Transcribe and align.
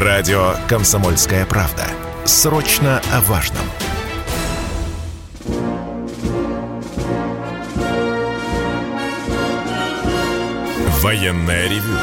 Радио 0.00 0.54
«Комсомольская 0.68 1.44
правда». 1.44 1.84
Срочно 2.24 3.02
о 3.12 3.20
важном. 3.22 3.64
Военное 11.00 11.68
ревю. 11.68 11.98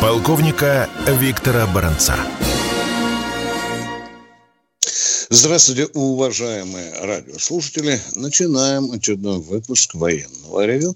Полковника 0.00 0.88
Виктора 1.08 1.66
Баранца. 1.66 2.14
Здравствуйте, 5.28 5.86
уважаемые 5.94 6.94
радиослушатели. 7.00 8.00
Начинаем 8.14 8.92
очередной 8.92 9.40
выпуск 9.40 9.94
военного 9.94 10.64
ревю. 10.64 10.94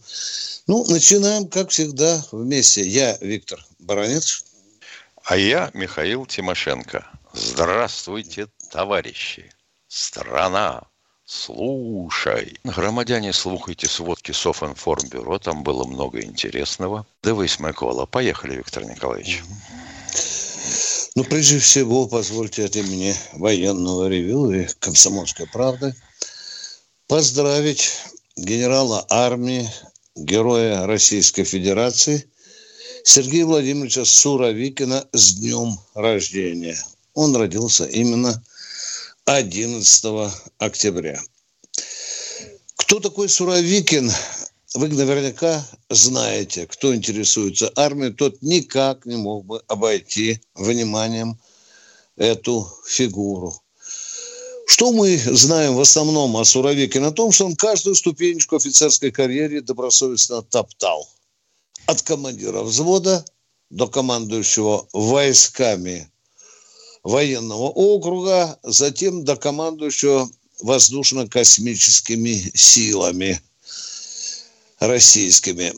Ну, 0.68 0.86
начинаем, 0.88 1.48
как 1.48 1.70
всегда, 1.70 2.24
вместе. 2.30 2.86
Я 2.86 3.18
Виктор 3.20 3.58
Баранец. 3.80 4.45
А 5.28 5.36
я 5.36 5.72
Михаил 5.74 6.24
Тимошенко. 6.24 7.04
Здравствуйте, 7.32 8.46
товарищи. 8.70 9.50
Страна, 9.88 10.84
слушай. 11.24 12.60
Громадяне, 12.62 13.32
слухайте 13.32 13.88
сводки 13.88 14.30
Софинформбюро. 14.30 15.40
Там 15.40 15.64
было 15.64 15.84
много 15.84 16.22
интересного. 16.22 17.08
Дивись, 17.24 17.58
Микола. 17.58 18.06
Поехали, 18.06 18.54
Виктор 18.54 18.84
Николаевич. 18.84 19.42
Ну, 21.16 21.24
прежде 21.24 21.58
всего, 21.58 22.06
позвольте 22.06 22.64
от 22.64 22.76
имени 22.76 23.12
военного 23.32 24.06
ревю 24.06 24.52
и 24.52 24.68
комсомольской 24.78 25.48
правды 25.48 25.92
поздравить 27.08 27.98
генерала 28.36 29.04
армии 29.10 29.68
героя 30.14 30.86
Российской 30.86 31.42
Федерации 31.42 32.30
Сергея 33.08 33.46
Владимировича 33.46 34.04
Суровикина 34.04 35.06
с 35.12 35.34
днем 35.34 35.78
рождения. 35.94 36.76
Он 37.14 37.36
родился 37.36 37.84
именно 37.84 38.42
11 39.26 40.32
октября. 40.58 41.22
Кто 42.74 42.98
такой 42.98 43.28
Суровикин? 43.28 44.10
Вы 44.74 44.88
наверняка 44.88 45.64
знаете, 45.88 46.66
кто 46.66 46.92
интересуется 46.96 47.70
армией, 47.76 48.12
тот 48.12 48.42
никак 48.42 49.06
не 49.06 49.14
мог 49.14 49.46
бы 49.46 49.62
обойти 49.68 50.40
вниманием 50.56 51.38
эту 52.16 52.68
фигуру. 52.88 53.54
Что 54.66 54.90
мы 54.90 55.16
знаем 55.16 55.76
в 55.76 55.80
основном 55.80 56.36
о 56.36 56.44
Суровикине? 56.44 57.06
О 57.06 57.12
том, 57.12 57.30
что 57.30 57.46
он 57.46 57.54
каждую 57.54 57.94
ступенечку 57.94 58.56
офицерской 58.56 59.12
карьеры 59.12 59.60
добросовестно 59.60 60.42
топтал. 60.42 61.08
От 61.86 62.02
командира 62.02 62.62
взвода 62.62 63.24
до 63.70 63.86
командующего 63.86 64.88
войсками 64.92 66.10
военного 67.02 67.68
округа, 67.68 68.58
затем 68.62 69.24
до 69.24 69.36
командующего 69.36 70.28
воздушно-космическими 70.60 72.50
силами 72.54 73.40
российскими. 74.80 75.74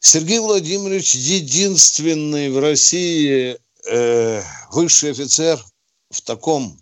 Сергей 0.00 0.40
Владимирович 0.40 1.14
единственный 1.14 2.50
в 2.50 2.58
России 2.58 3.58
э, 3.86 4.42
высший 4.72 5.10
офицер 5.12 5.64
в 6.10 6.22
таком 6.22 6.80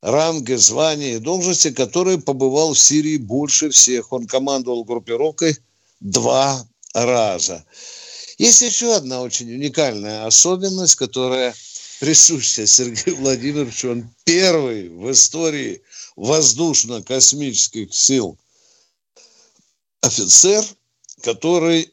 ранге, 0.00 0.56
звании 0.56 1.18
должности, 1.18 1.70
который 1.70 2.20
побывал 2.20 2.74
в 2.74 2.78
Сирии 2.78 3.18
больше 3.18 3.70
всех. 3.70 4.12
Он 4.12 4.26
командовал 4.26 4.84
группировкой 4.84 5.58
два 6.00 6.66
раза. 6.94 7.64
Есть 8.38 8.62
еще 8.62 8.94
одна 8.94 9.20
очень 9.22 9.52
уникальная 9.52 10.26
особенность, 10.26 10.94
которая 10.94 11.54
присуща 12.00 12.66
Сергею 12.66 13.16
Владимировичу. 13.18 13.90
Он 13.90 14.10
первый 14.24 14.88
в 14.88 15.10
истории 15.10 15.82
воздушно-космических 16.16 17.94
сил 17.94 18.38
офицер, 20.00 20.64
который 21.22 21.92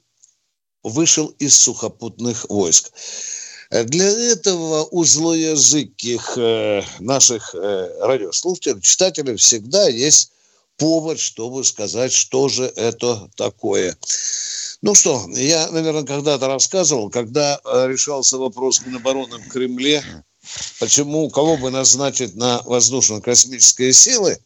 вышел 0.84 1.28
из 1.40 1.56
сухопутных 1.58 2.46
войск. 2.50 2.92
Для 3.70 4.08
этого 4.08 4.88
у 4.92 5.04
злоязыких 5.04 6.38
э, 6.38 6.82
наших 7.00 7.54
э, 7.54 7.98
радиослушателей, 8.00 8.82
читателей 8.82 9.36
всегда 9.36 9.90
есть 9.90 10.32
повод, 10.78 11.20
чтобы 11.20 11.66
сказать, 11.66 12.14
что 12.14 12.48
же 12.48 12.72
это 12.78 13.30
такое. 13.36 13.98
Ну 14.82 14.94
что, 14.96 15.26
я, 15.32 15.70
наверное, 15.72 16.04
когда-то 16.04 16.48
рассказывал, 16.48 17.10
когда 17.10 17.60
э, 17.64 17.88
решался 17.88 18.38
вопрос 18.38 18.82
Минобороны 18.86 19.38
в 19.38 19.48
Кремле, 19.50 20.04
почему, 20.80 21.30
кого 21.30 21.58
бы 21.58 21.72
назначить 21.72 22.36
на 22.36 22.62
воздушно-космические 22.64 23.92
силы, 23.94 24.38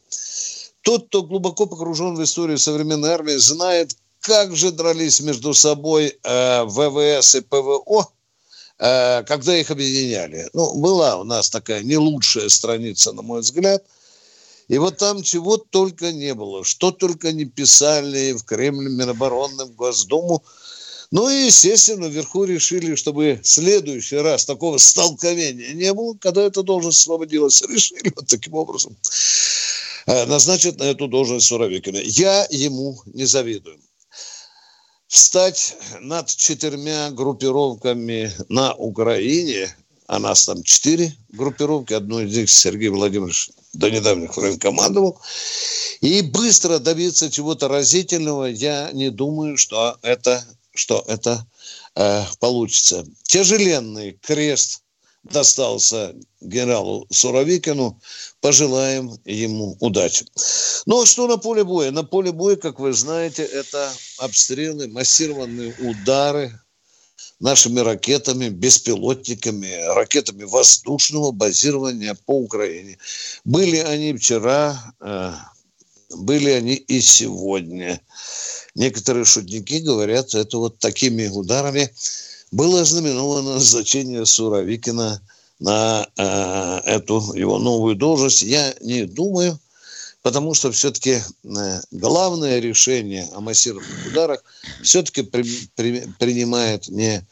тот, 0.82 1.08
кто 1.08 1.22
глубоко 1.22 1.66
погружен 1.66 2.16
в 2.16 2.22
историю 2.22 2.58
современной 2.58 3.10
армии, 3.10 3.36
знает, 3.36 3.96
как 4.20 4.56
же 4.56 4.72
дрались 4.72 5.20
между 5.20 5.52
собой 5.54 6.18
э, 6.22 6.64
ВВС 6.64 7.34
и 7.34 7.40
ПВО– 7.40 8.08
Э, 8.84 9.22
когда 9.22 9.56
их 9.56 9.70
объединяли. 9.70 10.48
Ну, 10.54 10.74
была 10.74 11.16
у 11.16 11.22
нас 11.22 11.48
такая 11.48 11.84
не 11.84 11.96
лучшая 11.96 12.48
страница, 12.48 13.12
на 13.12 13.22
мой 13.22 13.40
взгляд. 13.40 13.84
И 14.72 14.78
вот 14.78 14.96
там 14.96 15.22
чего 15.22 15.58
только 15.58 16.12
не 16.12 16.32
было, 16.32 16.64
что 16.64 16.92
только 16.92 17.30
не 17.32 17.44
писали 17.44 18.32
в 18.32 18.42
Кремле, 18.44 18.88
Минобороны, 18.88 19.66
в 19.66 19.74
Госдуму. 19.74 20.42
Ну 21.10 21.28
и, 21.28 21.44
естественно, 21.44 22.06
вверху 22.06 22.44
решили, 22.44 22.94
чтобы 22.94 23.38
в 23.42 23.46
следующий 23.46 24.16
раз 24.16 24.46
такого 24.46 24.78
столкновения 24.78 25.74
не 25.74 25.92
было, 25.92 26.16
когда 26.18 26.44
эта 26.44 26.62
должность 26.62 27.00
освободилась. 27.00 27.60
Решили 27.60 28.14
вот 28.16 28.28
таким 28.28 28.54
образом 28.54 28.96
э, 30.06 30.24
назначить 30.24 30.78
на 30.78 30.84
эту 30.84 31.06
должность 31.06 31.48
Суровикина. 31.48 31.98
Я 31.98 32.46
ему 32.48 32.98
не 33.04 33.26
завидую 33.26 33.78
встать 35.06 35.76
над 36.00 36.34
четырьмя 36.34 37.10
группировками 37.10 38.32
на 38.48 38.72
Украине, 38.72 39.68
а 40.06 40.18
нас 40.18 40.46
там 40.46 40.62
четыре 40.62 41.14
группировки, 41.30 41.92
одну 41.92 42.20
из 42.20 42.36
них 42.36 42.50
Сергей 42.50 42.88
Владимирович 42.88 43.50
до 43.72 43.90
недавних 43.90 44.36
времен 44.36 44.58
командовал, 44.58 45.20
и 46.00 46.20
быстро 46.22 46.78
добиться 46.78 47.30
чего-то 47.30 47.68
разительного, 47.68 48.46
я 48.46 48.90
не 48.92 49.10
думаю, 49.10 49.56
что 49.56 49.98
это, 50.02 50.44
что 50.74 51.04
это 51.06 51.46
э, 51.94 52.24
получится. 52.40 53.06
Тяжеленный 53.22 54.18
крест 54.22 54.82
достался 55.24 56.14
генералу 56.40 57.06
Суровикину. 57.10 58.00
Пожелаем 58.40 59.18
ему 59.24 59.76
удачи. 59.80 60.26
Ну, 60.86 61.02
а 61.02 61.06
что 61.06 61.28
на 61.28 61.36
поле 61.36 61.64
боя? 61.64 61.90
На 61.92 62.02
поле 62.02 62.32
боя, 62.32 62.56
как 62.56 62.80
вы 62.80 62.92
знаете, 62.92 63.44
это 63.44 63.92
обстрелы, 64.18 64.88
массированные 64.88 65.74
удары 65.78 66.58
нашими 67.42 67.80
ракетами, 67.80 68.48
беспилотниками, 68.48 69.94
ракетами 69.94 70.44
воздушного 70.44 71.32
базирования 71.32 72.16
по 72.24 72.38
Украине. 72.38 72.98
Были 73.44 73.78
они 73.78 74.14
вчера, 74.14 74.94
э, 75.00 75.32
были 76.16 76.50
они 76.50 76.74
и 76.74 77.00
сегодня. 77.00 78.00
Некоторые 78.76 79.24
шутники 79.24 79.80
говорят, 79.80 80.34
это 80.34 80.56
вот 80.56 80.78
такими 80.78 81.26
ударами 81.26 81.90
было 82.52 82.82
ознаменовано 82.82 83.54
назначение 83.54 84.24
Суровикина 84.24 85.20
на 85.58 86.06
э, 86.16 86.80
эту 86.90 87.32
его 87.34 87.58
новую 87.58 87.96
должность. 87.96 88.42
Я 88.42 88.72
не 88.80 89.04
думаю, 89.04 89.58
потому 90.22 90.54
что 90.54 90.70
все-таки 90.72 91.20
э, 91.44 91.80
главное 91.90 92.60
решение 92.60 93.28
о 93.32 93.40
массированных 93.40 94.06
ударах 94.06 94.42
все-таки 94.82 95.22
при, 95.22 95.44
при, 95.74 96.06
принимает 96.18 96.88
не 96.88 97.26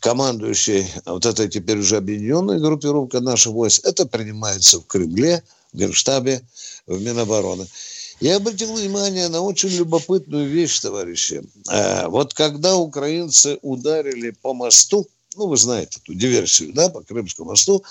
командующий 0.00 0.86
вот 1.04 1.26
этой 1.26 1.48
теперь 1.48 1.78
уже 1.78 1.98
объединенной 1.98 2.58
группировкой 2.58 3.20
наших 3.20 3.52
войск, 3.52 3.84
это 3.84 4.06
принимается 4.06 4.80
в 4.80 4.86
Кремле, 4.86 5.42
в 5.72 5.78
Генштабе, 5.78 6.42
в 6.86 7.00
Минобороны. 7.00 7.66
Я 8.20 8.36
обратил 8.36 8.74
внимание 8.74 9.28
на 9.28 9.42
очень 9.42 9.70
любопытную 9.70 10.48
вещь, 10.48 10.80
товарищи. 10.80 11.42
Э, 11.70 12.06
вот 12.08 12.32
когда 12.32 12.76
украинцы 12.76 13.58
ударили 13.60 14.30
по 14.30 14.54
мосту, 14.54 15.06
ну, 15.36 15.48
вы 15.48 15.56
знаете 15.56 15.98
эту 16.02 16.14
диверсию, 16.14 16.72
да, 16.72 16.88
по 16.88 17.02
Крымскому 17.02 17.50
мосту, 17.50 17.84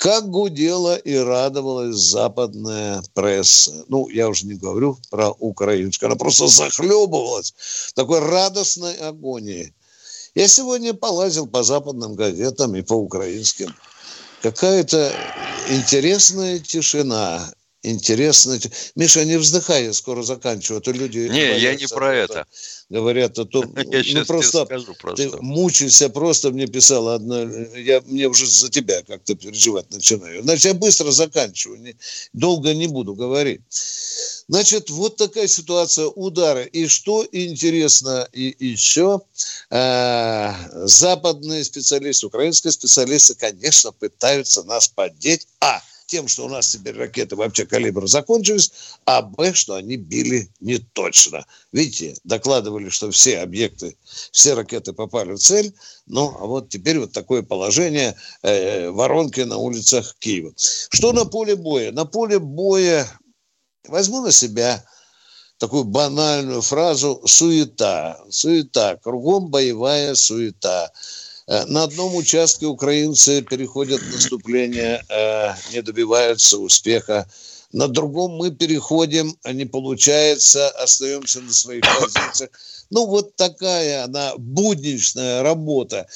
как 0.00 0.30
гудела 0.30 0.96
и 0.96 1.14
радовалась 1.14 1.94
западная 1.96 3.02
пресса. 3.12 3.84
Ну, 3.88 4.08
я 4.08 4.30
уже 4.30 4.46
не 4.46 4.54
говорю 4.54 4.96
про 5.10 5.28
украинскую, 5.28 6.06
она 6.06 6.16
просто 6.16 6.46
захлебывалась 6.46 7.52
такой 7.94 8.20
радостной 8.20 8.94
агонией. 8.94 9.74
Я 10.34 10.48
сегодня 10.48 10.94
полазил 10.94 11.46
по 11.46 11.62
западным 11.62 12.14
газетам 12.14 12.74
и 12.76 12.82
по 12.82 12.94
украинским. 12.94 13.76
Какая-то 14.40 15.12
интересная 15.68 16.60
тишина 16.60 17.52
интересно. 17.82 18.58
Миша, 18.94 19.24
не 19.24 19.38
вздыхай, 19.38 19.84
я 19.84 19.92
скоро 19.92 20.22
заканчиваю, 20.22 20.78
а 20.78 20.82
то 20.82 20.92
люди... 20.92 21.18
Не, 21.18 21.58
я 21.58 21.74
не 21.74 21.86
про 21.86 22.14
это. 22.14 22.46
Говорят, 22.88 23.38
а 23.38 23.44
то... 23.44 23.64
Я 23.76 24.02
ну, 24.14 24.24
просто, 24.24 24.64
скажу 24.64 24.94
просто. 24.94 25.30
Ты 25.30 25.36
мучаешься, 25.40 26.08
просто 26.08 26.50
мне 26.50 26.66
писала 26.66 27.14
одна... 27.14 27.42
Я, 27.76 28.02
мне 28.06 28.26
уже 28.26 28.46
за 28.46 28.68
тебя 28.68 29.02
как-то 29.02 29.36
переживать 29.36 29.90
начинаю. 29.92 30.42
Значит, 30.42 30.64
я 30.64 30.74
быстро 30.74 31.12
заканчиваю, 31.12 31.80
не, 31.80 31.96
долго 32.32 32.74
не 32.74 32.88
буду 32.88 33.14
говорить. 33.14 33.60
Значит, 34.48 34.90
вот 34.90 35.16
такая 35.16 35.46
ситуация 35.46 36.06
удара. 36.06 36.64
И 36.64 36.88
что 36.88 37.24
интересно 37.30 38.28
и 38.32 38.56
еще, 38.58 39.20
э, 39.70 40.52
западные 40.86 41.62
специалисты, 41.62 42.26
украинские 42.26 42.72
специалисты, 42.72 43.36
конечно, 43.36 43.92
пытаются 43.92 44.64
нас 44.64 44.88
поддеть. 44.88 45.46
А, 45.60 45.80
тем, 46.10 46.26
что 46.28 46.44
у 46.44 46.48
нас 46.48 46.70
теперь 46.72 46.96
ракеты 46.96 47.36
вообще 47.36 47.64
калибра 47.64 48.06
закончились, 48.06 48.72
а 49.04 49.22
б, 49.22 49.54
что 49.54 49.74
они 49.74 49.96
били 49.96 50.50
не 50.60 50.78
точно. 50.78 51.46
Видите, 51.72 52.16
докладывали, 52.24 52.88
что 52.88 53.10
все 53.10 53.38
объекты, 53.38 53.96
все 54.32 54.54
ракеты 54.54 54.92
попали 54.92 55.34
в 55.34 55.38
цель, 55.38 55.72
ну, 56.06 56.36
а 56.38 56.46
вот 56.46 56.68
теперь 56.68 56.98
вот 56.98 57.12
такое 57.12 57.42
положение 57.42 58.16
э, 58.42 58.90
воронки 58.90 59.40
на 59.40 59.56
улицах 59.56 60.16
Киева. 60.18 60.52
Что 60.56 61.12
на 61.12 61.24
поле 61.24 61.54
боя? 61.54 61.92
На 61.92 62.04
поле 62.04 62.40
боя 62.40 63.06
возьму 63.86 64.20
на 64.20 64.32
себя 64.32 64.84
такую 65.58 65.84
банальную 65.84 66.62
фразу 66.62 67.22
«суета». 67.26 68.18
Суета. 68.30 68.96
Кругом 68.96 69.48
боевая 69.48 70.14
суета. 70.16 70.90
Э, 71.50 71.64
на 71.66 71.82
одном 71.82 72.14
участке 72.14 72.66
украинцы 72.66 73.42
переходят 73.42 74.00
наступление, 74.12 75.02
э, 75.08 75.54
не 75.72 75.82
добиваются 75.82 76.58
успеха. 76.58 77.28
На 77.72 77.88
другом 77.88 78.36
мы 78.36 78.52
переходим, 78.52 79.36
а 79.42 79.52
не 79.52 79.64
получается, 79.64 80.68
остаемся 80.70 81.40
на 81.40 81.52
своих 81.52 81.82
позициях. 81.82 82.50
Ну, 82.90 83.06
вот 83.06 83.34
такая 83.36 84.04
она 84.04 84.34
будничная 84.36 85.42
работа, 85.42 86.06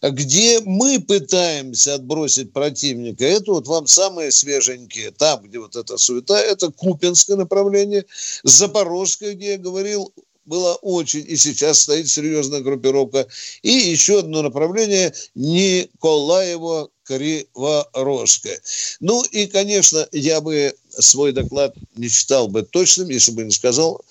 где 0.00 0.60
мы 0.60 1.00
пытаемся 1.00 1.94
отбросить 1.94 2.52
противника. 2.52 3.24
Это 3.24 3.52
вот 3.52 3.66
вам 3.66 3.86
самые 3.86 4.30
свеженькие. 4.30 5.10
Там, 5.10 5.42
где 5.42 5.58
вот 5.58 5.74
эта 5.76 5.98
суета, 5.98 6.38
это 6.40 6.70
Купинское 6.70 7.36
направление, 7.36 8.04
Запорожское, 8.44 9.34
где 9.34 9.52
я 9.52 9.58
говорил, 9.58 10.12
была 10.46 10.74
очень, 10.76 11.24
и 11.26 11.36
сейчас 11.36 11.80
стоит 11.80 12.08
серьезная 12.08 12.60
группировка. 12.60 13.26
И 13.62 13.70
еще 13.70 14.20
одно 14.20 14.42
направление 14.42 15.14
Николаево 15.34 16.90
Криворожское. 17.04 18.60
Ну 19.00 19.22
и, 19.24 19.46
конечно, 19.46 20.06
я 20.12 20.40
бы 20.40 20.74
свой 20.90 21.32
доклад 21.32 21.74
не 21.96 22.08
считал 22.08 22.48
бы 22.48 22.62
точным, 22.62 23.08
если 23.08 23.32
бы 23.32 23.44
не 23.44 23.50
сказал 23.50 24.02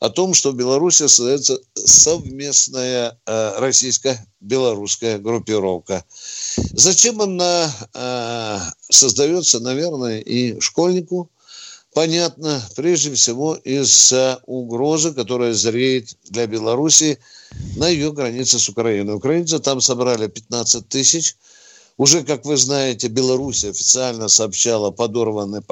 о 0.00 0.10
том, 0.10 0.34
что 0.34 0.50
в 0.50 0.56
Беларуси 0.56 1.06
создается 1.06 1.60
совместная 1.74 3.18
э, 3.24 3.58
российско-белорусская 3.58 5.18
группировка. 5.18 6.04
Зачем 6.72 7.22
она 7.22 7.72
э, 7.94 8.58
создается, 8.90 9.60
наверное, 9.60 10.20
и 10.20 10.58
школьнику– 10.60 11.30
понятно, 11.94 12.62
прежде 12.76 13.14
всего, 13.14 13.54
из-за 13.54 14.40
угрозы, 14.46 15.12
которая 15.12 15.52
зреет 15.52 16.16
для 16.24 16.46
Беларуси 16.46 17.18
на 17.76 17.88
ее 17.88 18.12
границе 18.12 18.58
с 18.58 18.68
Украиной. 18.68 19.14
Украинцы 19.14 19.58
там 19.58 19.80
собрали 19.80 20.26
15 20.26 20.88
тысяч. 20.88 21.36
Уже, 21.98 22.24
как 22.24 22.46
вы 22.46 22.56
знаете, 22.56 23.08
Беларусь 23.08 23.64
официально 23.64 24.28
сообщала 24.28 24.90
подорванные 24.90 25.62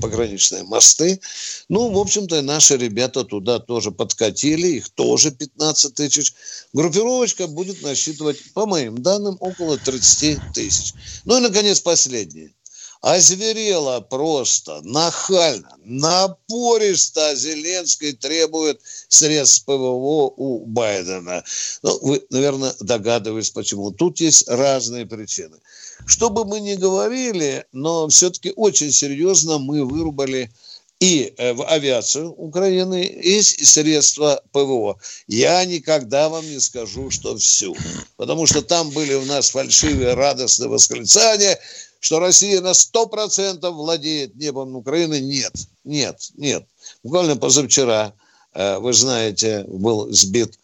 пограничные 0.00 0.64
мосты. 0.64 1.20
Ну, 1.68 1.90
в 1.90 1.98
общем-то, 1.98 2.40
наши 2.42 2.76
ребята 2.76 3.24
туда 3.24 3.58
тоже 3.58 3.90
подкатили, 3.90 4.68
их 4.68 4.88
тоже 4.88 5.30
15 5.30 5.94
тысяч. 5.94 6.34
Группировочка 6.72 7.46
будет 7.46 7.82
насчитывать, 7.82 8.38
по 8.54 8.66
моим 8.66 8.98
данным, 8.98 9.36
около 9.38 9.76
30 9.76 10.38
тысяч. 10.54 10.94
Ну 11.24 11.36
и, 11.36 11.40
наконец, 11.40 11.80
последнее– 11.80 12.52
озверела 13.04 14.00
просто, 14.00 14.80
нахально, 14.82 15.76
напористо 15.84 17.34
Зеленский 17.36 18.12
требует 18.12 18.80
средств 19.08 19.66
ПВО 19.66 20.32
у 20.34 20.64
Байдена. 20.64 21.44
Ну, 21.82 21.98
вы, 22.00 22.22
наверное, 22.30 22.74
догадываетесь, 22.80 23.50
почему. 23.50 23.90
Тут 23.90 24.20
есть 24.20 24.48
разные 24.48 25.04
причины. 25.04 25.58
Что 26.06 26.30
бы 26.30 26.46
мы 26.46 26.60
ни 26.60 26.76
говорили, 26.76 27.66
но 27.72 28.08
все-таки 28.08 28.54
очень 28.56 28.90
серьезно 28.90 29.58
мы 29.58 29.84
вырубали 29.84 30.50
и 30.98 31.34
э, 31.36 31.52
в 31.52 31.62
авиацию 31.68 32.32
Украины, 32.32 33.04
и 33.04 33.42
средства 33.42 34.40
ПВО. 34.52 34.98
Я 35.26 35.62
никогда 35.66 36.30
вам 36.30 36.48
не 36.48 36.58
скажу, 36.58 37.10
что 37.10 37.36
всю. 37.36 37.76
Потому 38.16 38.46
что 38.46 38.62
там 38.62 38.88
были 38.90 39.12
у 39.12 39.24
нас 39.26 39.50
фальшивые 39.50 40.14
радостные 40.14 40.70
восклицания– 40.70 41.58
что 42.04 42.18
Россия 42.18 42.60
на 42.60 42.72
100% 42.72 43.66
владеет 43.70 44.36
небом 44.36 44.76
Украины. 44.76 45.20
Нет, 45.20 45.54
нет, 45.84 46.30
нет. 46.36 46.66
Буквально 47.02 47.36
позавчера, 47.36 48.12
э, 48.52 48.78
вы 48.78 48.92
знаете, 48.92 49.64
был 49.66 50.12
сбит 50.12 50.58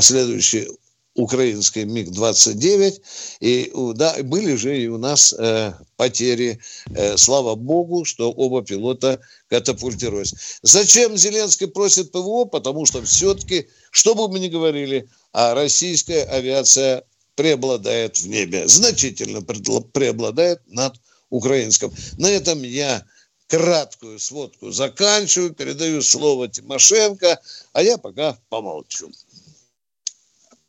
следующий 0.00 0.68
украинский 1.14 1.84
МиГ-29, 1.84 3.00
и 3.38 3.70
да, 3.94 4.16
были 4.24 4.56
же 4.56 4.76
и 4.76 4.88
у 4.88 4.98
нас 4.98 5.32
э, 5.38 5.74
потери. 5.96 6.58
Э, 6.90 7.16
слава 7.18 7.54
богу, 7.54 8.04
что 8.04 8.32
оба 8.32 8.64
пилота 8.64 9.20
катапультировались. 9.48 10.58
Зачем 10.62 11.16
Зеленский 11.16 11.68
просит 11.68 12.10
ПВО? 12.10 12.46
Потому 12.46 12.84
что 12.84 13.00
все-таки, 13.04 13.68
что 13.92 14.16
бы 14.16 14.28
мы 14.28 14.40
ни 14.40 14.48
говорили, 14.48 15.08
а 15.32 15.54
российская 15.54 16.24
авиация 16.24 17.04
преобладает 17.34 18.18
в 18.18 18.28
небе, 18.28 18.68
значительно 18.68 19.42
преобладает 19.42 20.60
над 20.66 21.00
украинским. 21.30 21.92
На 22.16 22.28
этом 22.28 22.62
я 22.62 23.04
краткую 23.48 24.18
сводку 24.18 24.70
заканчиваю, 24.70 25.54
передаю 25.54 26.02
слово 26.02 26.48
Тимошенко, 26.48 27.40
а 27.72 27.82
я 27.82 27.98
пока 27.98 28.38
помолчу. 28.48 29.10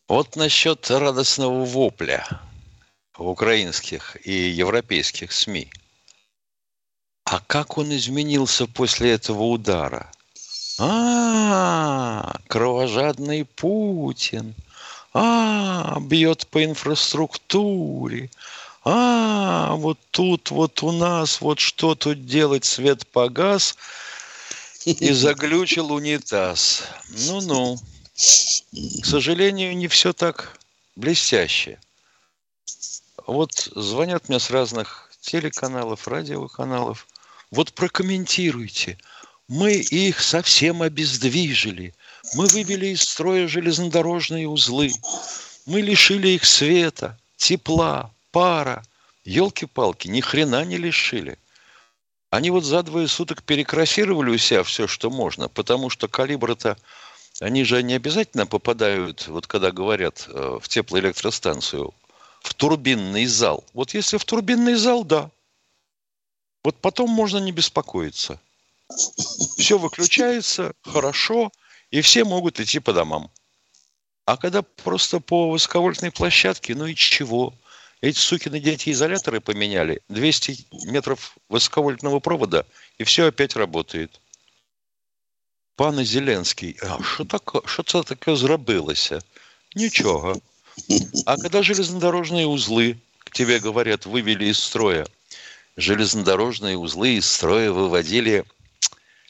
Вот 0.07 0.35
насчет 0.35 0.89
радостного 0.89 1.65
вопля 1.65 2.41
в 3.18 3.27
украинских 3.27 4.18
и 4.25 4.50
европейских 4.50 5.31
СМИ. 5.31 5.71
А 7.23 7.39
как 7.39 7.77
он 7.79 7.95
изменился 7.95 8.68
после 8.68 9.13
этого 9.13 9.44
удара? 9.44 10.11
А, 10.77 12.35
кровожадный 12.47 13.45
Путин– 13.45 14.53
а, 15.17 15.97
бьет 16.01 16.45
по 16.47 16.65
инфраструктуре. 16.65 18.29
А, 18.83 19.75
вот 19.75 19.97
тут 20.12 20.51
вот 20.51 20.83
у 20.83 20.91
нас 20.91 21.40
вот 21.40 21.59
что 21.59 21.95
тут 21.95 22.25
делать, 22.25 22.66
свет 22.66 23.07
погас 23.07 23.78
и 24.83 25.13
заглючил 25.13 25.94
унитаз. 25.94 26.83
Ну-ну. 27.28 27.78
К 28.16 29.06
сожалению, 29.06 29.75
не 29.78 29.87
все 29.87 30.11
так 30.11 30.59
блестяще. 30.97 31.80
Вот 33.25 33.69
звонят 33.73 34.28
мне 34.28 34.42
с 34.42 34.49
разных 34.49 35.09
телеканалов, 35.21 36.09
радиоканалов. 36.09 37.07
Вот 37.51 37.71
прокомментируйте. 37.71 38.97
Мы 39.47 39.75
их 39.75 40.21
совсем 40.21 40.81
обездвижили– 40.81 41.94
мы 42.33 42.47
вывели 42.47 42.87
из 42.87 43.01
строя 43.01 43.47
железнодорожные 43.47 44.47
узлы. 44.47 44.91
Мы 45.65 45.81
лишили 45.81 46.29
их 46.29 46.45
света, 46.45 47.17
тепла, 47.37 48.11
пара. 48.31 48.83
Елки-палки, 49.23 50.07
ни 50.07 50.21
хрена 50.21 50.63
не 50.65 50.77
лишили. 50.77 51.37
Они 52.29 52.51
вот 52.51 52.63
за 52.63 52.83
двое 52.83 53.07
суток 53.07 53.44
перекрасировали 53.44 54.29
у 54.31 54.37
себя 54.37 54.63
все, 54.63 54.87
что 54.87 55.09
можно, 55.09 55.47
потому 55.47 55.89
что 55.89 56.07
калибры-то, 56.07 56.77
они 57.39 57.63
же 57.63 57.81
не 57.81 57.94
обязательно 57.94 58.45
попадают, 58.45 59.27
вот 59.27 59.47
когда 59.47 59.71
говорят 59.71 60.25
э, 60.27 60.59
в 60.61 60.67
теплоэлектростанцию, 60.67 61.94
в 62.41 62.53
турбинный 62.53 63.25
зал. 63.25 63.63
Вот 63.73 63.94
если 63.94 64.17
в 64.17 64.25
турбинный 64.25 64.75
зал, 64.75 65.03
да. 65.03 65.31
Вот 66.63 66.75
потом 66.77 67.09
можно 67.09 67.37
не 67.37 67.51
беспокоиться. 67.51 68.39
Все 69.57 69.79
выключается, 69.79 70.73
хорошо– 70.83 71.51
и 71.92 72.01
все 72.01 72.23
могут 72.23 72.59
идти 72.59 72.80
по 72.80 72.94
домам. 72.94 73.31
А 74.25 74.37
когда 74.37 74.61
просто 74.61 75.19
по 75.19 75.49
высоковольтной 75.51 76.11
площадке, 76.11 76.75
ну 76.75 76.87
и 76.87 76.95
чего? 76.95 77.54
Эти 78.01 78.18
сукины 78.18 78.59
дети 78.59 78.92
изоляторы 78.92 79.39
поменяли, 79.39 80.01
200 80.09 80.68
метров 80.87 81.37
высоковольтного 81.49 82.19
провода, 82.19 82.65
и 82.97 83.04
все 83.04 83.27
опять 83.27 83.56
работает. 83.56 84.19
Пане 85.75 86.06
Зеленский, 86.06 86.77
а 86.81 87.04
що 87.04 87.25
таке, 87.25 87.59
що 87.65 87.83
це 87.83 88.04
таке 88.04 88.35
зробилося? 88.35 89.21
Ничего. 89.75 90.42
А 91.25 91.37
когда 91.37 91.63
железнодорожные 91.63 92.47
узлы, 92.47 92.97
к 93.19 93.31
тебе 93.31 93.59
говорят, 93.59 94.06
вывели 94.06 94.45
из 94.45 94.59
строя, 94.59 95.06
железнодорожные 95.77 96.77
узлы 96.77 97.18
из 97.18 97.25
строя 97.25 97.71
выводили 97.71 98.45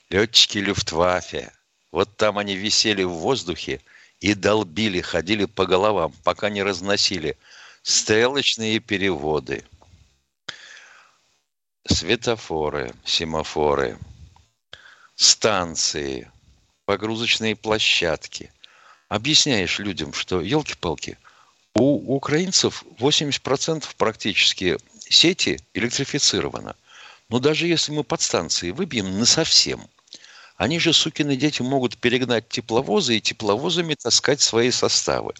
летчики 0.09 0.59
Люфтваффе. 0.59 1.51
Вот 1.95 2.17
там 2.17 2.37
они 2.37 2.57
висели 2.57 3.03
в 3.03 3.11
воздухе 3.11 3.79
и 4.19 4.33
долбили, 4.33 4.99
ходили 4.99 5.45
по 5.45 5.65
головам, 5.65 6.13
пока 6.25 6.49
не 6.49 6.61
разносили 6.61 7.37
стрелочные 7.83 8.79
переводы, 8.79 9.63
светофоры, 11.87 12.93
семафоры, 13.05 13.97
станции, 15.15 16.29
погрузочные 16.83 17.55
площадки. 17.55 18.51
Объясняешь 19.07 19.79
людям, 19.79 20.11
что, 20.11 20.41
елки-палки, 20.41 21.17
у 21.75 22.13
украинцев 22.13 22.83
80% 22.99 23.85
практически 23.97 24.77
сети 24.99 25.61
электрифицировано. 25.73 26.75
Но 27.29 27.39
даже 27.39 27.67
если 27.67 27.93
мы 27.93 28.03
подстанции 28.03 28.71
выбьем 28.71 29.17
на 29.17 29.25
совсем, 29.25 29.87
они 30.57 30.79
же, 30.79 30.93
сукины 30.93 31.35
дети, 31.35 31.61
могут 31.61 31.97
перегнать 31.97 32.47
тепловозы 32.47 33.17
и 33.17 33.21
тепловозами 33.21 33.95
таскать 33.95 34.41
свои 34.41 34.71
составы. 34.71 35.33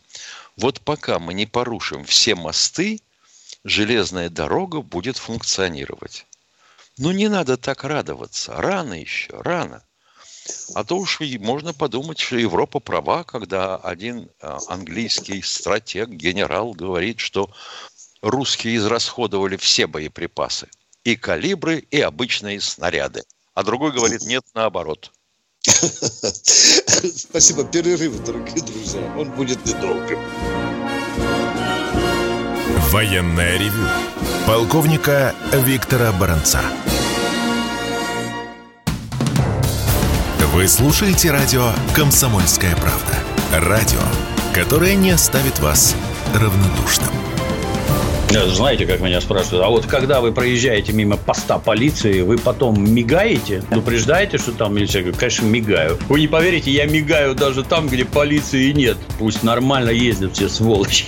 Вот 0.58 0.82
пока 0.82 1.20
мы 1.20 1.34
не 1.34 1.46
порушим 1.46 2.04
все 2.04 2.36
мосты, 2.36 3.00
железная 3.64 4.30
дорога 4.30 4.82
будет 4.82 5.18
функционировать. 5.18 6.26
Ну, 6.98 7.12
не 7.12 7.30
надо 7.30 7.58
так 7.58 7.84
радоваться. 7.84 8.54
Рано 8.56 8.94
еще, 8.94 9.42
рано. 9.42 9.84
А 10.76 10.84
то 10.84 10.98
уж 10.98 11.20
можно 11.40 11.74
подумать, 11.74 12.20
что 12.20 12.38
Европа 12.38 12.80
права, 12.80 13.24
когда 13.24 13.78
один 13.78 14.30
а, 14.40 14.60
английский 14.68 15.42
стратег, 15.42 16.10
генерал 16.10 16.74
говорит, 16.74 17.20
что 17.20 17.50
русские 18.22 18.78
израсходовали 18.78 19.58
все 19.58 19.88
боеприпасы. 19.88 20.68
И 21.04 21.16
калибры, 21.16 21.80
и 21.80 22.00
обычные 22.00 22.62
снаряды. 22.62 23.24
А 23.56 23.64
другой 23.64 23.94
говорит, 23.94 24.22
нет, 24.24 24.44
наоборот. 24.54 25.12
Спасибо. 25.66 27.64
Перерыв, 27.64 28.22
дорогие 28.24 28.62
друзья. 28.62 29.02
Он 29.18 29.32
будет 29.32 29.66
недолгим. 29.66 30.20
Военная 32.92 33.58
ревю. 33.58 33.88
Полковника 34.46 35.34
Виктора 35.54 36.12
Баранца. 36.12 36.62
Вы 40.54 40.68
слушаете 40.68 41.32
радио 41.32 41.72
«Комсомольская 41.96 42.76
правда». 42.76 43.18
Радио, 43.54 44.02
которое 44.54 44.96
не 44.96 45.12
оставит 45.12 45.60
вас 45.60 45.96
равнодушным. 46.34 47.35
Знаете, 48.30 48.86
как 48.86 49.02
меня 49.02 49.22
спрашивают, 49.22 49.64
а 49.64 49.70
вот 49.70 49.86
когда 49.86 50.22
вы 50.22 50.32
проезжаете 50.32 50.94
мимо 50.94 51.18
поста 51.18 51.60
полиции, 51.60 52.22
вы 52.22 52.38
потом 52.38 52.84
мигаете? 52.84 53.62
Предупреждаете, 53.70 54.38
что 54.38 54.52
там 54.52 54.76
милиция? 54.76 55.00
Я 55.00 55.04
говорю, 55.04 55.20
конечно, 55.20 55.46
мигаю. 55.46 56.00
Вы 56.10 56.22
не 56.22 56.28
поверите, 56.28 56.72
я 56.72 56.86
мигаю 56.86 57.36
даже 57.36 57.64
там, 57.64 57.88
где 57.88 58.06
полиции 58.06 58.72
нет. 58.72 58.98
Пусть 59.20 59.44
нормально 59.44 59.90
ездят 59.90 60.34
все 60.34 60.50
сволочи. 60.50 61.06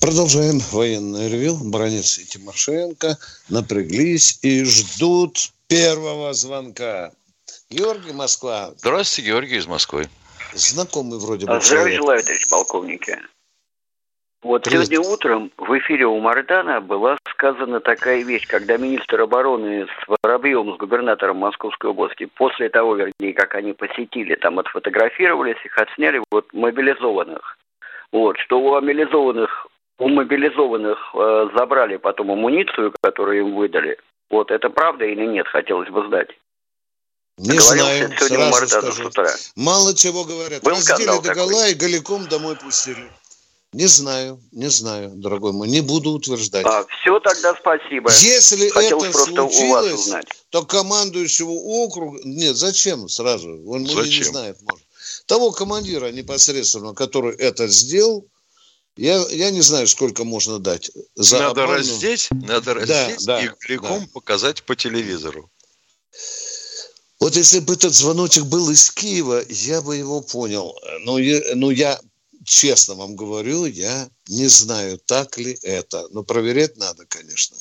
Продолжаем 0.00 0.60
военное 0.72 1.28
ревю. 1.28 1.56
Бронец 1.62 2.18
и 2.18 2.24
Тимошенко 2.24 3.16
напряглись 3.48 4.38
и 4.42 4.64
ждут 4.64 5.52
первого 5.68 6.34
звонка. 6.34 7.12
Георгий 7.70 8.12
Москва. 8.12 8.72
Здравствуйте, 8.78 9.28
Георгий 9.30 9.56
из 9.58 9.66
Москвы 9.66 10.08
знакомый 10.52 11.18
вроде 11.18 11.46
бы 11.46 11.60
Здравия 11.60 11.96
желаю, 11.96 12.22
товарищ 12.22 12.48
полковники. 12.50 13.18
Вот 14.42 14.64
Привет. 14.64 14.86
сегодня 14.86 15.08
утром 15.08 15.52
в 15.56 15.78
эфире 15.78 16.06
у 16.06 16.18
Мардана 16.18 16.80
была 16.80 17.16
сказана 17.30 17.78
такая 17.78 18.24
вещь, 18.24 18.48
когда 18.48 18.76
министр 18.76 19.20
обороны 19.20 19.86
с 19.86 20.08
Воробьевым, 20.22 20.74
с 20.74 20.78
губернатором 20.78 21.36
Московской 21.36 21.90
области, 21.90 22.24
после 22.24 22.68
того, 22.68 22.96
вернее, 22.96 23.34
как 23.34 23.54
они 23.54 23.72
посетили, 23.72 24.34
там 24.34 24.58
отфотографировались, 24.58 25.64
их 25.64 25.78
отсняли 25.78 26.20
вот 26.32 26.52
мобилизованных. 26.52 27.56
Вот, 28.10 28.36
что 28.38 28.58
у 28.58 28.72
мобилизованных, 28.72 29.68
у 29.98 30.08
мобилизованных 30.08 30.98
э, 31.14 31.48
забрали 31.56 31.96
потом 31.96 32.32
амуницию, 32.32 32.92
которую 33.00 33.38
им 33.38 33.54
выдали. 33.54 33.96
Вот 34.28 34.50
это 34.50 34.70
правда 34.70 35.04
или 35.04 35.24
нет, 35.24 35.46
хотелось 35.46 35.88
бы 35.88 36.04
знать. 36.08 36.30
Не 37.38 37.58
знаю, 37.58 38.12
сразу 38.18 38.92
скажу. 38.92 39.10
Мало 39.56 39.94
чего 39.94 40.24
говорят. 40.24 40.62
Был 40.62 40.72
Раздели 40.72 41.20
догола 41.22 41.68
и 41.68 41.74
голиком 41.74 42.28
домой 42.28 42.56
пустили. 42.56 43.10
Не 43.72 43.86
знаю, 43.86 44.38
не 44.52 44.68
знаю, 44.68 45.12
дорогой 45.14 45.52
мой, 45.52 45.66
не 45.66 45.80
буду 45.80 46.10
утверждать. 46.10 46.66
А, 46.66 46.84
все 47.00 47.18
тогда 47.20 47.56
спасибо. 47.58 48.10
Если 48.12 48.68
Хотелось 48.68 49.08
это 49.08 49.24
случилось, 49.24 50.10
то 50.50 50.62
командующего 50.66 51.52
округа... 51.52 52.20
Нет, 52.22 52.54
зачем 52.54 53.08
сразу? 53.08 53.62
Он 53.66 53.86
зачем? 53.86 54.04
не 54.04 54.24
знает, 54.24 54.58
может. 54.60 54.86
Того 55.24 55.52
командира 55.52 56.10
непосредственно, 56.12 56.92
который 56.92 57.34
это 57.36 57.66
сделал, 57.66 58.26
я, 58.96 59.26
я 59.30 59.50
не 59.50 59.62
знаю, 59.62 59.88
сколько 59.88 60.24
можно 60.24 60.58
дать. 60.58 60.90
За 61.14 61.38
надо 61.38 61.62
обману. 61.62 61.78
раздеть, 61.78 62.28
надо 62.30 62.74
раздеть 62.74 63.24
да, 63.24 63.40
и 63.40 63.48
да, 63.48 63.54
голиком 63.66 64.00
да. 64.00 64.08
показать 64.12 64.62
по 64.64 64.76
телевизору. 64.76 65.50
Вот 67.22 67.36
если 67.36 67.60
бы 67.60 67.74
этот 67.74 67.94
звоночек 67.94 68.46
был 68.46 68.68
из 68.68 68.90
Киева, 68.90 69.44
я 69.48 69.80
бы 69.80 69.94
его 69.94 70.22
понял. 70.22 70.76
Но 71.02 71.20
я, 71.20 71.40
но 71.54 71.70
я 71.70 72.00
честно 72.44 72.96
вам 72.96 73.14
говорю, 73.14 73.64
я 73.64 74.10
не 74.26 74.48
знаю, 74.48 74.98
так 74.98 75.38
ли 75.38 75.56
это. 75.62 76.08
Но 76.10 76.24
проверять 76.24 76.76
надо, 76.78 77.06
конечно. 77.06 77.56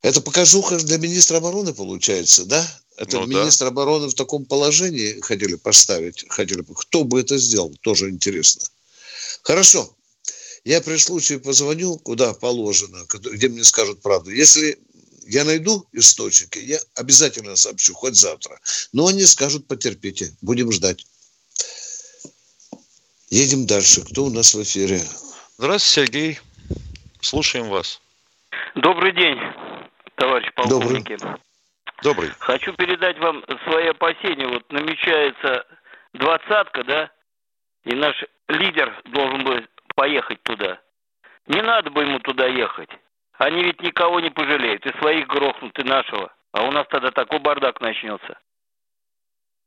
Это 0.00 0.20
покажуха 0.20 0.78
для 0.78 0.96
министра 0.98 1.38
обороны 1.38 1.74
получается, 1.74 2.44
да? 2.44 2.64
Это 2.96 3.18
ну, 3.18 3.26
министр 3.26 3.64
да. 3.64 3.70
обороны 3.70 4.06
в 4.06 4.14
таком 4.14 4.44
положении 4.44 5.18
хотели 5.20 5.56
поставить, 5.56 6.24
хотели 6.28 6.60
бы. 6.60 6.76
Кто 6.76 7.02
бы 7.02 7.20
это 7.20 7.36
сделал, 7.36 7.74
тоже 7.80 8.10
интересно. 8.10 8.62
Хорошо. 9.42 9.92
Я 10.62 10.80
при 10.80 10.96
случае 10.98 11.40
позвоню, 11.40 11.98
куда 11.98 12.32
положено, 12.32 13.06
где 13.08 13.48
мне 13.48 13.64
скажут 13.64 14.02
правду. 14.02 14.30
Если 14.30 14.78
я 15.28 15.44
найду 15.44 15.86
источники, 15.92 16.58
я 16.58 16.78
обязательно 16.94 17.54
сообщу, 17.54 17.92
хоть 17.94 18.16
завтра. 18.16 18.58
Но 18.92 19.06
они 19.06 19.24
скажут, 19.26 19.68
потерпите, 19.68 20.32
будем 20.40 20.72
ждать. 20.72 21.06
Едем 23.28 23.66
дальше. 23.66 24.00
Кто 24.04 24.24
у 24.24 24.30
нас 24.30 24.54
в 24.54 24.62
эфире? 24.62 25.02
Здравствуйте, 25.58 26.06
Сергей. 26.06 26.40
Слушаем 27.20 27.68
вас. 27.68 28.00
Добрый 28.74 29.12
день, 29.12 29.38
товарищ 30.16 30.48
полковники. 30.54 31.16
Добрый. 31.18 31.40
Добрый. 32.02 32.30
Хочу 32.38 32.72
передать 32.72 33.18
вам 33.18 33.44
свои 33.64 33.88
опасения. 33.88 34.46
Вот 34.46 34.70
намечается 34.72 35.66
двадцатка, 36.14 36.84
да, 36.84 37.10
и 37.84 37.94
наш 37.94 38.16
лидер 38.48 39.02
должен 39.12 39.44
был 39.44 39.60
поехать 39.94 40.42
туда. 40.44 40.80
Не 41.48 41.60
надо 41.60 41.90
бы 41.90 42.02
ему 42.02 42.18
туда 42.20 42.46
ехать. 42.46 42.88
Они 43.38 43.62
ведь 43.62 43.80
никого 43.80 44.20
не 44.20 44.30
пожалеют. 44.30 44.84
И 44.84 44.98
своих 44.98 45.26
грохнут, 45.28 45.78
и 45.78 45.82
нашего. 45.84 46.32
А 46.52 46.64
у 46.64 46.72
нас 46.72 46.86
тогда 46.90 47.10
такой 47.10 47.38
бардак 47.38 47.80
начнется. 47.80 48.38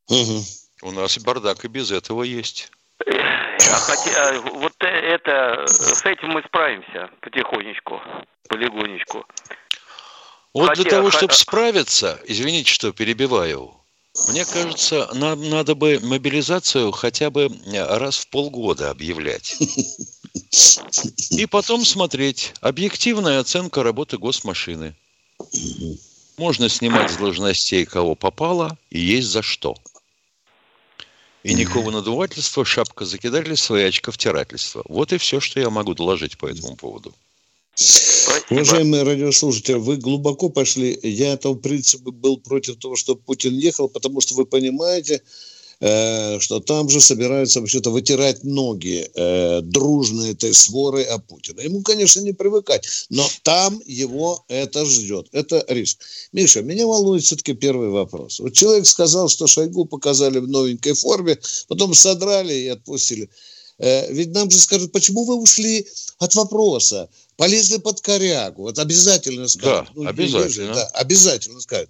Угу. 0.09 0.43
У 0.83 0.91
нас 0.91 1.17
бардак 1.19 1.63
и 1.63 1.67
без 1.67 1.91
этого 1.91 2.23
есть. 2.23 2.71
А 3.07 3.75
хотя, 3.75 4.29
а 4.29 4.41
вот 4.41 4.73
это, 4.79 5.65
с 5.67 6.05
этим 6.05 6.29
мы 6.29 6.43
справимся 6.43 7.09
потихонечку, 7.21 8.01
полигонечку. 8.49 9.25
Вот 10.53 10.69
хотя, 10.69 10.81
для 10.81 10.91
того, 10.91 11.11
чтобы 11.11 11.33
справиться, 11.33 12.19
извините, 12.25 12.71
что 12.71 12.91
перебиваю, 12.91 13.73
мне 14.27 14.43
кажется, 14.43 15.09
нам 15.13 15.49
надо 15.49 15.75
бы 15.75 15.99
мобилизацию 16.03 16.91
хотя 16.91 17.29
бы 17.29 17.47
раз 17.73 18.17
в 18.17 18.29
полгода 18.29 18.89
объявлять. 18.89 19.55
И 21.31 21.45
потом 21.45 21.85
смотреть. 21.85 22.53
Объективная 22.61 23.39
оценка 23.39 23.83
работы 23.83 24.17
госмашины. 24.17 24.95
Можно 26.37 26.69
снимать 26.69 27.11
с 27.11 27.17
должностей, 27.17 27.85
кого 27.85 28.15
попало, 28.15 28.77
и 28.89 28.99
есть 28.99 29.27
за 29.27 29.41
что. 29.41 29.75
И 31.43 31.53
никакого 31.53 31.91
надувательства, 31.91 32.63
шапка 32.63 33.05
закидательства 33.05 33.75
и 33.75 33.83
очковтирательства. 33.83 34.83
Вот 34.87 35.11
и 35.11 35.17
все, 35.17 35.39
что 35.39 35.59
я 35.59 35.69
могу 35.69 35.93
доложить 35.95 36.37
по 36.37 36.45
этому 36.45 36.75
поводу. 36.75 37.13
Спасибо. 37.73 38.45
Уважаемые 38.51 39.03
радиослушатели, 39.03 39.75
вы 39.75 39.97
глубоко 39.97 40.49
пошли. 40.49 40.99
Я 41.01 41.33
этого 41.33 41.55
принципа 41.55 42.11
был 42.11 42.37
против 42.37 42.77
того, 42.77 42.95
чтобы 42.95 43.21
Путин 43.21 43.57
ехал, 43.57 43.89
потому 43.89 44.21
что 44.21 44.35
вы 44.35 44.45
понимаете, 44.45 45.21
Э, 45.83 46.39
что 46.39 46.59
там 46.59 46.89
же 46.89 47.01
собираются 47.01 47.59
вообще-то 47.59 47.89
вытирать 47.89 48.43
ноги 48.43 49.09
э, 49.15 49.61
дружные 49.63 50.33
этой 50.33 50.53
своры 50.53 51.01
о 51.01 51.17
Путина. 51.17 51.61
Ему, 51.61 51.81
конечно, 51.81 52.19
не 52.19 52.33
привыкать, 52.33 52.87
но 53.09 53.27
там 53.41 53.81
его 53.87 54.45
это 54.47 54.85
ждет. 54.85 55.27
Это 55.31 55.65
риск. 55.67 55.97
Миша, 56.33 56.61
меня 56.61 56.85
волнует 56.85 57.23
все-таки 57.23 57.55
первый 57.55 57.89
вопрос. 57.89 58.39
Вот 58.39 58.53
человек 58.53 58.85
сказал, 58.85 59.27
что 59.27 59.47
Шойгу 59.47 59.85
показали 59.85 60.37
в 60.37 60.47
новенькой 60.47 60.93
форме, 60.93 61.39
потом 61.67 61.95
содрали 61.95 62.53
и 62.53 62.67
отпустили. 62.67 63.27
Э, 63.79 64.13
ведь 64.13 64.33
нам 64.35 64.51
же 64.51 64.59
скажут, 64.59 64.91
почему 64.91 65.23
вы 65.23 65.33
ушли 65.33 65.87
от 66.19 66.35
вопроса, 66.35 67.09
полезли 67.37 67.77
под 67.77 68.01
корягу. 68.01 68.61
Вот 68.61 68.77
обязательно 68.77 69.47
скажут. 69.47 69.87
Да, 69.87 69.91
ну, 69.95 70.07
обязательно. 70.07 70.75
да, 70.75 70.85
обязательно 70.89 71.59
скажут. 71.59 71.89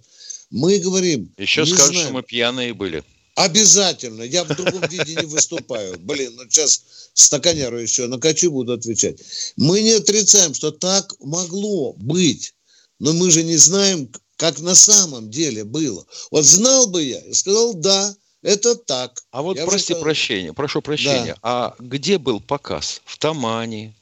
Мы 0.50 0.78
говорим... 0.78 1.30
Еще 1.36 1.66
скажут, 1.66 1.88
знаем. 1.88 2.06
что 2.06 2.14
мы 2.14 2.22
пьяные 2.22 2.72
были. 2.72 3.04
Обязательно. 3.34 4.22
Я 4.22 4.44
в 4.44 4.48
другом 4.48 4.82
виде 4.88 5.14
не 5.14 5.26
выступаю. 5.26 5.98
Блин, 5.98 6.34
ну 6.36 6.44
сейчас 6.48 7.10
стаканяру 7.14 7.78
еще 7.78 8.06
накачу, 8.06 8.50
буду 8.50 8.72
отвечать. 8.72 9.20
Мы 9.56 9.80
не 9.80 9.92
отрицаем, 9.92 10.54
что 10.54 10.70
так 10.70 11.14
могло 11.20 11.94
быть. 11.94 12.54
Но 12.98 13.12
мы 13.12 13.30
же 13.30 13.42
не 13.42 13.56
знаем, 13.56 14.10
как 14.36 14.60
на 14.60 14.74
самом 14.74 15.30
деле 15.30 15.64
было. 15.64 16.06
Вот 16.30 16.44
знал 16.44 16.86
бы 16.86 17.02
я 17.02 17.20
и 17.20 17.32
сказал, 17.32 17.74
да, 17.74 18.14
это 18.42 18.74
так. 18.74 19.22
А 19.30 19.42
вот, 19.42 19.56
я 19.56 19.66
прости 19.66 19.86
сказал... 19.92 20.02
прощения, 20.02 20.52
прошу 20.52 20.82
прощения, 20.82 21.34
да. 21.34 21.38
а 21.42 21.74
где 21.78 22.18
был 22.18 22.40
показ? 22.40 23.00
В 23.04 23.18
Тамане, 23.18 23.94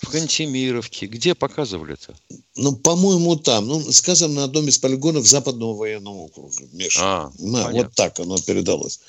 в 0.00 0.10
Кантемировке? 0.10 1.06
Где 1.06 1.34
показывали-то? 1.34 2.14
Ну, 2.56 2.76
по-моему, 2.76 3.36
там. 3.36 3.66
Ну, 3.66 3.92
скажем, 3.92 4.34
на 4.34 4.44
одном 4.44 4.68
из 4.68 4.78
полигонов 4.78 5.26
Западного 5.26 5.74
военного 5.74 6.16
округа. 6.16 6.64
Миша. 6.72 7.00
А, 7.02 7.32
ну, 7.38 7.70
вот 7.70 7.94
так 7.94 8.18
оно 8.20 8.38
передалось. 8.38 9.00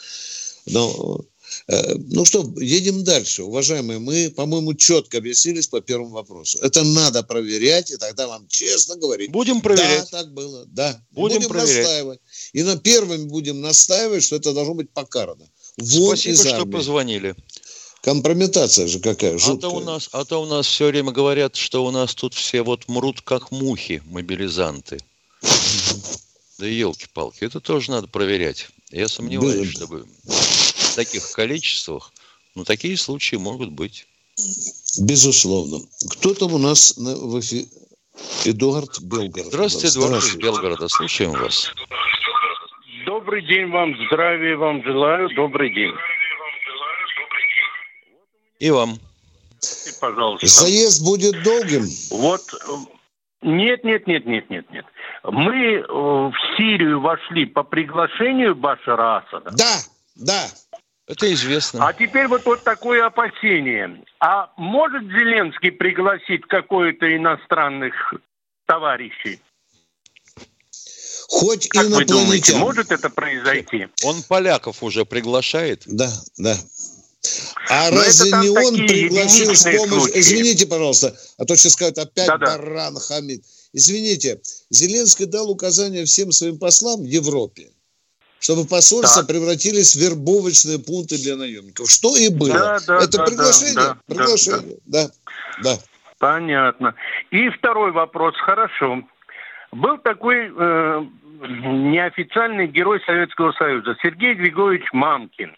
Но 0.65 1.25
Э, 1.67 1.95
ну 1.95 2.25
что, 2.25 2.53
едем 2.60 3.03
дальше. 3.03 3.43
Уважаемые, 3.43 4.00
мы, 4.00 4.29
по-моему, 4.29 4.74
четко 4.74 5.17
объяснились 5.17 5.67
по 5.67 5.81
первому 5.81 6.12
вопросу. 6.12 6.60
Это 6.60 6.83
надо 6.83 7.24
проверять, 7.24 7.91
и 7.91 7.98
тогда 7.98 8.27
вам 8.27 8.48
честно 8.48 8.95
говорить. 8.95 9.31
Будем 9.31 9.62
проверять. 9.62 10.10
Да, 10.12 10.19
так 10.19 10.33
было, 10.33 10.65
да. 10.67 11.01
Будем, 11.12 11.38
будем 11.38 11.50
проверять. 11.50 11.83
настаивать. 11.83 12.19
И 12.53 12.63
на 12.63 12.77
первым 12.77 13.27
будем 13.27 13.62
настаивать, 13.62 14.24
что 14.24 14.36
это 14.36 14.53
должно 14.53 14.74
быть 14.75 14.91
покарано. 14.91 15.45
Вот 15.77 16.19
Спасибо, 16.19 16.50
что 16.50 16.65
позвонили. 16.65 17.36
Компрометация 18.01 18.88
же 18.88 19.00
какая 19.00 19.38
жуткая. 19.38 19.58
А 19.58 19.62
то, 19.62 19.70
у 19.70 19.79
нас, 19.79 20.10
а 20.12 20.25
то 20.25 20.41
у 20.41 20.46
нас 20.46 20.65
все 20.65 20.88
время 20.88 21.12
говорят, 21.12 21.55
что 21.55 21.86
у 21.86 21.91
нас 21.91 22.15
тут 22.15 22.34
все 22.34 22.63
вот 22.63 22.88
мрут 22.88 23.22
как 23.22 23.51
мухи, 23.51 24.01
мобилизанты. 24.05 24.98
Да 26.58 26.65
елки-палки, 26.65 27.43
это 27.43 27.60
тоже 27.60 27.91
надо 27.91 28.08
проверять. 28.08 28.70
Я 28.91 29.08
сомневаюсь, 29.08 29.72
чтобы 29.72 30.05
в 30.25 30.96
таких 30.96 31.31
количествах, 31.31 32.12
но 32.55 32.63
такие 32.63 32.98
случаи 32.98 33.36
могут 33.36 33.72
быть. 33.72 34.08
Безусловно. 35.00 35.79
Кто 36.12 36.34
там 36.34 36.53
у 36.53 36.58
нас 36.58 36.98
на, 36.98 37.15
в 37.15 37.39
эфире? 37.39 37.67
Эдуард 38.46 39.00
Белгород. 39.01 39.48
Здравствуйте, 39.48 40.00
Эдуард 40.00 40.24
из 40.24 40.36
Белгорода. 40.36 40.88
Слушаем 40.88 41.31
вас. 41.31 41.72
Добрый 43.05 43.46
день 43.48 43.70
вам, 43.70 43.96
здравия 44.08 44.58
вам 44.58 44.84
желаю. 44.84 45.29
Добрый 45.36 45.74
день. 45.74 45.91
И 48.61 48.69
вам. 48.69 48.99
Пожалуйста. 49.99 50.45
Заезд 50.45 51.03
будет 51.03 51.41
долгим? 51.43 51.83
Вот 52.11 52.41
нет, 53.41 53.83
нет, 53.83 54.05
нет, 54.05 54.27
нет, 54.27 54.49
нет, 54.51 54.71
нет. 54.71 54.85
Мы 55.23 55.77
э, 55.77 55.83
в 55.83 56.33
Сирию 56.55 57.01
вошли 57.01 57.47
по 57.47 57.63
приглашению 57.63 58.55
Башара 58.55 59.17
Асада. 59.17 59.49
Да, 59.51 59.79
да. 60.15 60.47
Это 61.07 61.33
известно. 61.33 61.87
А 61.87 61.93
теперь 61.93 62.27
вот, 62.27 62.45
вот 62.45 62.63
такое 62.63 63.03
опасение. 63.03 64.03
А 64.19 64.51
может 64.57 65.03
Зеленский 65.05 65.71
пригласить 65.71 66.45
какое-то 66.47 67.17
иностранных 67.17 68.13
товарищей? 68.67 69.41
Хоть 71.29 71.67
как 71.69 71.87
вы 71.87 72.05
думаете, 72.05 72.57
может 72.57 72.91
это 72.91 73.09
произойти? 73.09 73.87
Он 74.03 74.21
поляков 74.21 74.83
уже 74.83 75.03
приглашает? 75.03 75.83
Да, 75.87 76.11
да. 76.37 76.55
А 77.69 77.91
Но 77.91 77.97
разве 77.97 78.31
не 78.31 78.49
он 78.49 78.75
пригласил 78.75 79.55
с 79.55 79.63
помощью... 79.63 80.19
Извините, 80.19 80.65
пожалуйста, 80.65 81.15
а 81.37 81.45
то 81.45 81.55
сейчас 81.55 81.73
скажут, 81.73 81.97
опять 81.99 82.27
Да-да. 82.27 82.57
баран 82.57 82.95
хамит. 82.95 83.43
Извините, 83.73 84.41
Зеленский 84.69 85.25
дал 85.25 85.49
указание 85.49 86.05
всем 86.05 86.31
своим 86.31 86.57
послам 86.57 87.01
в 87.01 87.05
Европе, 87.05 87.69
чтобы 88.39 88.65
посольства 88.65 89.21
да. 89.21 89.27
превратились 89.27 89.95
в 89.95 89.99
вербовочные 89.99 90.79
пункты 90.79 91.17
для 91.17 91.35
наемников. 91.35 91.89
Что 91.89 92.15
и 92.17 92.29
было. 92.29 92.53
Да, 92.53 92.79
да, 92.87 92.97
Это 93.03 93.17
да, 93.19 93.25
приглашение. 93.25 93.75
Да, 93.75 93.97
приглашение. 94.07 94.77
Да, 94.85 95.07
да. 95.07 95.75
да. 95.75 95.79
Понятно. 96.17 96.95
И 97.29 97.49
второй 97.49 97.91
вопрос. 97.91 98.35
Хорошо. 98.37 99.03
Был 99.72 99.98
такой 100.00 100.51
э, 100.55 101.05
неофициальный 101.48 102.67
герой 102.67 103.01
Советского 103.05 103.51
Союза 103.53 103.96
Сергей 104.03 104.33
Григорьевич 104.33 104.87
Мамкин, 104.91 105.55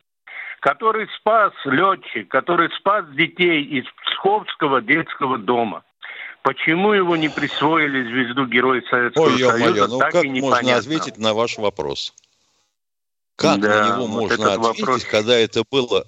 который 0.64 1.10
спас 1.18 1.52
летчик, 1.66 2.30
который 2.30 2.70
спас 2.78 3.06
детей 3.12 3.64
из 3.64 3.84
Псковского 4.06 4.82
детского 4.82 5.38
дома. 5.38 5.84
Почему 6.42 6.94
его 6.94 7.18
не 7.18 7.28
присвоили 7.28 8.04
звезду 8.04 8.46
Героя 8.46 8.82
Советского 8.90 9.26
Ой, 9.26 9.40
Союза, 9.40 9.88
ну 9.90 10.00
так 10.00 10.14
как 10.14 10.24
и 10.24 10.30
непонятно. 10.30 10.72
можно 10.72 10.78
ответить 10.78 11.18
на 11.18 11.34
ваш 11.34 11.58
вопрос? 11.58 12.14
Как 13.36 13.60
да, 13.60 13.68
на 13.68 13.88
него 13.90 14.08
вот 14.08 14.22
можно 14.22 14.54
ответить, 14.54 14.80
вопрос. 14.80 15.04
когда 15.04 15.38
это 15.38 15.64
было, 15.70 16.06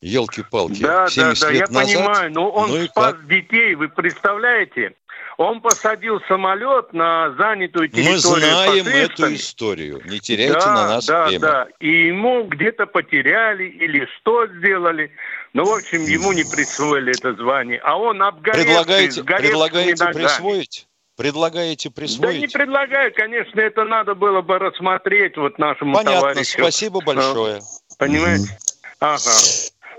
елки-палки, 0.00 0.82
да, 0.82 1.06
70 1.06 1.40
да, 1.40 1.46
да, 1.46 1.52
я 1.52 1.66
назад? 1.68 1.84
понимаю, 1.84 2.32
но 2.32 2.50
он 2.50 2.68
ну 2.68 2.84
спас 2.86 3.12
как? 3.12 3.28
детей, 3.28 3.76
вы 3.76 3.88
представляете? 3.88 4.96
Он 5.38 5.60
посадил 5.60 6.20
самолет 6.28 6.92
на 6.92 7.34
занятую 7.36 7.88
территорию. 7.88 8.12
Мы 8.12 8.18
знаем 8.18 8.86
эту 8.86 9.34
историю. 9.34 10.02
Не 10.04 10.20
теряйте 10.20 10.54
да, 10.54 10.74
на 10.74 10.88
нас 10.88 11.06
да, 11.06 11.26
время. 11.26 11.40
Да, 11.40 11.68
и 11.80 12.06
ему 12.08 12.44
где-то 12.44 12.86
потеряли 12.86 13.64
или 13.64 14.06
что 14.16 14.46
сделали. 14.46 15.10
Ну, 15.52 15.64
в 15.64 15.72
общем, 15.74 16.02
ему 16.02 16.32
не 16.32 16.44
присвоили 16.44 17.12
это 17.16 17.34
звание. 17.34 17.80
А 17.82 17.96
он 17.96 18.22
обгоревший, 18.22 18.64
Предлагаете, 18.64 19.24
предлагаете 19.24 20.06
присвоить? 20.06 20.86
Предлагаете 21.16 21.90
присвоить? 21.90 22.40
Да 22.40 22.46
не 22.46 22.48
предлагаю, 22.48 23.12
конечно, 23.14 23.60
это 23.60 23.84
надо 23.84 24.14
было 24.14 24.40
бы 24.40 24.58
рассмотреть 24.58 25.36
вот 25.36 25.58
нашему 25.58 25.94
Понятно, 25.94 26.20
товарищу. 26.20 26.58
спасибо 26.58 27.00
большое. 27.04 27.60
Понимаете? 27.98 28.58
Ага. 28.98 29.30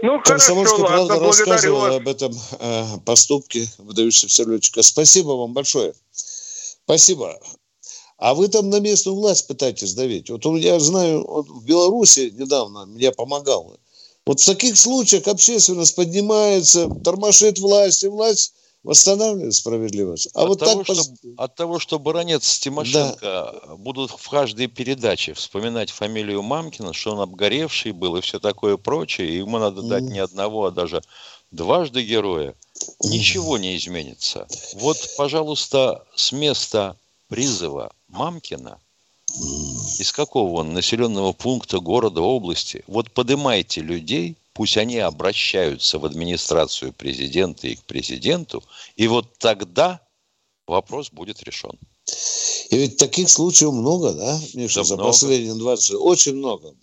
Ну, 0.03 0.19
Комсомольская 0.21 0.79
хорошо, 0.79 0.93
правда 0.93 1.13
ладно, 1.13 1.27
рассказывала 1.27 1.87
вас. 1.87 1.95
об 1.95 2.07
этом 2.09 2.37
э, 2.59 2.85
поступке 3.05 3.69
выдающегося 3.77 4.43
летчика. 4.43 4.81
Спасибо 4.81 5.29
вам 5.29 5.53
большое. 5.53 5.93
Спасибо. 6.11 7.39
А 8.17 8.33
вы 8.33 8.49
там 8.49 8.69
на 8.69 8.81
местную 8.81 9.15
власть 9.15 9.47
пытаетесь 9.47 9.93
давить. 9.93 10.29
Вот 10.29 10.43
я 10.59 10.77
знаю, 10.81 11.25
вот 11.25 11.47
в 11.47 11.63
Беларуси 11.63 12.33
недавно 12.37 12.85
мне 12.85 13.13
помогал. 13.13 13.77
Вот 14.25 14.41
в 14.41 14.45
таких 14.45 14.77
случаях 14.77 15.25
общественность 15.29 15.95
поднимается, 15.95 16.89
тормошит 17.01 17.59
власть, 17.59 18.03
и 18.03 18.09
власть 18.09 18.55
восстанавливает 18.83 19.53
справедливость. 19.53 20.29
А 20.33 20.43
от 20.43 20.49
вот 20.49 20.59
того, 20.59 20.83
так... 20.83 20.95
Что, 20.95 21.13
от 21.37 21.55
того, 21.55 21.79
что 21.79 21.99
баронец 21.99 22.59
Тимошенко 22.59 23.19
да. 23.21 23.75
будут 23.75 24.11
в 24.11 24.29
каждой 24.29 24.67
передаче 24.67 25.33
вспоминать 25.33 25.89
фамилию 25.89 26.41
Мамкина, 26.41 26.93
что 26.93 27.13
он 27.13 27.21
обгоревший 27.21 27.91
был 27.91 28.17
и 28.17 28.21
все 28.21 28.39
такое 28.39 28.77
прочее, 28.77 29.29
и 29.29 29.37
ему 29.37 29.57
надо 29.57 29.81
дать 29.81 30.03
mm. 30.03 30.11
не 30.11 30.19
одного, 30.19 30.65
а 30.65 30.71
даже 30.71 31.01
дважды 31.51 32.03
героя, 32.03 32.55
ничего 33.03 33.57
не 33.57 33.77
изменится. 33.77 34.47
Вот, 34.73 34.97
пожалуйста, 35.17 36.03
с 36.15 36.31
места 36.31 36.97
призыва 37.29 37.91
Мамкина 38.09 38.79
из 39.99 40.11
какого 40.11 40.59
он 40.59 40.73
населенного 40.73 41.33
пункта, 41.33 41.79
города, 41.79 42.21
области. 42.21 42.83
Вот 42.87 43.11
поднимайте 43.11 43.81
людей, 43.81 44.35
пусть 44.53 44.77
они 44.77 44.99
обращаются 44.99 45.99
в 45.99 46.05
администрацию 46.05 46.93
президента 46.93 47.67
и 47.67 47.75
к 47.75 47.83
президенту, 47.83 48.63
и 48.95 49.07
вот 49.07 49.37
тогда 49.37 49.99
вопрос 50.67 51.11
будет 51.11 51.43
решен. 51.43 51.77
И 52.69 52.77
ведь 52.77 52.97
таких 52.97 53.29
случаев 53.29 53.73
много, 53.73 54.13
да, 54.13 54.39
Миша, 54.53 54.81
да 54.81 54.83
за 54.83 54.95
много. 54.95 55.09
последние 55.09 55.55
20 55.55 55.89
лет? 55.91 55.99
Очень 56.01 56.35
много. 56.35 56.73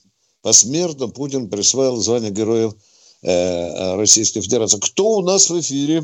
Посмертно 0.42 1.08
Путин 1.08 1.50
присвоил 1.50 1.96
звание 1.96 2.30
героев 2.30 2.74
э, 3.22 3.96
Российской 3.96 4.40
Федерации. 4.40 4.78
Кто 4.80 5.10
у 5.10 5.22
нас 5.22 5.50
в 5.50 5.60
эфире? 5.60 6.02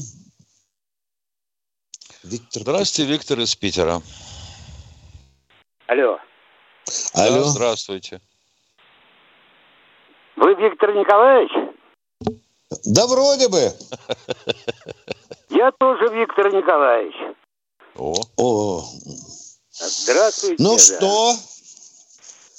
Виктор. 2.23 2.63
Здравствуйте, 2.63 3.11
Виктор 3.11 3.41
из 3.41 3.55
Питера. 3.55 4.03
Алло. 5.87 6.19
Алло. 7.15 7.37
Да, 7.37 7.45
здравствуйте. 7.45 8.21
Вы 10.37 10.55
Виктор 10.55 10.95
Николаевич? 10.95 11.53
Да 12.85 13.07
вроде 13.07 13.49
бы. 13.49 13.59
Я 15.49 15.73
тоже 15.73 16.09
Виктор 16.09 16.53
Николаевич. 16.53 17.15
О. 17.97 18.15
О. 18.37 18.83
Здравствуйте. 19.71 20.63
Ну 20.63 20.73
да. 20.73 20.79
что? 20.79 21.33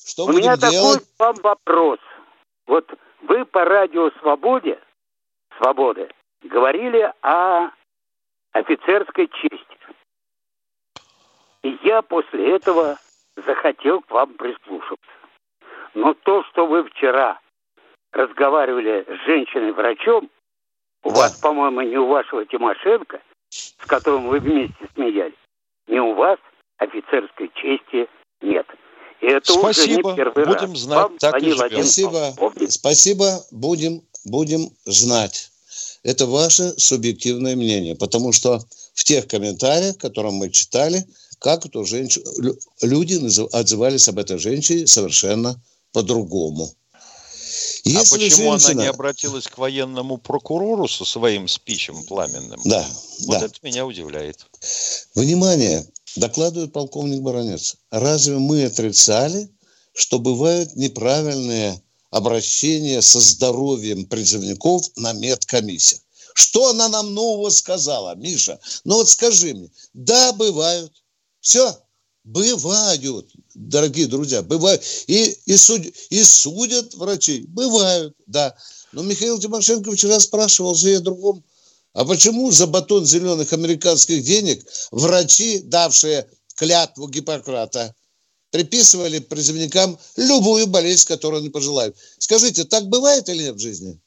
Что 0.05 0.25
У 0.25 0.33
меня 0.33 0.57
делать? 0.57 1.03
такой 1.03 1.07
вам 1.19 1.35
вопрос. 1.43 1.99
Вот 2.65 2.89
вы 3.21 3.45
по 3.45 3.63
радио 3.65 4.09
Свободе, 4.19 4.79
Свободы, 5.57 6.09
говорили 6.41 7.13
о 7.21 7.69
офицерской 8.53 9.27
чести. 9.27 9.77
И 11.63 11.77
я 11.83 12.01
после 12.01 12.55
этого 12.55 12.97
захотел 13.35 14.01
к 14.01 14.09
вам 14.09 14.33
прислушаться. 14.33 15.05
Но 15.93 16.13
то, 16.13 16.43
что 16.45 16.65
вы 16.65 16.83
вчера 16.85 17.39
разговаривали 18.11 19.05
с 19.07 19.25
женщиной-врачом, 19.25 20.29
у 21.03 21.09
да. 21.09 21.15
вас, 21.15 21.33
по-моему, 21.37 21.81
не 21.81 21.97
у 21.97 22.07
вашего 22.07 22.45
Тимошенко, 22.45 23.21
с 23.49 23.85
которым 23.85 24.27
вы 24.27 24.39
вместе 24.39 24.87
смеялись, 24.95 25.33
не 25.87 25.99
у 25.99 26.13
вас 26.13 26.39
офицерской 26.77 27.51
чести 27.55 28.07
нет. 28.41 28.65
И 29.21 29.25
это 29.25 29.51
Спасибо. 29.51 30.09
уже 30.09 30.09
не 30.09 30.15
первый 30.15 30.45
будем 30.45 30.71
раз. 30.71 30.77
знать. 30.77 30.97
Вам 30.97 31.17
так 31.17 31.41
и 31.41 31.51
Спасибо. 31.51 32.33
Спасибо. 32.69 33.39
Будем, 33.51 34.01
будем 34.25 34.69
знать. 34.85 35.49
Это 36.03 36.25
ваше 36.25 36.69
субъективное 36.77 37.55
мнение, 37.55 37.95
потому 37.95 38.31
что 38.31 38.59
в 38.93 39.03
тех 39.03 39.27
комментариях, 39.27 39.97
которые 39.97 40.33
мы 40.33 40.49
читали, 40.49 41.03
как 41.39 41.65
эту 41.65 41.83
женщину, 41.83 42.25
люди 42.81 43.15
отзывались 43.53 44.07
об 44.07 44.19
этой 44.19 44.37
женщине 44.37 44.87
совершенно 44.87 45.55
по-другому. 45.93 46.69
А 47.87 47.99
Если 47.99 48.15
а 48.15 48.19
почему 48.19 48.51
женщина... 48.51 48.71
она 48.71 48.83
не 48.83 48.89
обратилась 48.89 49.47
к 49.47 49.57
военному 49.57 50.17
прокурору 50.17 50.87
со 50.87 51.05
своим 51.05 51.47
спичем 51.47 52.03
пламенным? 52.03 52.59
Да. 52.65 52.85
Вот 53.25 53.39
да. 53.39 53.45
это 53.45 53.55
меня 53.63 53.85
удивляет. 53.85 54.45
Внимание, 55.15 55.87
докладывает 56.17 56.73
полковник 56.73 57.21
Баранец. 57.21 57.75
Разве 57.89 58.37
мы 58.37 58.65
отрицали, 58.65 59.49
что 59.93 60.19
бывают 60.19 60.75
неправильные 60.75 61.81
обращения 62.11 63.01
со 63.01 63.19
здоровьем 63.19 64.05
призывников 64.05 64.85
на 64.97 65.13
медкомиссиях? 65.13 66.01
Что 66.33 66.69
она 66.69 66.89
нам 66.89 67.13
нового 67.13 67.49
сказала, 67.49 68.15
Миша? 68.15 68.59
Ну 68.83 68.95
вот 68.95 69.09
скажи 69.09 69.53
мне. 69.53 69.71
Да, 69.93 70.33
бывают. 70.33 70.91
Все, 71.39 71.75
бывают, 72.27 73.31
дорогие 73.55 74.07
друзья, 74.07 74.41
бывают. 74.41 74.83
И, 75.07 75.37
и, 75.45 75.57
суд, 75.57 75.81
и 76.09 76.23
судят 76.23 76.93
врачи, 76.93 77.45
бывают, 77.47 78.13
да. 78.27 78.55
Но 78.91 79.03
Михаил 79.03 79.39
Тимошенко 79.39 79.91
вчера 79.91 80.19
спрашивал 80.19 80.75
же 80.75 80.95
о 80.95 80.99
другом. 80.99 81.43
А 81.93 82.05
почему 82.05 82.51
за 82.51 82.67
батон 82.67 83.05
зеленых 83.05 83.53
американских 83.53 84.23
денег 84.23 84.63
врачи, 84.91 85.59
давшие 85.59 86.27
клятву 86.55 87.07
Гиппократа, 87.07 87.95
приписывали 88.51 89.19
призывникам 89.19 89.97
любую 90.15 90.67
болезнь, 90.67 91.07
которую 91.07 91.39
они 91.39 91.49
пожелают? 91.49 91.95
Скажите, 92.19 92.65
так 92.65 92.87
бывает 92.87 93.29
или 93.29 93.43
нет 93.43 93.55
в 93.55 93.59
жизни? 93.59 93.99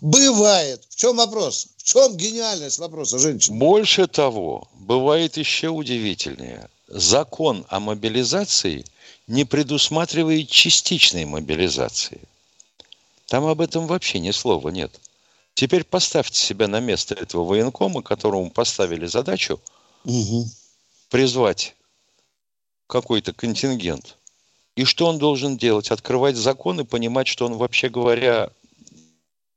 Бывает. 0.00 0.84
В 0.90 0.94
чем 0.94 1.16
вопрос? 1.16 1.68
В 1.78 1.82
чем 1.82 2.16
гениальность 2.16 2.78
вопроса, 2.78 3.18
женщина? 3.18 3.56
Больше 3.56 4.06
того, 4.06 4.68
бывает 4.74 5.36
еще 5.38 5.68
удивительнее. 5.68 6.68
Закон 6.94 7.64
о 7.70 7.80
мобилизации 7.80 8.84
не 9.26 9.46
предусматривает 9.46 10.50
частичной 10.50 11.24
мобилизации. 11.24 12.20
Там 13.28 13.46
об 13.46 13.62
этом 13.62 13.86
вообще 13.86 14.18
ни 14.18 14.30
слова 14.30 14.68
нет. 14.68 15.00
Теперь 15.54 15.84
поставьте 15.84 16.38
себя 16.38 16.68
на 16.68 16.80
место 16.80 17.14
этого 17.14 17.44
военкома, 17.44 18.02
которому 18.02 18.50
поставили 18.50 19.06
задачу 19.06 19.58
угу. 20.04 20.46
призвать 21.08 21.74
какой-то 22.88 23.32
контингент. 23.32 24.18
И 24.76 24.84
что 24.84 25.06
он 25.06 25.16
должен 25.16 25.56
делать? 25.56 25.90
Открывать 25.90 26.36
закон 26.36 26.80
и 26.80 26.84
понимать, 26.84 27.26
что 27.26 27.46
он, 27.46 27.54
вообще 27.54 27.88
говоря, 27.88 28.50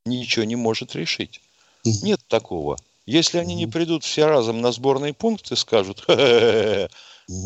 ничего 0.05 0.45
не 0.45 0.55
может 0.55 0.95
решить. 0.95 1.41
Нет 1.83 2.21
такого. 2.29 2.77
Если 3.05 3.39
они 3.39 3.55
не 3.55 3.67
придут 3.67 4.05
все 4.05 4.25
разом 4.25 4.61
на 4.61 4.71
сборный 4.71 5.13
пункт 5.13 5.51
и 5.51 5.57
скажут, 5.57 6.05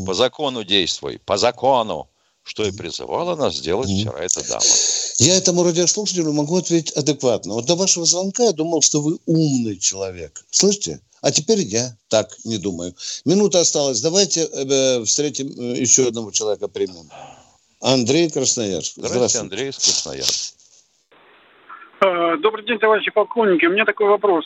по 0.06 0.14
закону 0.14 0.64
действуй, 0.64 1.20
по 1.26 1.38
закону, 1.38 2.10
что 2.44 2.66
и 2.66 2.72
призывала 2.72 3.36
нас 3.36 3.58
сделать 3.58 3.90
вчера 3.90 4.20
эта 4.20 4.48
дама. 4.48 4.66
Я 5.18 5.36
этому 5.36 5.64
радиослушателю 5.64 6.34
могу 6.34 6.58
ответить 6.58 6.92
адекватно. 6.94 7.54
Вот 7.54 7.66
до 7.66 7.76
вашего 7.76 8.06
звонка 8.06 8.46
я 8.46 8.54
думал, 8.54 8.82
что 8.82 9.02
вы 9.02 9.20
умный 9.26 9.78
человек. 9.78 10.46
Слышите? 10.50 11.00
А 11.22 11.32
теперь 11.32 11.60
я 11.62 11.96
так 12.08 12.38
не 12.46 12.58
думаю. 12.58 12.96
Минута 13.26 13.60
осталась. 13.60 14.02
Давайте 14.02 14.46
э, 14.46 15.04
встретим 15.04 15.50
э, 15.60 15.80
еще 15.80 16.08
одного 16.08 16.32
человека 16.32 16.68
примем. 16.68 17.10
Андрей 17.82 18.30
Красноярск. 18.30 18.94
Здравствуйте, 18.96 19.16
Здравствуйте. 19.18 19.40
Андрей 19.40 19.70
из 19.70 19.78
Красноярска. 19.78 20.59
А, 22.02 22.38
добрый 22.38 22.66
день, 22.66 22.80
товарищи 22.80 23.12
полковники. 23.12 23.66
У 23.66 23.72
меня 23.72 23.84
такой 23.84 24.08
вопрос. 24.08 24.46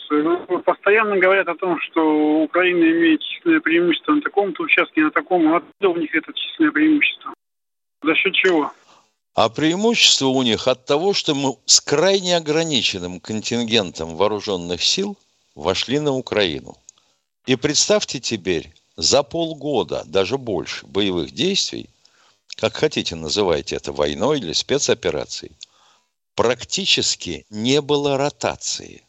Постоянно 0.64 1.16
говорят 1.18 1.46
о 1.46 1.54
том, 1.54 1.78
что 1.80 2.42
Украина 2.42 2.84
имеет 2.84 3.22
численное 3.22 3.60
преимущество 3.60 4.12
на 4.12 4.20
таком-то 4.22 4.64
участке, 4.64 5.02
на 5.02 5.10
таком. 5.12 5.54
Откуда 5.54 5.90
у 5.90 5.96
них 5.96 6.12
это 6.14 6.32
численное 6.32 6.72
преимущество? 6.72 7.32
За 8.02 8.14
счет 8.16 8.34
чего? 8.34 8.72
А 9.36 9.48
преимущество 9.48 10.26
у 10.26 10.42
них 10.42 10.66
от 10.66 10.84
того, 10.84 11.12
что 11.12 11.34
мы 11.34 11.54
с 11.64 11.80
крайне 11.80 12.36
ограниченным 12.36 13.20
контингентом 13.20 14.16
вооруженных 14.16 14.82
сил 14.82 15.16
вошли 15.54 16.00
на 16.00 16.12
Украину. 16.12 16.76
И 17.46 17.54
представьте 17.56 18.18
теперь, 18.18 18.72
за 18.96 19.22
полгода, 19.22 20.02
даже 20.06 20.38
больше, 20.38 20.86
боевых 20.86 21.30
действий, 21.30 21.88
как 22.56 22.74
хотите 22.74 23.14
называйте 23.16 23.76
это 23.76 23.92
войной 23.92 24.38
или 24.38 24.52
спецоперацией, 24.52 25.52
практически 26.34 27.46
не 27.50 27.80
было 27.80 28.16
ротации. 28.16 29.02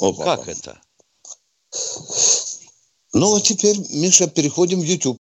Опа. 0.00 0.36
Как 0.36 0.48
это? 0.48 0.80
Ну, 3.12 3.36
а 3.36 3.40
теперь, 3.40 3.76
Миша, 3.90 4.28
переходим 4.28 4.80
в 4.80 4.84
YouTube. 4.84 5.16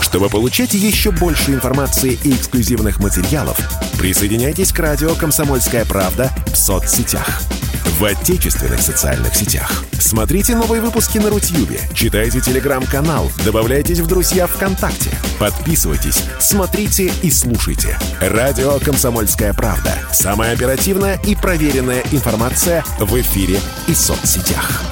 Чтобы 0.00 0.30
получать 0.30 0.74
еще 0.74 1.10
больше 1.10 1.52
информации 1.52 2.18
и 2.24 2.32
эксклюзивных 2.32 3.00
материалов, 3.00 3.58
присоединяйтесь 3.98 4.72
к 4.72 4.78
радио 4.78 5.14
«Комсомольская 5.14 5.84
правда» 5.84 6.30
в 6.46 6.56
соцсетях– 6.56 7.42
в 7.98 8.04
отечественных 8.04 8.80
социальных 8.80 9.34
сетях. 9.34 9.84
Смотрите 9.92 10.54
новые 10.54 10.82
выпуски 10.82 11.18
на 11.18 11.30
Рутьюбе, 11.30 11.80
читайте 11.94 12.40
телеграм-канал, 12.40 13.30
добавляйтесь 13.44 14.00
в 14.00 14.06
друзья 14.06 14.46
ВКонтакте, 14.46 15.10
подписывайтесь, 15.38 16.22
смотрите 16.38 17.12
и 17.22 17.30
слушайте. 17.30 17.98
Радио 18.20 18.78
«Комсомольская 18.78 19.54
правда». 19.54 19.94
Самая 20.12 20.52
оперативная 20.52 21.18
и 21.24 21.34
проверенная 21.34 22.02
информация 22.12 22.84
в 22.98 23.18
эфире 23.20 23.58
и 23.86 23.94
соцсетях. 23.94 24.82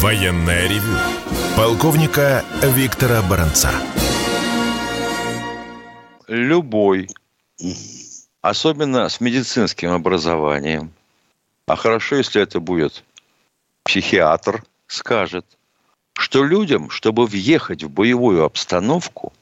Военная 0.00 0.68
ревю. 0.68 0.96
Полковника 1.56 2.44
Виктора 2.62 3.20
Баранца 3.22 3.70
любой, 6.28 7.08
особенно 8.42 9.08
с 9.08 9.20
медицинским 9.20 9.90
образованием, 9.90 10.92
а 11.66 11.76
хорошо, 11.76 12.16
если 12.16 12.40
это 12.40 12.60
будет 12.60 13.02
психиатр, 13.82 14.62
скажет, 14.86 15.44
что 16.12 16.44
людям, 16.44 16.90
чтобы 16.90 17.26
въехать 17.26 17.82
в 17.82 17.90
боевую 17.90 18.44
обстановку, 18.44 19.32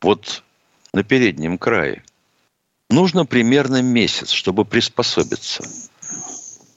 вот 0.00 0.42
на 0.92 1.04
переднем 1.04 1.58
крае, 1.58 2.02
нужно 2.88 3.26
примерно 3.26 3.82
месяц, 3.82 4.30
чтобы 4.30 4.64
приспособиться. 4.64 5.64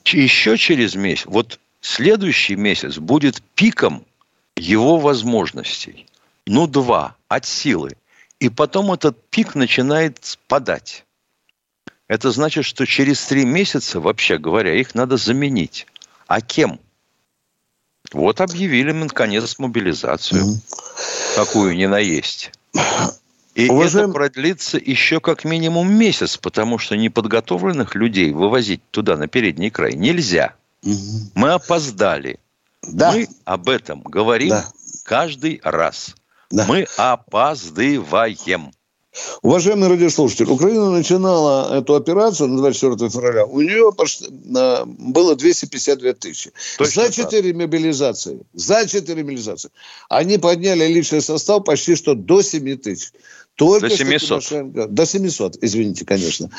Еще 0.06 0.58
через 0.58 0.96
месяц, 0.96 1.26
вот 1.26 1.60
следующий 1.82 2.56
месяц 2.56 2.98
будет 2.98 3.42
пиком 3.56 4.06
его 4.56 4.98
возможностей. 5.00 6.06
Ну, 6.46 6.68
два 6.68 7.16
от 7.30 7.46
силы. 7.46 7.96
И 8.44 8.50
потом 8.50 8.92
этот 8.92 9.30
пик 9.30 9.56
начинает 9.56 10.18
спадать. 10.22 11.06
Это 12.10 12.30
значит, 12.30 12.66
что 12.66 12.86
через 12.86 13.24
три 13.26 13.46
месяца, 13.46 14.02
вообще 14.02 14.38
говоря, 14.38 14.78
их 14.78 14.96
надо 14.96 15.16
заменить. 15.16 15.88
А 16.28 16.42
кем? 16.42 16.82
Вот 18.12 18.42
объявили, 18.42 18.92
наконец, 18.92 19.58
мобилизацию. 19.60 20.44
Mm-hmm. 20.44 21.36
Какую 21.38 21.78
ни 21.78 21.86
наесть. 21.86 22.52
И 23.56 23.70
Уважаем... 23.70 24.10
это 24.10 24.14
продлится 24.14 24.78
еще 24.78 25.22
как 25.22 25.46
минимум 25.46 25.90
месяц, 25.94 26.36
потому 26.36 26.80
что 26.80 26.98
неподготовленных 26.98 27.96
людей 27.96 28.34
вывозить 28.34 28.82
туда, 28.92 29.16
на 29.16 29.30
передний 29.30 29.70
край, 29.70 29.94
нельзя. 29.94 30.54
Угу. 30.84 31.32
Мы 31.36 31.54
опоздали. 31.54 32.42
Да. 32.82 33.14
Мы 33.14 33.30
об 33.46 33.70
этом 33.70 34.02
говорим 34.02 34.50
да. 34.50 34.66
каждый 35.06 35.62
раз. 35.64 36.14
Да. 36.54 36.66
Мы 36.68 36.86
опаздываем. 36.98 38.72
Уважаемый 39.42 39.90
радиослушатель, 39.90 40.46
Украина 40.46 40.92
начинала 40.92 41.80
эту 41.80 41.96
операцию 41.96 42.48
на 42.50 42.58
24 42.58 43.10
февраля. 43.10 43.46
У 43.46 43.60
нее 43.60 43.92
было 43.92 45.36
252 45.36 46.14
тысячи. 46.14 46.52
Точно 46.78 47.08
за 47.08 47.12
4 47.12 47.42
так. 47.42 47.60
мобилизации. 47.60 48.42
За 48.54 48.88
4 48.88 49.24
мобилизации. 49.24 49.72
Они 50.10 50.38
подняли 50.38 50.86
личный 50.86 51.24
состав 51.24 51.64
почти 51.64 51.96
что 51.96 52.14
до 52.14 52.44
7 52.44 52.78
тысяч. 52.78 53.14
Только 53.56 53.88
до 53.88 53.96
700. 53.96 54.44
Что 54.44 54.50
Тимошенко, 54.50 54.88
до 54.88 55.06
700, 55.06 55.58
извините, 55.62 56.06
конечно. 56.06 56.50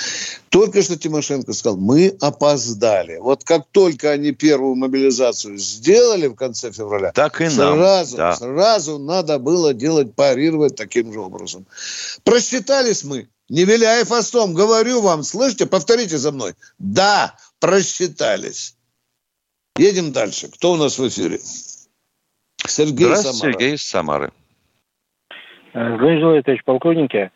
Только 0.48 0.82
что 0.82 0.96
Тимошенко 0.96 1.52
сказал, 1.52 1.76
мы 1.76 2.16
опоздали. 2.20 3.18
Вот 3.18 3.42
как 3.42 3.66
только 3.72 4.12
они 4.12 4.30
первую 4.30 4.76
мобилизацию 4.76 5.58
сделали 5.58 6.28
в 6.28 6.34
конце 6.34 6.70
февраля, 6.70 7.10
так 7.12 7.40
и 7.40 7.48
сразу, 7.48 8.16
нам, 8.16 8.30
да. 8.30 8.36
сразу 8.36 8.98
надо 8.98 9.40
было 9.40 9.74
делать, 9.74 10.14
парировать 10.14 10.76
таким 10.76 11.12
же 11.12 11.20
образом. 11.20 11.66
Просчитались 12.22 13.02
мы. 13.02 13.28
Не 13.48 13.64
виляя 13.64 14.04
фастом, 14.04 14.54
говорю 14.54 15.02
вам, 15.02 15.22
слышите, 15.22 15.66
повторите 15.66 16.16
за 16.16 16.32
мной. 16.32 16.54
Да, 16.78 17.36
просчитались. 17.58 18.76
Едем 19.76 20.12
дальше. 20.12 20.48
Кто 20.48 20.72
у 20.72 20.76
нас 20.76 20.98
в 20.98 21.08
эфире? 21.08 21.40
Сергей 22.66 23.06
Здравствуйте, 23.06 23.38
Самара. 23.38 23.52
Сергей 23.52 23.74
из 23.74 23.82
Самары. 23.82 24.32
Здравия 25.74 26.20
желаю, 26.20 26.42
товарищ 26.44 26.62
полковники. 26.64 27.30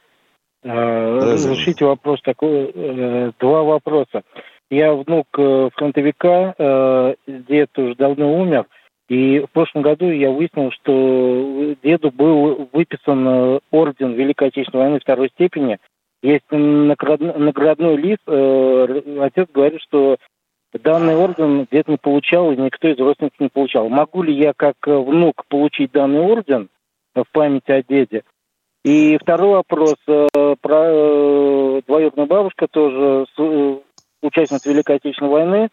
Э, 0.63 1.19
разрешите 1.19 1.85
вопрос 1.85 2.21
такой, 2.23 2.71
э, 2.73 3.33
два 3.41 3.65
вопроса. 3.65 4.23
Я 4.71 4.95
внук 4.95 5.27
э, 5.37 5.71
фронтовика, 5.75 6.55
дед 7.27 7.77
уже 7.77 7.97
давно 7.97 8.41
умер, 8.41 8.67
и 9.09 9.41
в 9.41 9.51
прошлом 9.51 9.83
году 9.83 10.11
я 10.11 10.31
выяснил, 10.31 10.71
что 10.71 11.75
деду 11.83 12.13
был 12.13 12.69
выписан 12.73 13.61
орден 13.73 14.13
Великой 14.13 14.49
Отечественной 14.49 14.85
войны 14.85 15.01
второй 15.01 15.31
степени. 15.31 15.79
Есть 16.23 16.45
наградной 16.51 17.97
лист. 17.97 18.23
Отец 18.29 19.49
говорит, 19.53 19.81
что 19.83 20.19
данный 20.75 21.17
орден 21.17 21.67
дед 21.73 21.89
не 21.89 21.97
получал, 21.97 22.53
и 22.53 22.57
никто 22.57 22.89
из 22.89 22.99
родственников 22.99 23.41
не 23.41 23.49
получал. 23.49 23.89
Могу 23.89 24.23
ли 24.23 24.35
я 24.35 24.53
как 24.55 24.77
внук 24.85 25.45
получить 25.49 25.93
данный 25.93 26.21
орден? 26.21 26.69
В 27.15 27.25
память 27.33 27.69
о 27.69 27.83
деде. 27.83 28.23
И 28.85 29.19
второй 29.19 29.57
вопрос 29.57 29.97
э, 30.07 30.27
про 30.61 30.85
э, 30.85 31.83
двоюродную 31.87 32.27
бабушку, 32.27 32.69
тоже 32.69 33.27
э, 33.37 33.77
участница 34.23 34.71
Великой 34.71 34.97
Отечественной 34.97 35.31
войны. 35.31 35.69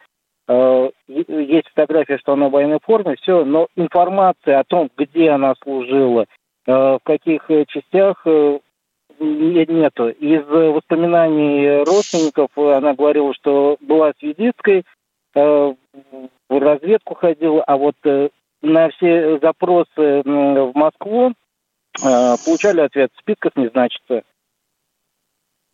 Есть 1.07 1.69
фотография, 1.69 2.19
что 2.19 2.33
она 2.33 2.49
в 2.49 2.51
военной 2.51 2.79
форме, 2.79 3.15
все, 3.15 3.43
но 3.45 3.67
информация 3.75 4.59
о 4.59 4.63
том, 4.63 4.91
где 4.95 5.31
она 5.31 5.55
служила, 5.63 6.27
в 6.67 6.99
каких 7.01 7.49
частях 7.67 8.23
нету. 9.19 10.09
Из 10.09 10.45
воспоминаний 10.45 11.77
родственников 11.83 12.49
она 12.55 12.93
говорила, 12.93 13.33
что 13.33 13.77
была 13.81 14.13
свидетской, 14.19 14.83
в 15.33 15.75
разведку 16.47 17.15
ходила, 17.15 17.63
а 17.63 17.77
вот 17.77 17.95
на 18.61 18.89
все 18.89 19.39
запросы 19.39 20.21
в 20.23 20.71
Москву 20.73 21.33
э, 22.03 22.35
получали 22.45 22.81
ответ, 22.81 23.11
в 23.15 23.19
списках 23.19 23.53
не 23.55 23.69
значится. 23.69 24.23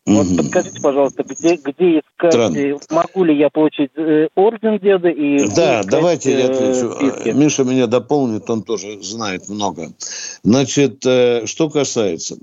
Вот 0.08 0.26
mm 0.26 0.38
подскажите, 0.38 0.82
пожалуйста, 0.82 1.24
где, 1.24 1.56
где 1.58 2.00
искать, 2.00 2.34
Странно. 2.34 2.80
могу 2.90 3.24
ли 3.24 3.38
я 3.38 3.50
получить 3.50 3.92
э, 3.96 4.30
орден 4.36 4.80
деда 4.80 5.10
и... 5.10 5.48
Да, 5.56 5.84
давайте 5.84 6.40
я 6.40 6.46
отвечу. 6.46 6.92
Списки? 6.94 7.30
Миша 7.30 7.64
меня 7.64 7.88
дополнит, 7.88 8.50
он 8.50 8.64
тоже 8.64 9.02
знает 9.02 9.48
много. 9.48 9.90
Значит, 10.44 11.02
что 11.46 11.70
касается... 11.70 12.38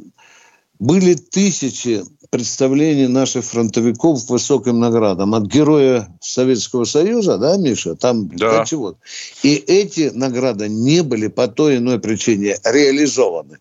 Были 0.78 1.14
тысячи 1.14 2.02
представлений 2.30 3.06
наших 3.06 3.44
фронтовиков 3.44 4.26
к 4.26 4.30
высоким 4.30 4.78
наградам. 4.80 5.34
От 5.34 5.46
героя 5.46 6.08
Советского 6.20 6.84
Союза, 6.84 7.38
да, 7.38 7.56
Миша, 7.56 7.94
там 7.94 8.28
да. 8.28 8.64
чего 8.64 8.96
И 9.42 9.54
эти 9.54 10.10
награды 10.12 10.68
не 10.68 11.02
были 11.02 11.28
по 11.28 11.48
той 11.48 11.78
иной 11.78 11.98
причине 11.98 12.56
реализованы. 12.64 13.58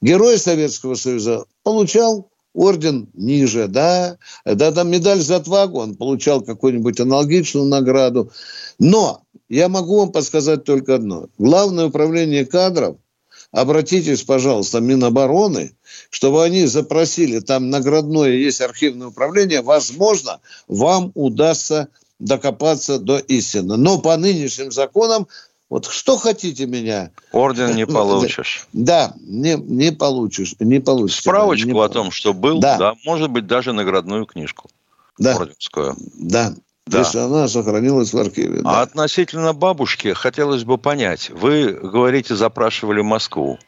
Герой 0.00 0.38
Советского 0.38 0.94
Союза 0.94 1.44
получал 1.62 2.28
орден 2.54 3.08
ниже, 3.14 3.68
да, 3.68 4.16
да, 4.44 4.72
там 4.72 4.90
медаль 4.90 5.20
за 5.20 5.36
отвагу, 5.36 5.78
он 5.78 5.94
получал 5.94 6.40
какую-нибудь 6.40 6.98
аналогичную 6.98 7.66
награду. 7.66 8.32
Но 8.78 9.22
я 9.48 9.68
могу 9.68 10.00
вам 10.00 10.12
подсказать 10.12 10.64
только 10.64 10.96
одно. 10.96 11.28
Главное 11.38 11.86
управление 11.86 12.44
кадров– 12.44 12.96
обратитесь, 13.52 14.22
пожалуйста, 14.22 14.80
Минобороны, 14.80 15.72
чтобы 16.10 16.44
они 16.44 16.66
запросили, 16.66 17.40
там 17.40 17.70
наградное 17.70 18.30
есть 18.30 18.60
архивное 18.60 19.08
управление, 19.08 19.62
возможно, 19.62 20.40
вам 20.66 21.12
удастся 21.14 21.88
докопаться 22.18 22.98
до 22.98 23.18
истины. 23.18 23.76
Но 23.76 23.98
по 23.98 24.16
нынешним 24.16 24.72
законам 24.72 25.28
вот 25.68 25.86
что 25.86 26.16
хотите 26.16 26.66
меня? 26.66 27.10
Орден 27.32 27.76
не 27.76 27.86
получишь. 27.86 28.66
Да, 28.72 29.14
не, 29.20 29.54
не 29.54 29.92
получишь. 29.92 30.54
Не 30.58 30.80
получишь. 30.80 31.20
Справочку 31.20 31.68
не 31.68 31.78
о 31.78 31.88
том, 31.88 32.10
что 32.10 32.32
был, 32.32 32.58
да. 32.58 32.78
да, 32.78 32.94
может 33.04 33.30
быть, 33.30 33.46
даже 33.46 33.72
наградную 33.72 34.24
книжку. 34.24 34.70
Да. 35.18 35.36
Орденскую. 35.36 35.96
Да. 36.14 36.54
Да. 36.88 37.00
Если 37.00 37.18
она 37.18 37.48
сохранилась 37.48 38.12
в 38.12 38.18
архиве. 38.18 38.62
А 38.64 38.82
относительно 38.82 39.52
бабушки, 39.52 40.14
хотелось 40.14 40.64
бы 40.64 40.78
понять. 40.78 41.28
Вы, 41.30 41.72
говорите, 41.72 42.34
запрашивали 42.34 43.02
Москву. 43.02 43.58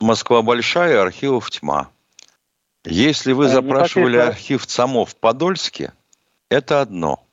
Москва 0.00 0.42
большая, 0.42 1.02
архивов 1.02 1.50
тьма. 1.50 1.88
Если 2.84 3.32
вы 3.32 3.46
а 3.46 3.48
запрашивали 3.48 4.16
архив 4.16 4.64
ЦАМО 4.66 5.06
в 5.06 5.16
Подольске, 5.16 5.92
это 6.48 6.80
одно. 6.80 7.24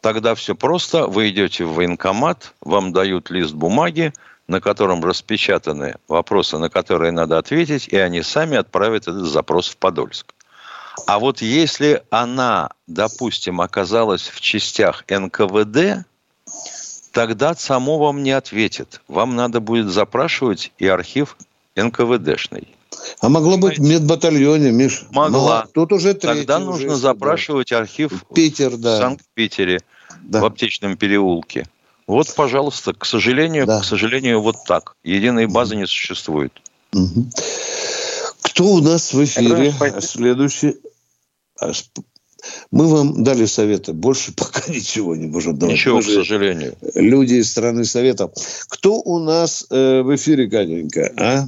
Тогда 0.00 0.34
все 0.34 0.54
просто. 0.54 1.06
Вы 1.06 1.28
идете 1.28 1.64
в 1.64 1.74
военкомат, 1.74 2.54
вам 2.62 2.92
дают 2.92 3.28
лист 3.28 3.52
бумаги, 3.52 4.14
на 4.48 4.62
котором 4.62 5.04
распечатаны 5.04 5.96
вопросы, 6.08 6.56
на 6.56 6.70
которые 6.70 7.12
надо 7.12 7.36
ответить, 7.36 7.88
и 7.88 7.96
они 7.96 8.22
сами 8.22 8.56
отправят 8.56 9.02
этот 9.02 9.26
запрос 9.26 9.68
в 9.68 9.76
Подольск. 9.76 10.35
А 11.06 11.18
вот 11.18 11.42
если 11.42 12.02
она, 12.10 12.70
допустим, 12.86 13.60
оказалась 13.60 14.22
в 14.22 14.40
частях 14.40 15.04
НКВД, 15.08 16.06
тогда 17.12 17.54
само 17.54 17.98
вам 17.98 18.22
не 18.22 18.32
ответит. 18.32 19.00
Вам 19.08 19.36
надо 19.36 19.60
будет 19.60 19.88
запрашивать 19.88 20.72
и 20.78 20.86
архив 20.86 21.36
НКВДшный. 21.76 22.68
А 23.20 23.28
могло 23.28 23.56
быть 23.58 23.78
в 23.78 23.82
медбатальоне, 23.82 24.70
Миш. 24.72 25.04
Могла. 25.10 25.66
Тут 25.72 25.92
уже 25.92 26.14
третий. 26.14 26.40
Тогда 26.40 26.58
уже 26.58 26.66
нужно 26.66 26.96
запрашивать 26.96 27.70
да. 27.70 27.78
архив 27.78 28.24
Питер, 28.34 28.76
да. 28.76 28.96
в 28.96 28.98
Санкт-Питере, 28.98 29.80
да. 30.22 30.40
в 30.40 30.44
аптечном 30.44 30.96
переулке. 30.96 31.66
Вот, 32.06 32.32
пожалуйста, 32.34 32.94
к 32.94 33.04
сожалению, 33.04 33.66
да. 33.66 33.80
к 33.80 33.84
сожалению, 33.84 34.40
вот 34.40 34.56
так. 34.66 34.94
Единой 35.02 35.46
базы 35.46 35.76
не 35.76 35.86
существует. 35.86 36.52
Угу. 36.92 37.26
Кто 38.46 38.64
у 38.64 38.80
нас 38.80 39.12
в 39.12 39.24
эфире? 39.24 39.74
Следующий. 40.00 40.76
А 41.60 41.72
мы 42.70 42.86
вам 42.86 43.24
дали 43.24 43.46
советы. 43.46 43.92
Больше 43.92 44.32
пока 44.36 44.60
ничего 44.70 45.16
не 45.16 45.26
можем 45.26 45.58
давать. 45.58 45.74
Ничего, 45.74 46.00
к 46.00 46.04
сожалению. 46.04 46.76
Люди 46.94 47.34
из 47.34 47.50
страны 47.50 47.84
советов. 47.84 48.32
Кто 48.68 49.00
у 49.00 49.18
нас 49.18 49.66
э, 49.70 50.02
в 50.02 50.14
эфире, 50.14 50.48
Катенька? 50.48 51.12
А? 51.16 51.46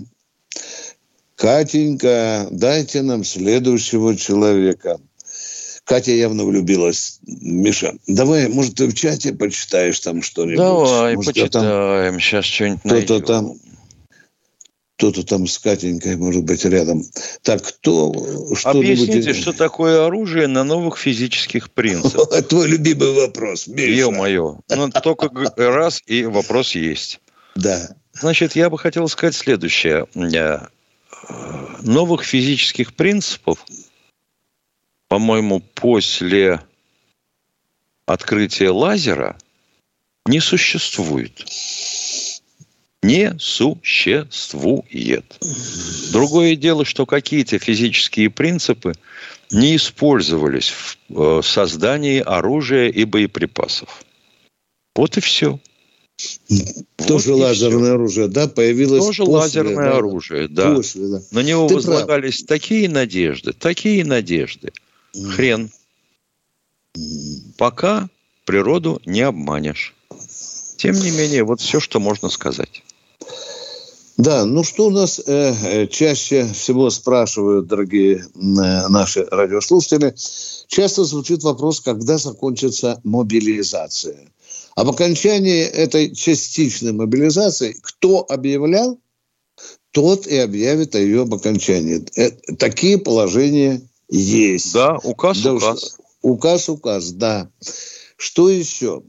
Катенька, 1.37 2.49
дайте 2.51 3.03
нам 3.03 3.23
следующего 3.25 4.17
человека. 4.17 4.99
Катя 5.85 6.13
явно 6.13 6.45
влюбилась. 6.45 7.21
Миша, 7.27 7.95
давай, 8.07 8.49
может, 8.49 8.75
ты 8.75 8.89
в 8.89 8.95
чате 8.95 9.33
почитаешь 9.33 9.99
там 10.01 10.21
что-нибудь? 10.21 10.59
Давай, 10.59 11.15
может, 11.15 11.33
почитаем. 11.33 12.13
Там... 12.13 12.21
Сейчас 12.21 12.45
что-нибудь 12.45 12.85
найдем. 12.85 13.05
Кто-то 13.05 13.27
там 13.27 13.55
кто-то 14.99 15.23
там 15.23 15.47
с 15.47 15.61
Катенькой, 15.61 16.17
может 16.17 16.43
быть, 16.43 16.65
рядом. 16.65 17.05
Так, 17.43 17.63
кто... 17.63 18.13
Что 18.57 18.71
Объясните, 18.71 19.33
что 19.33 19.53
такое 19.53 20.05
оружие 20.05 20.49
на 20.49 20.65
новых 20.65 20.99
физических 20.99 21.71
принципах? 21.71 22.29
Твой 22.49 22.67
любимый 22.67 23.13
вопрос, 23.13 23.69
Ё-моё. 23.69 24.59
Ну, 24.69 24.91
только 24.91 25.31
раз, 25.57 26.03
и 26.07 26.25
вопрос 26.25 26.75
есть. 26.75 27.21
Да. 27.55 27.95
Значит, 28.13 28.57
я 28.57 28.71
бы 28.71 28.77
хотел 28.77 29.07
сказать 29.07 29.37
следующее. 29.37 30.09
Э, 30.17 30.67
новых 31.83 32.25
физических 32.25 32.93
принципов, 32.93 33.65
по-моему, 35.07 35.61
после 35.61 36.61
открытия 38.05 38.71
лазера 38.71 39.39
не 40.27 40.41
существует 40.41 41.45
не 43.03 43.35
существует. 43.39 44.85
Другое 46.13 46.57
дело, 46.57 46.85
что 46.85 47.07
какие-то 47.07 47.59
физические 47.59 48.31
принципы 48.31 48.93
не 49.51 49.77
использовались 49.77 50.71
в 50.71 50.99
э, 51.11 51.41
создании 51.43 52.21
оружия 52.21 52.89
и 52.89 53.05
боеприпасов. 53.05 54.05
Вот 54.95 55.17
и 55.17 55.21
все. 55.21 55.61
Тоже 57.07 57.33
вот 57.33 57.41
лазерное 57.43 57.85
все. 57.85 57.95
оружие, 57.95 58.29
да, 58.29 58.49
появилось 58.49 59.05
Тоже 59.05 59.25
после, 59.25 59.35
лазерное 59.35 59.91
да, 59.91 59.97
оружие, 59.97 60.49
да. 60.49 60.75
После, 60.75 61.07
да. 61.07 61.23
На 61.31 61.43
него 61.45 61.69
Ты 61.69 61.77
возлагались 61.77 62.39
прав. 62.43 62.49
такие 62.49 62.89
надежды, 62.89 63.53
такие 63.53 64.05
надежды. 64.05 64.73
Mm. 65.15 65.31
Хрен. 65.31 65.71
Пока 67.57 68.09
природу 68.45 69.01
не 69.07 69.21
обманешь. 69.21 69.95
Тем 70.77 70.95
не 70.95 71.11
менее, 71.11 71.45
вот 71.45 71.61
все, 71.61 71.79
что 71.79 72.01
можно 72.01 72.29
сказать. 72.29 72.83
Да, 74.19 74.45
ну 74.45 74.65
что 74.65 74.87
у 74.87 74.91
нас 74.91 75.21
э, 75.25 75.55
э, 75.63 75.87
чаще 75.87 76.53
всего 76.53 76.91
спрашивают, 76.91 77.69
дорогие 77.69 78.17
э, 78.17 78.29
наши 78.89 79.25
радиослушатели, 79.31 80.13
часто 80.67 81.05
звучит 81.05 81.45
вопрос, 81.45 81.81
когда 81.81 82.19
закончится 82.19 83.01
мобилизация. 83.05 84.33
Об 84.75 84.91
окончании 84.91 85.63
этой 85.63 86.15
частичной 86.17 86.93
мобилизации 86.93 87.77
кто 87.81 88.27
объявлял, 88.29 88.99
тот 89.93 90.27
и 90.27 90.37
объявит 90.37 90.97
о 90.97 90.99
ее 90.99 91.23
об 91.23 91.35
окончании. 91.35 92.05
Э, 92.17 92.33
такие 92.57 92.99
положения 92.99 93.81
есть. 94.09 94.73
Да, 94.73 94.99
указ, 95.05 95.41
да, 95.43 95.55
указ. 95.55 95.97
Указ, 96.23 96.69
указ, 96.69 97.13
да. 97.13 97.49
Что 98.17 98.49
еще? 98.49 99.03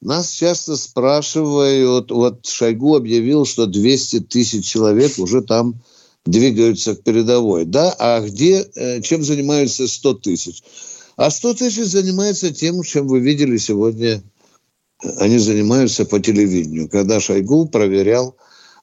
Нас 0.00 0.30
часто 0.32 0.76
спрашивают, 0.76 2.10
вот 2.10 2.46
Шойгу 2.46 2.96
объявил, 2.96 3.44
что 3.44 3.66
200 3.66 4.20
тысяч 4.20 4.66
человек 4.66 5.18
уже 5.18 5.42
там 5.42 5.82
двигаются 6.24 6.96
к 6.96 7.02
передовой. 7.02 7.66
Да, 7.66 7.94
а 7.98 8.20
где, 8.20 8.66
э, 8.74 9.02
чем 9.02 9.22
занимаются 9.22 9.86
100 9.86 10.14
тысяч? 10.14 10.62
А 11.16 11.30
100 11.30 11.54
тысяч 11.54 11.84
занимаются 11.84 12.50
тем, 12.50 12.82
чем 12.82 13.08
вы 13.08 13.20
видели 13.20 13.58
сегодня. 13.58 14.22
Они 15.18 15.38
занимаются 15.38 16.06
по 16.06 16.18
телевидению, 16.18 16.88
когда 16.88 17.20
Шойгу 17.20 17.66
проверял 17.66 18.36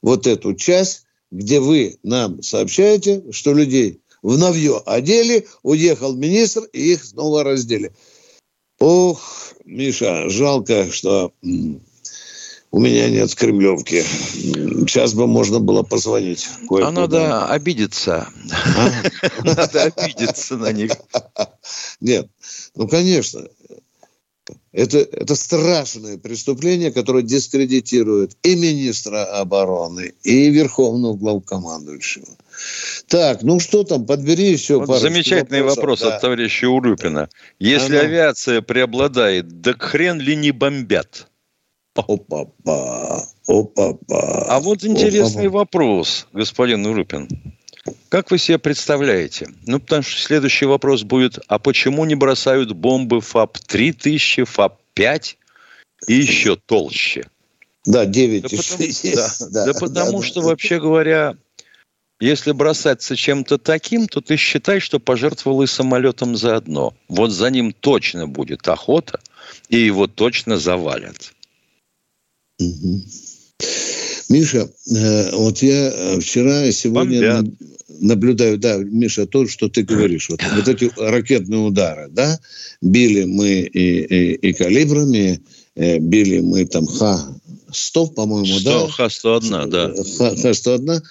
вот 0.04 0.28
эту 0.28 0.54
часть, 0.54 1.04
где 1.32 1.60
вы 1.60 1.98
нам 2.04 2.44
сообщаете, 2.44 3.24
что 3.32 3.54
людей 3.54 4.02
в 4.22 4.38
новье 4.38 4.82
одели, 4.86 5.48
уехал 5.64 6.16
министр, 6.16 6.64
и 6.74 6.94
их 6.94 7.04
снова 7.04 7.44
раздели. 7.44 7.92
Ох, 8.80 9.54
Миша, 9.66 10.30
жалко, 10.30 10.92
что 10.92 11.34
у 12.72 12.80
меня 12.80 13.10
нет 13.10 13.34
кремлевки. 13.34 14.04
Сейчас 14.04 15.14
бы 15.14 15.26
можно 15.26 15.60
было 15.60 15.84
позвонить. 15.84 16.48
А 16.70 16.92
надо 16.92 17.48
обидеться. 17.48 18.28
А? 18.76 18.92
Надо 19.44 19.84
обидеться 19.84 20.58
на 20.58 20.72
них. 20.72 20.92
Нет, 22.02 22.30
ну, 22.76 22.88
конечно. 22.88 23.48
Это, 24.72 25.00
это 25.00 25.36
страшное 25.36 26.18
преступление, 26.18 26.92
которое 26.92 27.24
дискредитирует 27.24 28.38
и 28.44 28.56
министра 28.56 29.26
обороны, 29.26 30.14
и 30.24 30.50
верховного 30.50 31.16
главкомандующего. 31.16 32.28
Так, 33.08 33.44
ну 33.44 33.60
что 33.60 33.84
там, 33.84 34.06
подбери 34.06 34.52
еще 34.52 34.80
вот 34.80 35.00
Замечательный 35.00 35.62
вопросов. 35.62 35.78
вопрос 35.78 36.00
да. 36.02 36.16
от 36.16 36.22
товарища 36.22 36.70
Урюпина. 36.70 37.30
Если 37.60 37.96
Она... 37.96 38.06
авиация 38.06 38.62
преобладает, 38.62 39.62
да 39.62 39.74
хрен 39.74 40.20
ли 40.20 40.36
не 40.36 40.52
бомбят? 40.52 41.28
Опа-па, 41.96 43.24
опа-па. 43.48 44.46
А 44.50 44.60
вот 44.60 44.84
интересный 44.84 45.48
Опа-па. 45.48 45.58
вопрос, 45.60 46.28
господин 46.32 46.86
Урюпин. 46.86 47.28
Как 48.10 48.32
вы 48.32 48.38
себе 48.38 48.58
представляете? 48.58 49.48
Ну, 49.66 49.80
потому 49.80 50.04
что 50.04 50.22
следующий 50.22 50.66
вопрос 50.66 51.04
будет, 51.04 51.40
а 51.48 51.58
почему 51.58 52.06
не 52.06 52.16
бросают 52.16 52.74
бомбы 52.74 53.22
ФАП-3000, 53.22 54.46
ФАП-5 54.46 55.36
и 56.08 56.14
еще 56.14 56.56
толще? 56.56 57.28
Да, 57.86 58.06
9 58.06 58.42
да 58.42 58.50
потому, 58.50 58.66
да, 59.16 59.30
да, 59.50 59.66
да, 59.66 59.80
потому 59.80 60.20
да, 60.20 60.26
что, 60.26 60.42
да. 60.42 60.48
вообще 60.48 60.80
говоря, 60.80 61.38
если 62.20 62.52
бросаться 62.52 63.16
чем-то 63.16 63.58
таким, 63.58 64.08
то 64.08 64.22
ты 64.22 64.38
считай, 64.38 64.80
что 64.80 65.00
пожертвовал 65.00 65.62
и 65.62 65.68
самолетом 65.68 66.36
заодно. 66.36 66.96
Вот 67.08 67.32
за 67.32 67.50
ним 67.50 67.74
точно 67.74 68.28
будет 68.28 68.68
охота, 68.68 69.20
и 69.70 69.78
его 69.78 70.08
точно 70.08 70.58
завалят. 70.58 71.34
Угу. 72.60 73.04
Миша, 74.30 74.70
э, 74.90 75.32
вот 75.36 75.62
я 75.62 75.92
э, 75.94 76.20
вчера 76.20 76.66
и 76.66 76.72
сегодня 76.72 77.38
Бомбят. 77.38 77.54
наблюдаю, 78.02 78.58
да, 78.58 78.78
Миша, 78.78 79.26
то, 79.26 79.48
что 79.48 79.70
ты 79.70 79.84
говоришь, 79.84 80.30
вот, 80.30 80.42
вот 80.56 80.68
эти 80.68 80.92
ракетные 80.98 81.62
удары, 81.62 82.08
да, 82.10 82.38
били 82.82 83.24
мы 83.24 83.62
и, 83.62 84.02
и, 84.02 84.34
и 84.34 84.54
калибрами, 84.54 85.40
э, 85.76 86.00
били 86.00 86.42
мы 86.42 86.66
там 86.66 86.88
Х-100, 86.88 88.14
по-моему, 88.14 88.60
да? 88.64 88.88
Х-101, 88.88 89.68
да. 89.68 89.90
Х-101. 89.90 91.02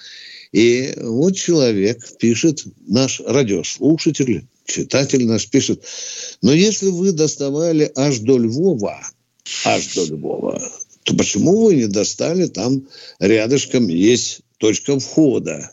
И 0.51 0.93
вот 0.97 1.35
человек 1.35 2.03
пишет, 2.17 2.63
наш 2.87 3.19
радиослушатель, 3.19 4.47
читатель 4.65 5.25
наш 5.25 5.49
пишет, 5.49 5.83
но 6.41 6.53
если 6.53 6.87
вы 6.87 7.11
доставали 7.11 7.91
аж 7.95 8.19
до 8.19 8.37
Львова, 8.37 9.01
аж 9.65 9.93
до 9.93 10.05
Львова, 10.05 10.71
то 11.03 11.15
почему 11.15 11.65
вы 11.65 11.75
не 11.75 11.87
достали 11.87 12.47
там 12.47 12.87
рядышком 13.19 13.87
есть 13.87 14.41
точка 14.57 14.99
входа? 14.99 15.71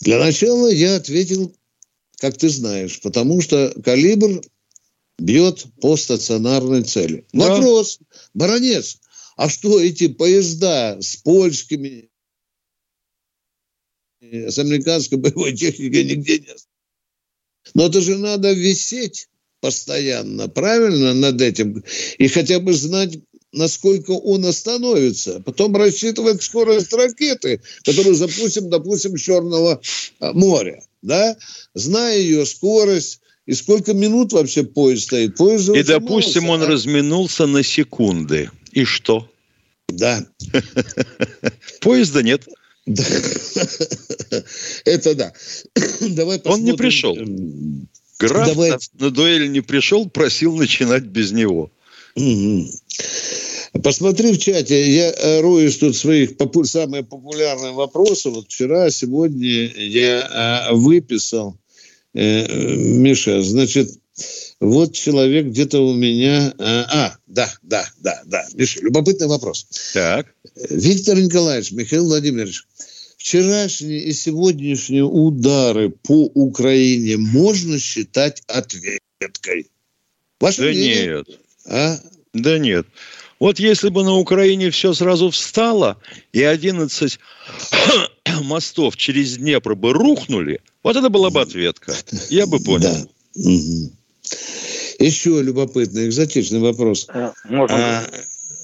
Для 0.00 0.18
начала 0.18 0.68
я 0.68 0.96
ответил, 0.96 1.54
как 2.18 2.36
ты 2.36 2.48
знаешь, 2.48 3.00
потому 3.00 3.40
что 3.40 3.74
калибр 3.82 4.42
бьет 5.18 5.66
по 5.80 5.96
стационарной 5.96 6.82
цели. 6.82 7.24
Да. 7.32 7.50
Вопрос, 7.50 8.00
баронец, 8.34 8.98
а 9.36 9.48
что 9.48 9.80
эти 9.80 10.08
поезда 10.08 10.98
с 11.00 11.16
польскими, 11.16 12.08
с 14.32 14.58
американской 14.58 15.18
боевой 15.18 15.52
техникой 15.52 16.04
нигде 16.04 16.38
не 16.38 16.54
Но 17.74 17.86
это 17.86 18.00
же 18.00 18.18
надо 18.18 18.52
висеть 18.52 19.28
постоянно, 19.60 20.48
правильно, 20.48 21.14
над 21.14 21.40
этим. 21.40 21.82
И 22.18 22.28
хотя 22.28 22.60
бы 22.60 22.74
знать, 22.74 23.18
насколько 23.52 24.10
он 24.10 24.44
остановится. 24.44 25.40
Потом 25.40 25.74
рассчитывать 25.76 26.42
скорость 26.42 26.92
ракеты, 26.92 27.60
которую 27.84 28.14
запустим, 28.14 28.68
допустим, 28.68 29.16
с 29.16 29.20
Черного 29.20 29.80
а, 30.20 30.32
моря. 30.32 30.82
Да? 31.02 31.36
Зная 31.74 32.18
ее 32.18 32.44
скорость, 32.44 33.20
и 33.46 33.54
сколько 33.54 33.94
минут 33.94 34.32
вообще 34.32 34.64
поезд 34.64 35.04
стоит? 35.04 35.36
Поезд 35.36 35.70
и, 35.70 35.82
допустим, 35.82 36.48
он 36.50 36.60
да? 36.60 36.66
разминулся 36.66 37.46
на 37.46 37.62
секунды. 37.62 38.50
И 38.72 38.84
что? 38.84 39.30
Да. 39.88 40.26
Поезда 41.80 42.22
нет. 42.22 42.48
Это 44.84 45.14
да. 45.14 45.32
Давай 46.00 46.40
Он 46.44 46.64
не 46.64 46.74
пришел. 46.74 47.16
Граф 48.18 48.48
Давай... 48.48 48.72
на 48.98 49.10
дуэль 49.10 49.50
не 49.50 49.60
пришел, 49.62 50.08
просил 50.08 50.56
начинать 50.56 51.04
без 51.04 51.32
него. 51.32 51.70
Посмотри 53.82 54.32
в 54.32 54.38
чате, 54.38 54.88
я 54.94 55.12
роюсь 55.42 55.78
тут 55.78 55.96
своих 55.96 56.36
попу- 56.36 56.64
самые 56.64 57.02
популярные 57.02 57.72
вопросы. 57.72 58.30
Вот 58.30 58.46
вчера, 58.46 58.88
сегодня 58.90 59.48
я 59.48 60.68
э, 60.70 60.74
выписал, 60.74 61.56
э, 62.14 62.76
Миша, 62.76 63.42
значит, 63.42 63.98
вот 64.60 64.92
человек 64.92 65.46
где-то 65.46 65.80
у 65.80 65.94
меня... 65.94 66.54
Э, 66.58 66.84
а, 66.88 67.16
да, 67.26 67.52
да, 67.62 67.88
да, 67.98 68.22
да. 68.26 68.46
Миша, 68.54 68.80
любопытный 68.80 69.26
вопрос. 69.26 69.66
Так. 69.92 70.34
Виктор 70.70 71.16
Николаевич, 71.18 71.72
Михаил 71.72 72.06
Владимирович, 72.06 72.62
вчерашние 73.18 74.00
и 74.00 74.12
сегодняшние 74.12 75.04
удары 75.04 75.90
по 75.90 76.26
Украине 76.34 77.16
можно 77.16 77.78
считать 77.78 78.42
ответкой? 78.46 79.70
Ваше 80.40 80.62
да 80.62 80.68
мнение? 80.68 81.06
нет. 81.06 81.40
А? 81.66 81.98
Да 82.32 82.58
нет. 82.58 82.86
Вот 83.40 83.58
если 83.58 83.88
бы 83.88 84.04
на 84.04 84.14
Украине 84.14 84.70
все 84.70 84.94
сразу 84.94 85.30
встало, 85.30 86.00
и 86.32 86.42
11 86.42 87.18
мостов 88.42 88.96
через 88.96 89.38
Днепр 89.38 89.74
бы 89.74 89.92
рухнули, 89.92 90.60
вот 90.82 90.96
это 90.96 91.08
была 91.08 91.30
бы 91.30 91.40
ответка. 91.40 91.94
Я 92.30 92.46
бы 92.46 92.60
понял. 92.60 92.80
Да. 92.80 93.08
Еще 94.98 95.42
любопытный, 95.42 96.06
экзотичный 96.06 96.60
вопрос. 96.60 97.06
А, 97.08 97.32
можно. 97.48 97.76
А, 97.76 98.04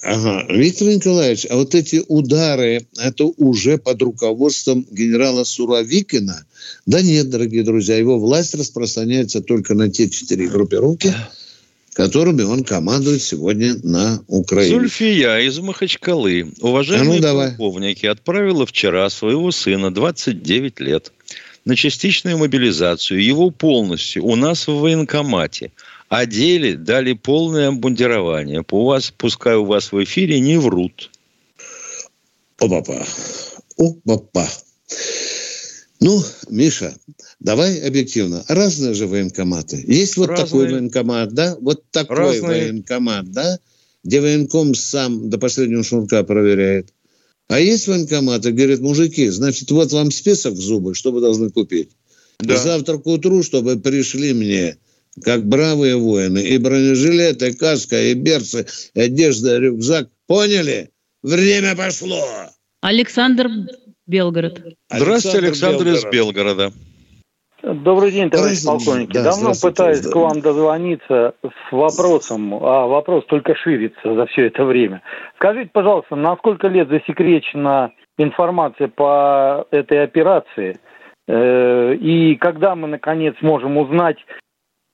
ага. 0.02 0.46
Виктор 0.48 0.88
Николаевич, 0.88 1.46
а 1.50 1.56
вот 1.56 1.74
эти 1.74 2.02
удары, 2.08 2.86
это 2.98 3.24
уже 3.24 3.78
под 3.78 4.02
руководством 4.02 4.86
генерала 4.90 5.44
Суровикина? 5.44 6.44
Да 6.86 7.02
нет, 7.02 7.30
дорогие 7.30 7.62
друзья, 7.62 7.96
его 7.96 8.18
власть 8.18 8.54
распространяется 8.54 9.40
только 9.40 9.74
на 9.74 9.90
те 9.90 10.08
четыре 10.08 10.48
группировки, 10.48 11.12
которыми 11.92 12.42
он 12.42 12.64
командует 12.64 13.22
сегодня 13.22 13.76
на 13.82 14.22
Украине. 14.28 14.78
Зульфия 14.78 15.38
из 15.38 15.58
Махачкалы, 15.58 16.52
уважаемые 16.60 17.10
а 17.10 17.14
ну, 17.14 17.20
давай. 17.20 17.48
полковники, 17.48 18.06
отправила 18.06 18.66
вчера 18.66 19.08
своего 19.10 19.50
сына, 19.50 19.92
29 19.92 20.80
лет, 20.80 21.12
на 21.64 21.76
частичную 21.76 22.38
мобилизацию. 22.38 23.22
Его 23.22 23.50
полностью 23.50 24.24
у 24.24 24.36
нас 24.36 24.66
в 24.66 24.72
военкомате 24.72 25.72
одели, 26.10 26.74
дали 26.74 27.14
полное 27.14 27.68
обмундирование. 27.68 28.62
У 28.70 28.84
вас, 28.84 29.14
пускай 29.16 29.54
у 29.54 29.64
вас 29.64 29.92
в 29.92 30.04
эфире 30.04 30.40
не 30.40 30.58
врут. 30.58 31.10
Опа-па. 32.58 33.06
Опа-па. 33.78 34.46
Ну, 36.00 36.22
Миша, 36.50 36.94
давай 37.38 37.78
объективно. 37.86 38.44
Разные 38.48 38.94
же 38.94 39.06
военкоматы. 39.06 39.82
Есть 39.86 40.16
вот 40.16 40.30
Разные. 40.30 40.46
такой 40.46 40.72
военкомат, 40.72 41.32
да? 41.32 41.56
Вот 41.60 41.84
такой 41.90 42.16
Разные. 42.16 42.42
военкомат, 42.42 43.30
да? 43.30 43.58
Где 44.02 44.20
военком 44.20 44.74
сам 44.74 45.30
до 45.30 45.38
последнего 45.38 45.84
шнурка 45.84 46.24
проверяет. 46.24 46.92
А 47.48 47.60
есть 47.60 47.86
военкоматы, 47.86 48.52
говорят, 48.52 48.80
мужики, 48.80 49.28
значит, 49.28 49.70
вот 49.70 49.92
вам 49.92 50.10
список 50.10 50.56
зубы, 50.56 50.94
что 50.94 51.12
вы 51.12 51.20
должны 51.20 51.50
купить. 51.50 51.90
Да. 52.38 52.54
И 52.54 52.56
завтра 52.56 52.98
к 52.98 53.06
утру, 53.06 53.42
чтобы 53.42 53.78
пришли 53.78 54.32
мне, 54.32 54.76
как 55.22 55.44
бравые 55.44 55.96
воины, 55.96 56.38
и 56.38 56.58
бронежилеты, 56.58 57.50
и 57.50 57.56
каска, 57.56 58.00
и 58.00 58.14
берцы, 58.14 58.66
и 58.94 59.00
одежда, 59.00 59.56
и 59.56 59.60
рюкзак. 59.60 60.08
Поняли? 60.26 60.90
Время 61.22 61.76
пошло. 61.76 62.22
Александр 62.80 63.48
Белгород. 64.06 64.60
Здравствуйте, 64.90 65.38
Александр, 65.38 65.86
Александр 65.86 65.88
из 65.88 66.04
Белгорода. 66.12 66.72
Добрый 67.62 68.10
день, 68.10 68.30
товарищ 68.30 68.64
полковник. 68.64 69.10
Да, 69.10 69.22
Давно 69.24 69.52
пытаюсь 69.60 70.00
да. 70.00 70.10
к 70.10 70.14
вам 70.14 70.40
дозвониться 70.40 71.34
с 71.42 71.72
вопросом, 71.72 72.54
а 72.54 72.86
вопрос 72.86 73.24
только 73.26 73.54
ширится 73.54 74.14
за 74.14 74.26
все 74.26 74.46
это 74.46 74.64
время. 74.64 75.02
Скажите, 75.36 75.70
пожалуйста, 75.72 76.16
на 76.16 76.36
сколько 76.36 76.68
лет 76.68 76.88
засекречена 76.88 77.92
информация 78.16 78.88
по 78.88 79.66
этой 79.70 80.02
операции? 80.02 80.80
Э, 81.28 81.94
и 81.94 82.36
когда 82.36 82.74
мы, 82.74 82.88
наконец, 82.88 83.34
можем 83.42 83.76
узнать 83.76 84.16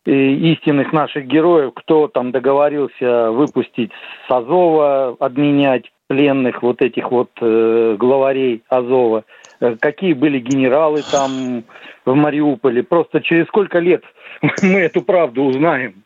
истинных 0.06 0.92
наших 0.92 1.26
героев, 1.26 1.72
кто 1.74 2.08
там 2.08 2.30
договорился 2.32 3.30
выпустить 3.30 3.90
с 4.28 4.30
Азова, 4.30 5.16
обменять 5.18 5.90
пленных 6.06 6.62
вот 6.62 6.82
этих 6.82 7.10
вот 7.10 7.30
э, 7.40 7.96
главарей 7.98 8.62
Азова– 8.68 9.24
Э, 9.60 9.76
какие 9.76 10.12
были 10.12 10.38
генералы 10.38 11.02
там 11.10 11.64
в 12.04 12.14
Мариуполе. 12.14 12.82
Просто 12.82 13.20
через 13.20 13.46
сколько 13.46 13.78
лет 13.78 14.02
мы 14.62 14.80
эту 14.80 15.02
правду 15.02 15.44
узнаем? 15.44 16.04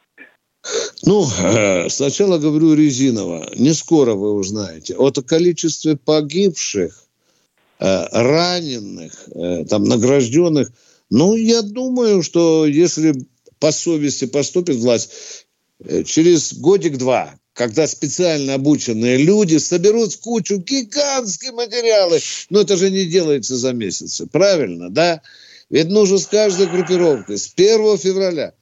Ну, 1.05 1.25
э, 1.43 1.89
сначала 1.89 2.39
говорю 2.39 2.75
резиново. 2.75 3.47
Не 3.57 3.73
скоро 3.73 4.15
вы 4.15 4.35
узнаете. 4.35 4.95
О 4.97 5.11
количестве 5.11 5.97
погибших, 5.97 6.93
э, 7.81 8.05
раненых, 8.13 9.13
там, 9.69 9.85
награжденных. 9.85 10.71
Ну, 11.09 11.35
я 11.35 11.63
думаю, 11.63 12.23
что 12.23 12.67
если 12.67 13.15
по 13.61 13.71
совести 13.71 14.25
поступит 14.25 14.77
власть, 14.77 15.13
через 16.05 16.55
годик-два 16.55 17.39
когда 17.61 17.87
специально 17.87 18.55
обученные 18.55 19.19
люди 19.19 19.59
соберут 19.59 20.15
в 20.15 20.21
кучу 20.21 20.57
гигантские 20.57 21.53
материалы. 21.53 22.19
Но 22.49 22.63
это 22.63 22.75
же 22.77 22.91
не 22.91 23.05
делается 23.05 23.55
за 23.55 23.75
месяцы, 23.75 24.27
правильно, 24.27 24.89
да? 24.89 25.21
Ведь 25.69 25.89
нужно 25.89 26.17
с 26.17 26.27
каждой 26.27 26.69
группировкой, 26.69 27.37
с 27.37 27.53
1 27.55 27.99
февраля, 27.99 28.55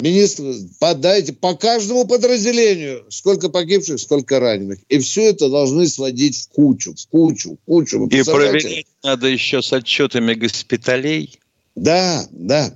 министр, 0.00 0.54
подайте 0.80 1.32
по 1.34 1.54
каждому 1.54 2.06
подразделению, 2.06 3.04
сколько 3.10 3.50
погибших, 3.50 4.00
сколько 4.00 4.40
раненых. 4.40 4.78
И 4.88 4.98
все 5.00 5.28
это 5.28 5.50
должны 5.50 5.86
сводить 5.86 6.36
в 6.38 6.48
кучу, 6.48 6.94
в 6.94 7.06
кучу, 7.08 7.52
в 7.52 7.64
кучу. 7.66 7.98
Вы 7.98 8.18
И 8.18 8.22
проверять 8.22 8.86
надо 9.02 9.26
еще 9.26 9.60
с 9.60 9.72
отчетами 9.72 10.32
госпиталей. 10.32 11.38
Да, 11.74 12.26
да. 12.30 12.72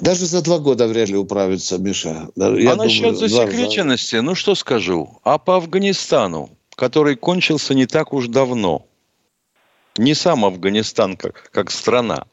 Даже 0.00 0.26
за 0.26 0.42
два 0.42 0.58
года 0.58 0.86
вряд 0.88 1.08
ли 1.08 1.16
управится, 1.16 1.78
Миша. 1.78 2.28
Я 2.36 2.46
а 2.46 2.50
думаю, 2.50 2.76
насчет 2.76 3.16
засекреченности, 3.16 4.16
ну 4.16 4.34
что 4.34 4.54
скажу. 4.54 5.20
А 5.22 5.38
по 5.38 5.56
Афганистану, 5.56 6.50
который 6.74 7.16
кончился 7.16 7.74
не 7.74 7.86
так 7.86 8.12
уж 8.12 8.26
давно, 8.26 8.86
не 9.96 10.14
сам 10.14 10.44
Афганистан 10.44 11.16
как, 11.16 11.50
как 11.52 11.70
страна, 11.70 12.26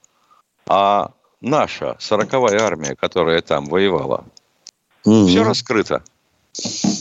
а 0.65 1.11
наша 1.39 1.95
сороковая 1.99 2.59
армия, 2.59 2.95
которая 2.95 3.41
там 3.41 3.65
воевала, 3.65 4.25
угу. 5.05 5.27
все 5.27 5.43
раскрыто. 5.43 6.03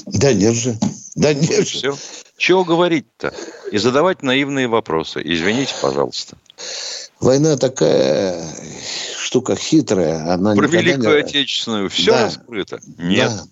Да 0.06 0.32
нет 0.32 0.54
же. 0.54 0.78
Да 1.14 1.34
нет 1.34 1.68
же. 1.68 1.92
Все. 1.92 1.96
Чего 2.36 2.64
говорить-то? 2.64 3.34
И 3.70 3.78
задавать 3.78 4.22
наивные 4.22 4.66
вопросы. 4.66 5.20
Извините, 5.24 5.74
пожалуйста. 5.80 6.36
Война 7.22 7.56
такая 7.56 8.44
штука 9.16 9.54
хитрая. 9.54 10.34
Она 10.34 10.54
Про 10.54 10.66
Великую 10.66 11.16
не... 11.16 11.20
Отечественную 11.20 11.88
все 11.88 12.10
да. 12.10 12.24
раскрыто? 12.24 12.80
Нет. 12.98 13.30
Да. 13.30 13.42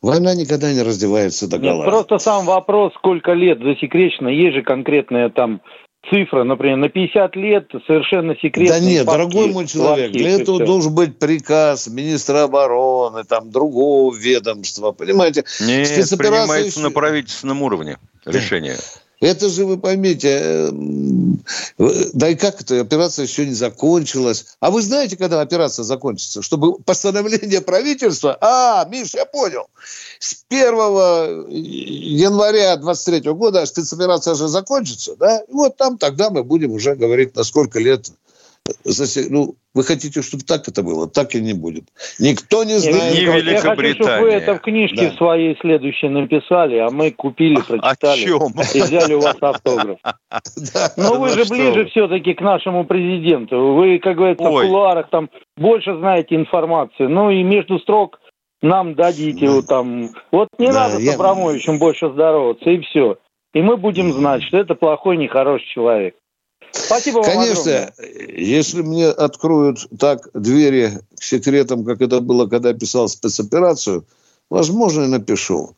Война 0.00 0.34
никогда 0.34 0.72
не 0.72 0.82
раздевается 0.82 1.46
до 1.46 1.58
гола. 1.58 1.84
Нет, 1.84 1.84
просто 1.84 2.18
сам 2.18 2.46
вопрос, 2.46 2.92
сколько 2.94 3.32
лет 3.32 3.58
засекречено, 3.60 4.28
есть 4.28 4.56
же 4.56 4.62
конкретная 4.62 5.28
там 5.28 5.60
цифра, 6.10 6.42
например, 6.42 6.78
на 6.78 6.88
50 6.88 7.36
лет 7.36 7.68
совершенно 7.86 8.34
секретно. 8.42 8.74
Да 8.74 8.80
нет, 8.80 9.06
папки, 9.06 9.18
дорогой 9.18 9.52
мой 9.52 9.66
человек, 9.66 10.10
для 10.10 10.30
этого 10.30 10.56
все. 10.56 10.66
должен 10.66 10.94
быть 10.94 11.18
приказ 11.18 11.86
министра 11.88 12.44
обороны, 12.44 13.24
там, 13.24 13.50
другого 13.50 14.12
ведомства, 14.14 14.92
понимаете? 14.92 15.44
Нет, 15.60 15.88
принимается 16.18 16.80
еще... 16.80 16.88
на 16.88 16.90
правительственном 16.90 17.62
уровне 17.62 17.98
решение. 18.24 18.76
Это 19.22 19.48
же, 19.48 19.64
вы 19.66 19.78
поймите, 19.78 20.72
э, 21.78 21.90
да 22.12 22.28
и 22.28 22.34
как 22.34 22.60
это, 22.60 22.80
операция 22.80 23.22
еще 23.24 23.46
не 23.46 23.54
закончилась. 23.54 24.56
А 24.58 24.72
вы 24.72 24.82
знаете, 24.82 25.16
когда 25.16 25.40
операция 25.40 25.84
закончится? 25.84 26.42
Чтобы 26.42 26.74
постановление 26.80 27.60
правительства... 27.60 28.36
А, 28.40 28.84
Миш, 28.90 29.14
я 29.14 29.24
понял. 29.24 29.68
С 30.18 30.44
1 30.48 31.48
января 31.50 32.76
23 32.76 33.30
года 33.30 33.64
спецоперация 33.64 34.34
же 34.34 34.48
закончится, 34.48 35.14
да? 35.14 35.38
И 35.48 35.52
вот 35.52 35.76
там 35.76 35.98
тогда 35.98 36.30
мы 36.30 36.42
будем 36.42 36.72
уже 36.72 36.96
говорить, 36.96 37.36
на 37.36 37.44
сколько 37.44 37.78
лет 37.78 38.10
ну, 39.30 39.54
вы 39.74 39.84
хотите, 39.84 40.22
чтобы 40.22 40.44
так 40.44 40.68
это 40.68 40.82
было? 40.82 41.08
Так 41.08 41.34
и 41.34 41.40
не 41.40 41.52
будет. 41.52 41.84
Никто 42.18 42.64
не 42.64 42.78
знает. 42.78 43.14
Не 43.14 43.22
Я 43.22 43.60
хочу, 43.60 43.94
чтобы 43.94 44.20
вы 44.20 44.30
это 44.30 44.54
в 44.54 44.60
книжке 44.60 45.10
да. 45.10 45.16
своей 45.16 45.56
следующей 45.60 46.08
написали, 46.08 46.78
а 46.78 46.90
мы 46.90 47.10
купили, 47.10 47.56
прочитали. 47.56 48.22
О 48.22 48.24
чем? 48.24 48.52
И 48.74 48.80
взяли 48.80 49.14
у 49.14 49.20
вас 49.20 49.36
автограф. 49.40 49.98
Но 50.96 51.20
вы 51.20 51.30
же 51.30 51.44
ближе 51.46 51.86
все-таки 51.86 52.34
к 52.34 52.40
нашему 52.40 52.84
президенту. 52.84 53.74
Вы, 53.74 53.98
как 53.98 54.16
говорится, 54.16 54.44
в 54.44 54.60
кулуарах 54.60 55.10
там 55.10 55.28
больше 55.56 55.96
знаете 55.96 56.36
информации. 56.36 57.06
Ну 57.06 57.30
и 57.30 57.42
между 57.42 57.78
строк 57.80 58.20
нам 58.60 58.94
дадите 58.94 59.48
вот 59.48 59.66
там. 59.66 60.08
Вот 60.30 60.48
не 60.58 60.68
надо 60.68 60.98
с 60.98 61.14
Абрамовичем 61.14 61.78
больше 61.78 62.10
здороваться, 62.10 62.70
и 62.70 62.80
все. 62.80 63.18
И 63.54 63.60
мы 63.60 63.76
будем 63.76 64.12
знать, 64.12 64.42
что 64.44 64.58
это 64.58 64.74
плохой, 64.74 65.16
нехороший 65.16 65.66
человек. 65.68 66.14
Спасибо 66.72 67.18
вам 67.18 67.24
Конечно, 67.24 67.60
огромное. 67.62 67.94
если 68.36 68.82
мне 68.82 69.08
откроют 69.08 69.86
так 69.98 70.28
двери 70.34 71.00
к 71.18 71.22
секретам, 71.22 71.84
как 71.84 72.00
это 72.00 72.20
было, 72.20 72.46
когда 72.46 72.70
я 72.70 72.74
писал 72.74 73.08
спецоперацию, 73.08 74.06
возможно, 74.50 75.02
я 75.02 75.08
напишу. 75.08 75.76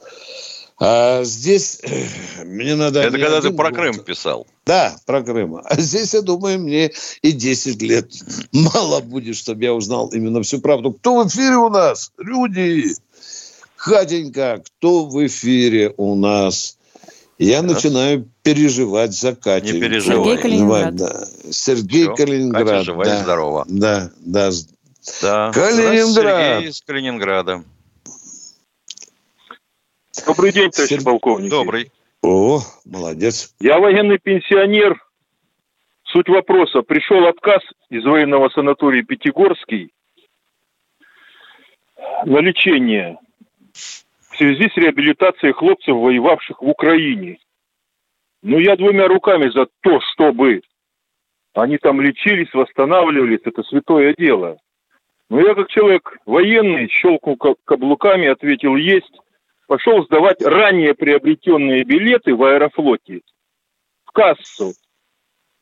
А 0.78 1.22
здесь 1.22 1.78
э, 1.82 2.44
мне 2.44 2.74
надо... 2.74 3.00
Это 3.00 3.18
когда 3.18 3.40
ты 3.40 3.50
про 3.50 3.70
год. 3.70 3.78
Крым 3.78 3.98
писал. 4.00 4.46
Да, 4.66 4.96
про 5.06 5.22
Крым. 5.22 5.60
А 5.62 5.80
здесь, 5.80 6.14
я 6.14 6.20
думаю, 6.20 6.58
мне 6.58 6.90
и 7.22 7.32
10 7.32 7.80
лет 7.82 8.10
мало 8.52 9.00
будет, 9.00 9.36
чтобы 9.36 9.62
я 9.62 9.72
узнал 9.72 10.08
именно 10.08 10.42
всю 10.42 10.60
правду. 10.60 10.92
Кто 10.92 11.22
в 11.22 11.28
эфире 11.28 11.56
у 11.56 11.68
нас? 11.68 12.10
Люди! 12.18 12.96
Хатенька, 13.76 14.62
кто 14.64 15.06
в 15.06 15.24
эфире 15.26 15.94
у 15.96 16.16
нас? 16.16 16.76
Я 17.44 17.60
Раз. 17.60 17.74
начинаю 17.74 18.26
переживать 18.42 19.12
за 19.12 19.36
Катю. 19.36 19.74
Не 19.74 19.80
переживай. 19.80 20.16
Сергей 20.16 20.42
Калининград. 20.42 20.96
Да. 20.96 21.26
Сергей 21.50 22.04
Все. 22.04 22.14
Калининград. 22.14 22.66
Катя 22.66 22.82
жива 22.84 23.04
да. 23.04 23.14
и 23.14 23.22
здорова. 23.22 23.64
Да, 23.68 24.10
да. 24.20 24.50
да. 25.20 25.52
Калининград. 25.52 26.54
Сергей 26.54 26.70
из 26.70 26.80
Калининграда. 26.80 27.64
Добрый 30.26 30.52
день, 30.52 30.70
товарищ 30.70 30.88
Сер... 30.88 31.02
полковник. 31.02 31.50
Добрый. 31.50 31.92
О, 32.22 32.62
молодец. 32.86 33.54
Я 33.60 33.78
военный 33.78 34.18
пенсионер. 34.18 34.98
Суть 36.04 36.28
вопроса. 36.30 36.80
Пришел 36.80 37.26
отказ 37.26 37.60
из 37.90 38.04
военного 38.04 38.48
санатория 38.48 39.02
Пятигорский 39.02 39.92
на 42.24 42.38
лечение 42.38 43.18
в 44.34 44.36
связи 44.36 44.68
с 44.68 44.76
реабилитацией 44.76 45.52
хлопцев, 45.52 45.94
воевавших 45.94 46.60
в 46.60 46.68
Украине. 46.68 47.38
Ну, 48.42 48.58
я 48.58 48.76
двумя 48.76 49.06
руками 49.06 49.48
за 49.50 49.66
то, 49.80 50.00
чтобы 50.12 50.62
они 51.54 51.78
там 51.78 52.00
лечились, 52.00 52.52
восстанавливались, 52.52 53.40
это 53.44 53.62
святое 53.62 54.14
дело. 54.18 54.58
Но 55.30 55.40
я 55.40 55.54
как 55.54 55.68
человек 55.68 56.18
военный 56.26 56.88
щелкнул 56.88 57.36
каблуками, 57.64 58.26
ответил 58.26 58.76
«есть», 58.76 59.18
пошел 59.68 60.04
сдавать 60.04 60.42
ранее 60.42 60.94
приобретенные 60.94 61.84
билеты 61.84 62.34
в 62.34 62.42
аэрофлоте 62.42 63.20
в 64.04 64.10
кассу, 64.10 64.72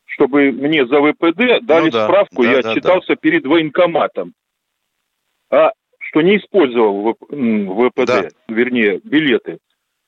чтобы 0.04 0.50
мне 0.50 0.86
за 0.86 1.00
ВПД 1.00 1.64
дали 1.64 1.84
ну, 1.84 1.90
да, 1.90 2.04
справку, 2.06 2.42
да, 2.42 2.52
я 2.52 2.62
да, 2.62 2.70
отчитался 2.70 3.08
да. 3.08 3.16
перед 3.16 3.46
военкоматом. 3.46 4.32
А 5.50 5.72
что 6.12 6.20
не 6.20 6.36
использовал 6.36 7.14
ВПД, 7.14 8.06
да. 8.06 8.28
вернее, 8.48 9.00
билеты. 9.02 9.58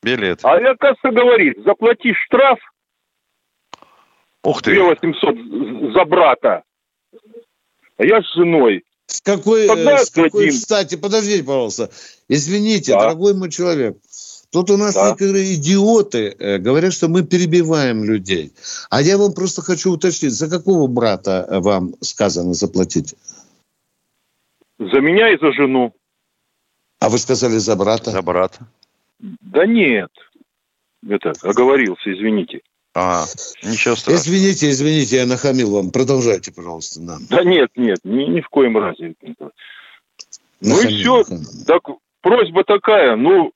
Билет. 0.02 0.40
А 0.42 0.57
оказывается, 0.57 1.11
говорит, 1.11 1.64
заплати 1.64 2.12
штраф 2.12 2.59
Ух 4.42 4.61
ты. 4.61 4.74
2800 4.74 5.94
за 5.94 6.05
брата. 6.05 6.62
А 7.96 8.05
я 8.05 8.20
с 8.20 8.34
женой. 8.34 8.84
С 9.07 9.22
какой, 9.22 9.66
Тогда 9.66 9.98
с 9.98 10.11
какой 10.11 10.52
стати, 10.52 10.96
подождите, 10.96 11.42
пожалуйста. 11.42 11.90
Извините, 12.28 12.92
да. 12.92 13.00
дорогой 13.00 13.34
мой 13.34 13.50
человек. 13.50 13.96
Тут 14.50 14.70
у 14.70 14.76
нас 14.76 14.94
да. 14.94 15.11
некоторые 15.11 15.55
идиоты 15.55 16.36
э, 16.38 16.59
говорят, 16.59 16.92
что 16.92 17.09
мы 17.09 17.22
перебиваем 17.22 18.05
людей. 18.05 18.52
А 18.90 19.00
я 19.00 19.16
вам 19.16 19.32
просто 19.32 19.62
хочу 19.62 19.92
уточнить, 19.92 20.32
за 20.32 20.50
какого 20.50 20.86
брата 20.86 21.46
э, 21.48 21.59
вам 21.61 21.94
сказано 22.02 22.52
заплатить? 22.52 23.14
За 24.93 25.01
меня 25.01 25.30
и 25.30 25.39
за 25.39 25.53
жену. 25.53 25.95
А 27.01 27.09
вы 27.09 27.18
сказали 27.18 27.59
за 27.59 27.76
брата? 27.76 28.11
За 28.11 28.22
брата. 28.22 28.66
Да 29.18 29.66
нет. 29.66 30.11
Это, 31.09 31.32
оговорился, 31.43 32.12
извините. 32.12 32.61
А, 32.95 33.24
ничего 33.62 33.97
страшного. 33.97 34.16
Извините, 34.16 34.70
извините, 34.70 35.16
я 35.16 35.26
нахамил 35.26 35.70
вам. 35.70 35.91
Продолжайте, 35.91 36.53
пожалуйста. 36.53 37.01
Да, 37.01 37.16
да 37.28 37.45
нет, 37.45 37.70
нет, 37.76 37.99
ни, 38.05 38.24
ни 38.24 38.41
в 38.41 38.49
коем 38.49 38.78
разе. 38.78 39.14
Ну 40.61 40.80
и 40.80 40.87
все. 40.87 41.18
Нахамил. 41.18 41.45
Так, 41.66 41.82
просьба 42.22 42.64
такая, 42.64 43.16
ну, 43.16 43.53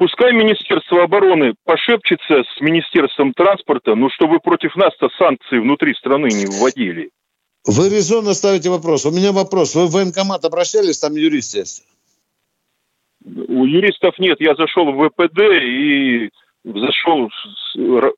Пускай 0.00 0.32
Министерство 0.32 1.02
обороны 1.02 1.52
пошепчется 1.66 2.42
с 2.56 2.60
Министерством 2.62 3.34
транспорта, 3.34 3.94
ну, 3.94 4.08
чтобы 4.08 4.40
против 4.40 4.74
нас-то 4.74 5.10
санкции 5.18 5.58
внутри 5.58 5.94
страны 5.94 6.28
не 6.28 6.46
вводили. 6.46 7.10
Вы 7.66 7.88
резонно 7.88 8.34
ставите 8.34 8.70
вопрос. 8.70 9.04
У 9.06 9.10
меня 9.10 9.32
вопрос. 9.32 9.74
Вы 9.74 9.86
в 9.86 9.92
военкомат 9.92 10.44
обращались, 10.44 10.98
там 10.98 11.14
юрист 11.14 11.54
есть? 11.54 11.84
У 13.24 13.64
юристов 13.64 14.18
нет. 14.18 14.40
Я 14.40 14.54
зашел 14.54 14.90
в 14.92 15.08
ВПД 15.08 15.40
и 15.62 16.30
зашел, 16.64 17.28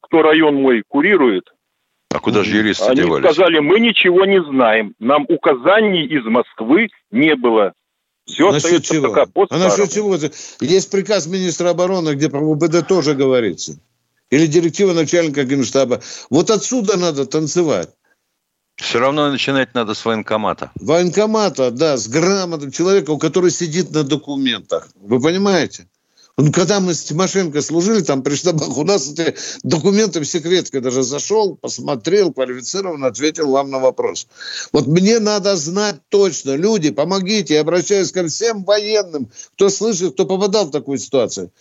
кто 0.03 0.23
район 0.23 0.57
мой 0.57 0.83
курирует. 0.87 1.53
А 2.11 2.21
куда 2.21 2.45
же 2.45 2.57
юристы 2.57 2.85
Они 2.85 3.03
девались? 3.03 3.25
сказали, 3.25 3.59
мы 3.59 3.81
ничего 3.81 4.25
не 4.27 4.43
знаем. 4.45 4.95
Нам 4.99 5.25
указаний 5.29 6.05
из 6.05 6.25
Москвы 6.25 6.89
не 7.11 7.35
было. 7.35 7.73
Все 8.27 8.53
насчет 8.53 8.85
чего? 8.85 9.09
пока 9.09 9.27
по 9.27 9.47
А 9.51 9.59
насчет 9.59 9.91
чего? 9.91 10.17
Есть 10.61 10.91
приказ 10.91 11.27
министра 11.27 11.71
обороны, 11.71 12.15
где 12.15 12.31
про 12.31 12.41
ВБД 12.41 12.87
тоже 12.87 13.15
говорится. 13.15 13.81
Или 14.31 14.47
директива 14.47 14.93
начальника 14.93 15.43
генштаба. 15.45 16.01
Вот 16.31 16.51
отсюда 16.51 16.97
надо 16.97 17.27
танцевать. 17.27 17.91
Все 18.83 18.99
равно 18.99 19.31
начинать 19.31 19.75
надо 19.75 19.95
с 19.95 20.05
военкомата. 20.05 20.73
Военкомата, 20.75 21.71
да, 21.71 21.97
с 21.97 22.09
грамотным 22.09 22.73
человека, 22.73 23.13
у 23.13 23.19
которого 23.19 23.49
сидит 23.49 23.93
на 23.93 24.03
документах. 24.03 24.89
Вы 25.01 25.21
понимаете? 25.21 25.87
Ну, 26.37 26.51
когда 26.51 26.81
мы 26.81 26.95
с 26.95 27.05
Тимошенко 27.05 27.63
служили 27.63 28.03
там 28.03 28.23
при 28.25 28.35
штабах, 28.35 28.69
у 28.77 28.83
нас 28.83 29.09
эти 29.09 29.37
документы 29.63 30.21
в 30.21 30.25
секретке 30.25 30.81
даже 30.81 31.05
зашел, 31.05 31.55
посмотрел, 31.55 32.33
квалифицированно 32.33 33.07
ответил 33.07 33.53
вам 33.53 33.71
на 33.71 33.79
вопрос. 33.79 34.27
Вот 34.73 34.89
мне 34.89 35.21
надо 35.21 35.55
знать 35.57 36.01
точно, 36.09 36.57
люди, 36.57 36.91
помогите, 36.91 37.55
я 37.55 37.61
обращаюсь 37.61 38.11
ко 38.11 38.27
всем 38.27 38.65
военным, 38.65 39.31
кто 39.55 39.69
слышит, 39.69 40.15
кто 40.15 40.27
попадал 40.27 40.67
в 40.67 40.71
такую 40.73 40.99
ситуацию. 40.99 41.53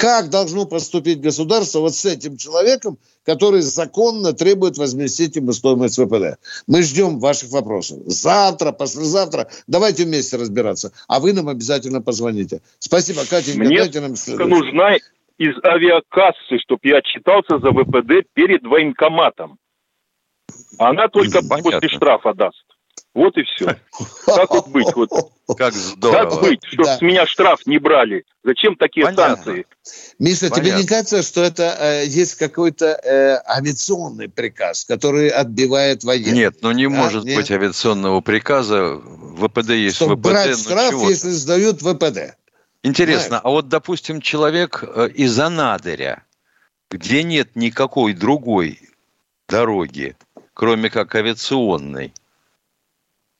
Как 0.00 0.30
должно 0.30 0.64
поступить 0.64 1.20
государство 1.20 1.80
вот 1.80 1.94
с 1.94 2.06
этим 2.06 2.38
человеком, 2.38 2.96
который 3.22 3.60
законно 3.60 4.32
требует 4.32 4.78
возместить 4.78 5.36
ему 5.36 5.52
стоимость 5.52 5.98
ВПД? 5.98 6.40
Мы 6.66 6.82
ждем 6.82 7.18
ваших 7.18 7.50
вопросов. 7.50 7.98
Завтра, 8.06 8.72
послезавтра. 8.72 9.48
Давайте 9.66 10.06
вместе 10.06 10.38
разбираться. 10.38 10.94
А 11.06 11.20
вы 11.20 11.34
нам 11.34 11.50
обязательно 11.50 12.00
позвоните. 12.00 12.62
Спасибо, 12.78 13.28
Катя. 13.28 13.52
Мне 13.58 13.76
дайте 13.76 14.00
нам 14.00 14.14
нужна 14.48 14.96
из 15.36 15.54
авиакассы, 15.62 16.58
чтобы 16.64 16.80
я 16.84 16.96
отчитался 16.96 17.58
за 17.58 17.70
ВПД 17.70 18.26
перед 18.32 18.62
военкоматом. 18.62 19.58
Она 20.78 21.08
только 21.08 21.42
Понятно. 21.46 21.72
после 21.72 21.88
штрафа 21.90 22.32
даст. 22.32 22.64
Вот 23.14 23.36
и 23.36 23.42
все. 23.42 23.76
Как 24.24 24.50
вот 24.50 24.68
быть? 24.68 24.86
Вот. 24.94 25.10
Как 25.58 25.74
здорово. 25.74 26.30
Как 26.30 26.40
быть, 26.42 26.60
чтобы 26.64 26.84
да. 26.84 26.96
с 26.96 27.02
меня 27.02 27.26
штраф 27.26 27.66
не 27.66 27.78
брали? 27.78 28.24
Зачем 28.44 28.76
такие 28.76 29.04
Понятно. 29.04 29.34
санкции? 29.34 29.66
Миша, 30.20 30.48
Понятно. 30.48 30.62
тебе 30.62 30.74
не 30.80 30.86
кажется, 30.86 31.22
что 31.22 31.42
это 31.42 31.76
э, 31.78 32.06
есть 32.06 32.36
какой-то 32.36 32.86
э, 32.86 33.42
авиационный 33.48 34.28
приказ, 34.28 34.84
который 34.84 35.28
отбивает 35.28 36.04
военных? 36.04 36.34
Нет, 36.34 36.56
ну 36.62 36.70
не 36.70 36.84
а? 36.84 36.90
может 36.90 37.24
Нет? 37.24 37.36
быть 37.36 37.50
авиационного 37.50 38.20
приказа. 38.20 39.00
ВПД 39.38 39.70
есть 39.70 39.96
Чтобы 39.96 40.14
ВПД. 40.14 40.22
брать 40.22 40.58
штраф, 40.58 40.94
если 41.08 41.30
сдают 41.30 41.82
ВПД. 41.82 42.36
Интересно, 42.82 43.28
Знаешь? 43.28 43.42
а 43.44 43.50
вот, 43.50 43.68
допустим, 43.68 44.20
человек 44.20 44.84
э, 44.84 45.08
из 45.12 45.38
Анадыря, 45.38 46.24
где 46.90 47.24
нет 47.24 47.56
никакой 47.56 48.14
другой 48.14 48.80
дороги, 49.48 50.16
кроме 50.54 50.90
как 50.90 51.14
авиационной, 51.14 52.14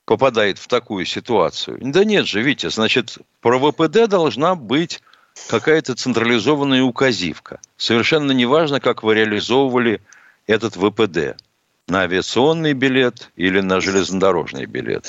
попадает 0.05 0.57
в 0.57 0.67
такую 0.67 1.05
ситуацию? 1.05 1.77
Да 1.81 2.03
нет 2.03 2.27
же, 2.27 2.41
Витя, 2.41 2.69
значит, 2.69 3.17
про 3.41 3.59
ВПД 3.59 4.07
должна 4.07 4.55
быть 4.55 5.01
какая-то 5.47 5.95
централизованная 5.95 6.83
указивка. 6.83 7.59
Совершенно 7.77 8.31
неважно, 8.31 8.79
как 8.79 9.03
вы 9.03 9.15
реализовывали 9.15 10.01
этот 10.47 10.75
ВПД. 10.75 11.41
На 11.87 12.01
авиационный 12.01 12.73
билет 12.73 13.31
или 13.35 13.59
на 13.59 13.81
железнодорожный 13.81 14.65
билет. 14.65 15.05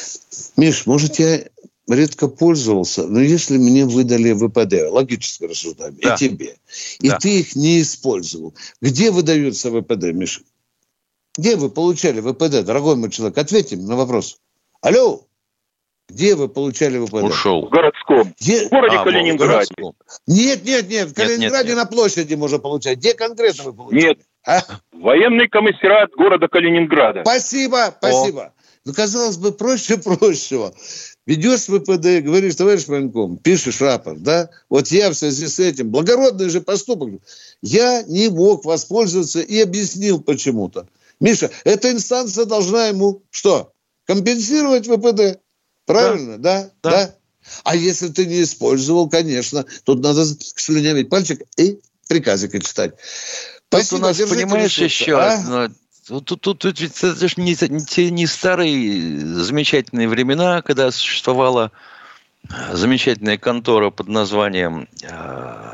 Миш, 0.57 0.86
может, 0.86 1.18
я 1.18 1.45
редко 1.86 2.28
пользовался, 2.28 3.07
но 3.07 3.20
если 3.20 3.59
мне 3.59 3.84
выдали 3.84 4.32
ВПД, 4.32 4.90
логическое 4.90 5.49
рассуждение, 5.49 6.01
да. 6.03 6.14
и 6.14 6.18
тебе, 6.18 6.57
и 7.01 7.09
да. 7.09 7.18
ты 7.18 7.40
их 7.40 7.55
не 7.55 7.82
использовал, 7.82 8.55
где 8.80 9.11
выдаются 9.11 9.70
ВПД, 9.70 10.12
Миша? 10.12 10.43
Где 11.36 11.57
вы 11.57 11.70
получали 11.70 12.20
ВПД, 12.20 12.64
дорогой 12.64 12.97
мой 12.97 13.11
человек? 13.11 13.38
Ответьте 13.38 13.76
на 13.76 13.97
вопрос. 13.97 14.38
Алло, 14.83 15.20
где 16.09 16.35
вы 16.35 16.49
получали 16.49 16.99
ВПД? 16.99 17.22
Ушел. 17.22 17.66
В 17.66 17.70
городском. 17.70 18.35
Где? 18.39 18.66
В 18.66 18.70
городе 18.70 18.97
а, 18.97 19.05
Калининграде. 19.05 19.74
Нет, 20.26 20.64
нет, 20.64 20.89
нет. 20.89 21.09
В 21.09 21.14
Калининграде 21.14 21.68
нет, 21.68 21.76
нет, 21.76 21.85
на 21.85 21.87
площади 21.87 22.35
можно 22.35 22.59
получать. 22.59 22.99
Где 22.99 23.14
конкретно 23.14 23.64
вы 23.64 23.74
получали? 23.74 24.03
Нет. 24.03 24.18
А? 24.45 24.61
Военный 24.91 25.49
комиссариат 25.49 26.11
города 26.16 26.49
Калининграда. 26.49 27.22
Спасибо, 27.22 27.95
спасибо. 27.97 28.43
О. 28.43 28.53
Ну, 28.85 28.93
казалось 28.93 29.37
бы, 29.37 29.53
проще 29.53 29.99
проще. 29.99 30.72
Ведешь 31.26 31.68
ВПД, 31.68 32.24
говоришь, 32.24 32.57
товарищ 32.57 32.89
военком, 32.89 33.37
пишешь 33.37 33.80
рапорт, 33.80 34.20
да? 34.24 34.51
Вот 34.68 34.89
я 34.89 35.11
в 35.11 35.14
связи 35.14 35.47
с 35.47 35.61
этим, 35.61 35.91
благородный 35.91 36.49
же 36.49 36.61
поступок, 36.61 37.11
я 37.62 38.03
не 38.03 38.28
мог 38.28 38.64
воспользоваться 38.64 39.41
и 39.41 39.61
объяснил 39.61 40.20
почему-то. 40.20 40.89
Миша, 41.20 41.53
эта 41.62 41.93
инстанция 41.93 42.45
должна 42.45 42.89
ему 42.89 43.22
что? 43.30 43.72
Компенсировать 44.07 44.86
ВПД. 44.86 45.40
Правильно, 45.86 46.38
да? 46.38 46.70
Да. 46.82 46.90
да? 46.90 46.90
да? 46.90 47.14
А 47.64 47.74
если 47.74 48.09
ты 48.09 48.26
не 48.26 48.42
использовал, 48.42 49.09
конечно, 49.09 49.64
тут 49.84 50.03
надо 50.03 50.24
слюнявить 50.24 51.09
пальчик 51.09 51.42
и 51.57 51.80
приказик 52.09 52.53
читать. 52.64 52.94
Спасибо, 53.68 53.90
тут 53.90 53.98
у 53.98 54.03
нас, 54.03 54.30
понимаешь, 54.30 54.78
еще 54.78 55.18
а? 55.18 55.34
одно 55.34 55.68
Тут, 56.07 56.24
тут, 56.24 56.40
тут, 56.40 56.59
тут 56.59 56.80
ведь 56.80 56.98
это 57.03 57.28
же 57.28 57.34
не, 57.36 57.57
не, 57.68 58.11
не 58.11 58.26
старые 58.26 59.20
замечательные 59.20 60.09
времена, 60.09 60.61
когда 60.61 60.90
существовала 60.90 61.70
замечательная 62.72 63.38
контора 63.38 63.90
под 63.90 64.09
названием 64.09 64.88
э, 65.03 65.72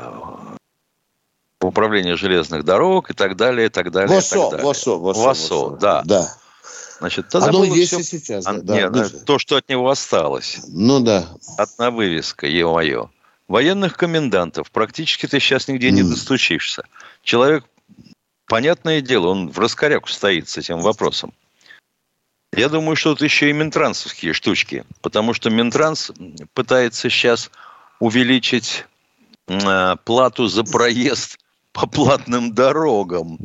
Управление 1.61 2.15
железных 2.15 2.63
дорог 2.63 3.11
и 3.11 3.13
так 3.13 3.35
далее, 3.35 3.67
и 3.67 3.69
так 3.69 3.91
далее. 3.91 4.15
ВОСО, 4.15 4.35
и 4.35 4.39
так 4.39 4.49
далее. 4.51 4.65
ВОСО, 4.65 4.95
ВОСО, 4.95 5.19
ВОСО, 5.19 5.69
ВОСО, 5.69 5.77
да. 5.77 6.03
да. 6.05 6.37
Значит, 6.99 7.29
тогда 7.29 7.49
Оно 7.49 7.63
есть 7.63 7.91
все... 7.91 7.99
и 7.99 8.03
сейчас. 8.03 8.45
А, 8.45 8.53
да, 8.53 8.75
нет, 8.75 8.91
да. 8.91 9.09
То, 9.25 9.39
что 9.39 9.55
от 9.55 9.69
него 9.69 9.89
осталось. 9.89 10.59
Ну 10.67 10.99
да. 10.99 11.29
Одна 11.57 11.91
вывеска, 11.91 12.45
е-мое. 12.45 13.09
Военных 13.47 13.95
комендантов 13.95 14.69
практически 14.69 15.25
ты 15.25 15.39
сейчас 15.39 15.67
нигде 15.67 15.89
mm. 15.89 15.91
не 15.91 16.03
достучишься. 16.03 16.83
Человек, 17.23 17.63
понятное 18.47 19.01
дело, 19.01 19.27
он 19.27 19.49
в 19.49 19.57
раскоряку 19.59 20.09
стоит 20.09 20.49
с 20.49 20.57
этим 20.57 20.79
вопросом. 20.79 21.33
Я 22.53 22.67
думаю, 22.67 22.95
что 22.95 23.13
тут 23.13 23.21
еще 23.21 23.49
и 23.49 23.53
минтрансовские 23.53 24.33
штучки, 24.33 24.83
потому 25.01 25.33
что 25.33 25.49
Минтранс 25.49 26.11
пытается 26.53 27.09
сейчас 27.09 27.51
увеличить 27.99 28.85
э, 29.47 29.95
плату 30.03 30.47
за 30.47 30.63
проезд 30.63 31.37
по 31.71 31.87
платным 31.87 32.53
дорогам. 32.53 33.37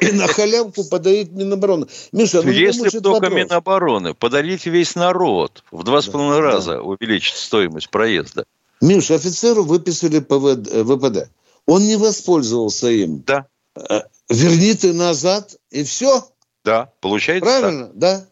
И 0.00 0.12
на 0.12 0.26
халявку 0.26 0.84
подарить 0.84 1.32
Минобороны. 1.32 1.86
Миша, 2.12 2.42
ну 2.42 2.50
Если 2.50 2.88
бы 2.88 3.00
только 3.00 3.24
вопрос. 3.24 3.32
Минобороны, 3.32 4.14
подарить 4.14 4.66
весь 4.66 4.94
народ. 4.94 5.64
В 5.70 5.82
два 5.82 6.00
с 6.00 6.06
половиной 6.06 6.36
да, 6.36 6.42
раза 6.42 6.72
да. 6.72 6.82
увеличить 6.82 7.36
стоимость 7.36 7.90
проезда. 7.90 8.44
Миша, 8.80 9.14
офицеру 9.14 9.64
выписали 9.64 10.20
ПВД, 10.20 10.72
э, 10.72 10.84
ВПД. 10.84 11.30
Он 11.66 11.82
не 11.82 11.96
воспользовался 11.96 12.88
им. 12.88 13.22
Да. 13.26 13.46
Э, 13.76 14.02
верни 14.28 14.74
ты 14.74 14.92
назад, 14.92 15.56
и 15.70 15.84
все. 15.84 16.28
Да, 16.64 16.90
получается 17.00 17.44
Правильно, 17.44 17.86
так. 17.86 17.98
да. 17.98 18.26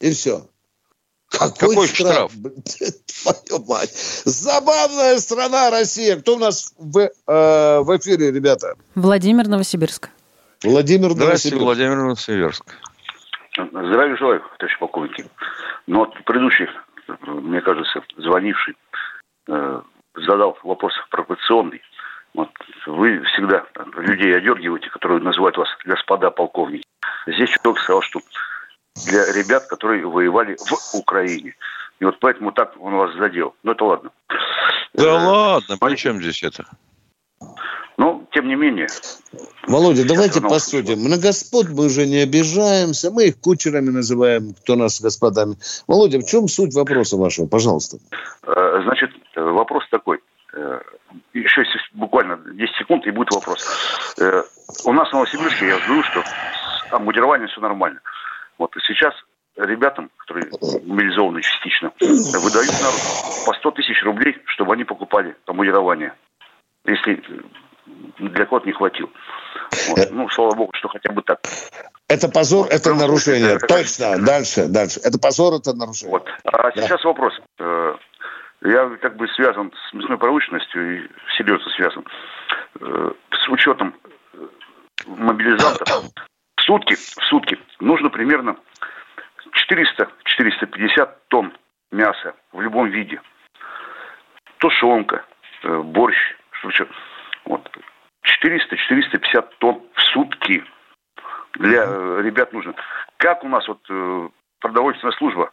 И 0.00 0.12
все. 0.12 0.46
Какой, 1.38 1.68
Какой 1.70 1.86
штраф? 1.88 2.32
штраф? 2.32 2.32
Твою 3.48 3.64
мать. 3.66 3.90
Забавная 4.24 5.18
страна 5.18 5.70
Россия. 5.70 6.16
Кто 6.16 6.36
у 6.36 6.38
нас 6.38 6.74
в, 6.78 6.98
э, 6.98 7.10
в 7.26 7.96
эфире, 7.98 8.30
ребята? 8.30 8.74
Владимир 8.94 9.48
Новосибирск. 9.48 10.10
Владимир 10.62 11.10
Здравствуйте, 11.10 11.56
Новосибирск. 11.56 11.64
Владимир 11.64 11.96
Новосибирск. 11.96 12.64
Здравия 13.56 14.16
желаю, 14.16 14.42
товарищ 14.58 14.78
полковник. 14.78 15.26
Но 15.86 16.00
вот 16.00 16.24
предыдущий, 16.24 16.66
мне 17.26 17.60
кажется, 17.60 18.02
звонивший, 18.16 18.74
э, 19.48 19.80
задал 20.16 20.58
вопрос 20.62 20.92
провокационный. 21.10 21.82
Вот. 22.34 22.50
Вы 22.86 23.22
всегда 23.24 23.64
людей 23.96 24.36
одергиваете, 24.36 24.90
которые 24.90 25.20
называют 25.20 25.56
вас 25.56 25.68
господа 25.84 26.30
полковники. 26.30 26.84
Здесь 27.26 27.50
человек 27.50 27.82
сказал, 27.82 28.02
что 28.02 28.20
для 28.94 29.32
ребят, 29.32 29.66
которые 29.66 30.06
воевали 30.06 30.56
в 30.56 30.94
Украине. 30.94 31.54
И 32.00 32.04
вот 32.04 32.18
поэтому 32.20 32.52
так 32.52 32.74
он 32.80 32.94
вас 32.94 33.14
задел. 33.16 33.54
Ну, 33.62 33.72
это 33.72 33.84
ладно. 33.84 34.10
Да 34.94 35.04
э, 35.04 35.26
ладно, 35.26 35.76
при 35.78 35.96
чем 35.96 36.20
здесь 36.20 36.42
это? 36.42 36.64
Ну, 37.96 38.26
тем 38.32 38.48
не 38.48 38.56
менее. 38.56 38.88
Володя, 39.68 40.06
давайте 40.06 40.40
посудим. 40.40 41.08
На 41.08 41.16
господ 41.16 41.68
мы 41.68 41.86
уже 41.86 42.06
не 42.06 42.18
обижаемся. 42.18 43.10
Мы 43.12 43.26
их 43.26 43.40
кучерами 43.40 43.90
называем, 43.90 44.54
кто 44.54 44.74
нас 44.74 45.00
господами. 45.00 45.56
Володя, 45.86 46.18
в 46.18 46.26
чем 46.26 46.48
суть 46.48 46.74
вопроса 46.74 47.16
вашего? 47.16 47.46
Пожалуйста. 47.46 47.98
Э, 48.42 48.80
значит, 48.84 49.10
вопрос 49.36 49.84
такой. 49.90 50.18
Э, 50.54 50.80
еще 51.32 51.62
буквально 51.92 52.36
10 52.36 52.74
секунд, 52.76 53.06
и 53.06 53.10
будет 53.10 53.32
вопрос. 53.32 53.64
У 54.84 54.92
нас 54.92 55.08
в 55.08 55.12
Новосибирске, 55.12 55.68
я 55.68 55.78
говорю, 55.86 56.02
что 56.02 56.22
с 56.22 56.92
обмундированием 56.92 57.48
все 57.48 57.60
нормально. 57.60 58.00
Вот 58.58 58.72
сейчас 58.86 59.14
ребятам, 59.56 60.10
которые 60.18 60.50
мобилизованы 60.84 61.42
частично, 61.42 61.92
выдают 62.00 62.72
на 62.72 62.90
по 63.46 63.54
100 63.54 63.70
тысяч 63.72 64.02
рублей, 64.02 64.36
чтобы 64.46 64.74
они 64.74 64.84
покупали 64.84 65.36
командирование. 65.46 66.14
Если 66.84 67.22
для 68.18 68.46
кого-то 68.46 68.66
не 68.66 68.72
хватило. 68.72 69.10
Вот. 69.88 69.98
Э. 69.98 70.08
Ну, 70.10 70.28
слава 70.30 70.54
богу, 70.54 70.72
что 70.74 70.88
хотя 70.88 71.12
бы 71.12 71.22
так. 71.22 71.40
Это 72.08 72.28
позор, 72.28 72.66
это 72.70 72.90
Прямо 72.90 73.00
нарушение. 73.00 73.54
Это, 73.54 73.66
Точно, 73.66 74.18
дальше, 74.24 74.66
дальше. 74.68 75.00
Это 75.02 75.18
позор, 75.18 75.54
это 75.54 75.74
нарушение. 75.74 76.12
Вот. 76.12 76.28
А 76.44 76.70
да. 76.70 76.72
сейчас 76.72 77.02
вопрос. 77.04 77.34
Э, 77.58 77.94
я 78.62 78.88
как 79.00 79.16
бы 79.16 79.26
связан 79.28 79.72
с 79.72 79.94
мясной 79.94 80.18
промышленностью 80.18 80.98
и 80.98 81.08
серьезно 81.36 81.70
связан. 81.72 82.04
Э, 82.80 83.12
с 83.30 83.48
учетом 83.48 83.94
мобилизантов 85.06 85.88
в 86.56 86.62
сутки, 86.62 86.94
в 86.94 87.24
сутки 87.24 87.58
нужно 87.80 88.10
примерно 88.10 88.56
400-450 89.70 91.10
тонн 91.28 91.52
мяса 91.90 92.34
в 92.52 92.60
любом 92.60 92.88
виде. 92.88 93.20
Тушенка, 94.58 95.24
э, 95.62 95.78
борщ, 95.78 96.16
что 96.52 96.68
еще. 96.68 96.86
Вот. 97.44 97.68
400-450 98.42 99.48
тонн 99.58 99.82
в 99.94 100.00
сутки 100.00 100.64
для 101.54 101.84
э, 101.86 102.22
ребят 102.22 102.52
нужно. 102.52 102.74
Как 103.18 103.44
у 103.44 103.48
нас 103.48 103.66
вот 103.68 103.80
э, 103.88 104.28
продовольственная 104.60 105.16
служба 105.16 105.52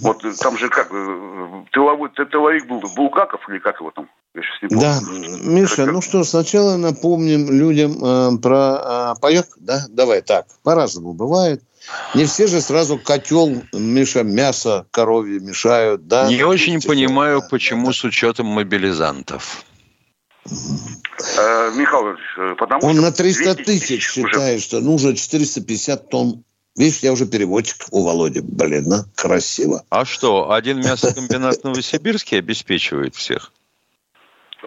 вот 0.00 0.24
там 0.40 0.56
же 0.58 0.68
как, 0.68 0.88
тыловой, 1.72 2.10
тыловик 2.10 2.66
был 2.66 2.80
Булгаков 2.94 3.48
или 3.48 3.58
как 3.58 3.80
его 3.80 3.90
там? 3.90 4.08
Да, 4.62 5.00
Миша, 5.42 5.86
ну 5.86 6.00
что, 6.00 6.24
сначала 6.24 6.76
напомним 6.76 7.52
людям 7.52 8.02
э, 8.02 8.38
про 8.38 9.14
э, 9.14 9.20
паек, 9.20 9.46
да? 9.58 9.84
Давай 9.88 10.22
так, 10.22 10.46
по-разному 10.64 11.12
бывает. 11.12 11.62
Не 12.14 12.24
все 12.24 12.48
же 12.48 12.60
сразу 12.60 12.98
котел, 12.98 13.62
Миша, 13.72 14.24
мясо 14.24 14.86
коровье 14.90 15.38
мешают, 15.38 16.08
да? 16.08 16.28
Не 16.28 16.42
очень 16.42 16.82
понимаю, 16.82 17.42
почему 17.48 17.92
с 17.92 18.02
учетом 18.02 18.46
мобилизантов. 18.46 19.64
Э, 20.46 21.70
Михаил 21.76 22.16
э, 22.36 22.54
потому 22.56 22.86
Он 22.86 22.96
на 22.96 23.12
300 23.12 23.54
тысяч 23.56 24.10
считает, 24.10 24.62
что 24.62 24.80
нужно 24.80 25.14
450 25.14 26.10
тонн 26.10 26.44
Видишь, 26.76 27.00
я 27.00 27.12
уже 27.12 27.26
переводчик 27.26 27.76
у 27.92 28.04
Володи. 28.04 28.40
Блин, 28.42 28.84
ну, 28.86 28.96
красиво. 29.14 29.84
А 29.90 30.04
что, 30.04 30.50
один 30.50 30.78
мясокомбинат 30.78 31.62
Новосибирский 31.62 32.38
обеспечивает 32.38 33.14
всех? 33.14 33.52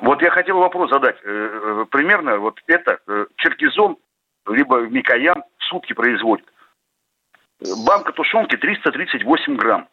Вот 0.01 0.21
я 0.21 0.29
хотел 0.29 0.57
вопрос 0.59 0.89
задать. 0.89 1.17
Э, 1.23 1.85
примерно 1.91 2.37
вот 2.37 2.59
это 2.67 2.99
Черкизон, 3.35 3.97
либо 4.47 4.81
Микоян 4.87 5.43
в 5.57 5.63
сутки 5.65 5.93
производит. 5.93 6.45
Банка 7.85 8.13
тушенки 8.13 8.55
338 8.55 9.57
грамм. 9.57 9.89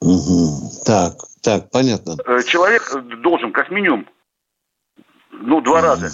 Угу. 0.00 0.84
Так, 0.86 1.14
так, 1.42 1.70
понятно. 1.70 2.16
Э, 2.24 2.42
человек 2.46 2.94
должен 3.22 3.52
как 3.52 3.70
минимум, 3.70 4.06
ну, 5.32 5.60
два 5.60 5.82
раза 5.82 6.08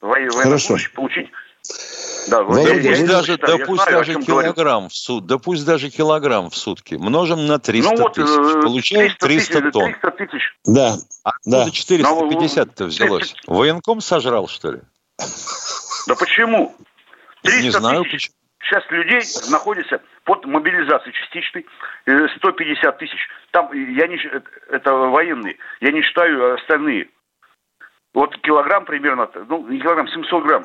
Хорошо. 0.00 0.76
получить 0.94 1.30
да, 2.28 2.42
вот 2.42 2.54
да, 2.54 2.60
я, 2.62 2.74
пусть 2.74 3.00
я, 3.00 3.06
даже, 3.06 3.38
да 3.38 3.58
пусть 3.58 3.82
знаю, 3.82 3.98
даже 3.98 4.14
килограмм 4.20 4.88
в 4.88 4.94
сутки, 4.94 5.26
да 5.26 5.38
пусть 5.38 5.64
даже 5.64 5.90
килограмм 5.90 6.50
в 6.50 6.56
сутки. 6.56 6.94
Множим 6.94 7.46
на 7.46 7.58
300 7.58 7.90
ну, 7.90 8.02
вот, 8.02 8.14
тысяч. 8.14 8.28
Э, 8.28 8.62
Получаем 8.62 9.12
300, 9.18 9.52
300 9.52 9.70
тонн. 9.72 9.84
300 9.92 10.10
тысяч. 10.12 10.58
Да. 10.64 10.96
А 11.24 11.32
да. 11.44 11.66
450-то 11.66 12.84
взялось? 12.86 13.34
Военком 13.46 14.00
сожрал, 14.00 14.48
что 14.48 14.72
ли? 14.72 14.80
Да 16.06 16.14
почему? 16.14 16.74
300 17.42 17.62
Не 17.62 17.70
знаю, 17.70 18.04
тысяч. 18.04 18.12
почему. 18.12 18.34
Сейчас 18.64 18.82
людей 18.90 19.20
находится 19.50 20.00
под 20.24 20.46
мобилизацией 20.46 21.12
частичной 21.12 21.66
150 22.38 22.84
э, 22.84 22.98
тысяч. 22.98 23.28
Там 23.50 23.70
я 23.72 24.06
не 24.06 24.18
это 24.70 24.92
военные, 24.92 25.56
я 25.80 25.92
не 25.92 26.02
считаю 26.02 26.54
остальные. 26.54 27.10
Вот 28.14 28.36
килограмм 28.38 28.86
примерно, 28.86 29.28
ну 29.48 29.66
не 29.68 29.80
килограмм, 29.80 30.08
700 30.08 30.44
грамм. 30.44 30.64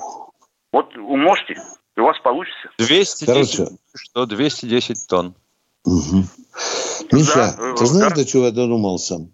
Вот 0.71 0.95
умножьте, 0.97 1.55
и 1.97 1.99
у 1.99 2.03
вас 2.03 2.17
получится. 2.23 2.69
210, 2.77 3.25
Короче. 3.25 3.67
что 3.95 4.25
210 4.25 5.07
тонн. 5.07 5.35
Угу. 5.85 6.23
Миша, 7.11 7.35
да, 7.35 7.55
э, 7.57 7.75
ты 7.77 7.85
знаешь, 7.85 8.13
да? 8.13 8.15
до 8.15 8.25
чего 8.25 8.45
я 8.45 8.51
додумался? 8.51 9.27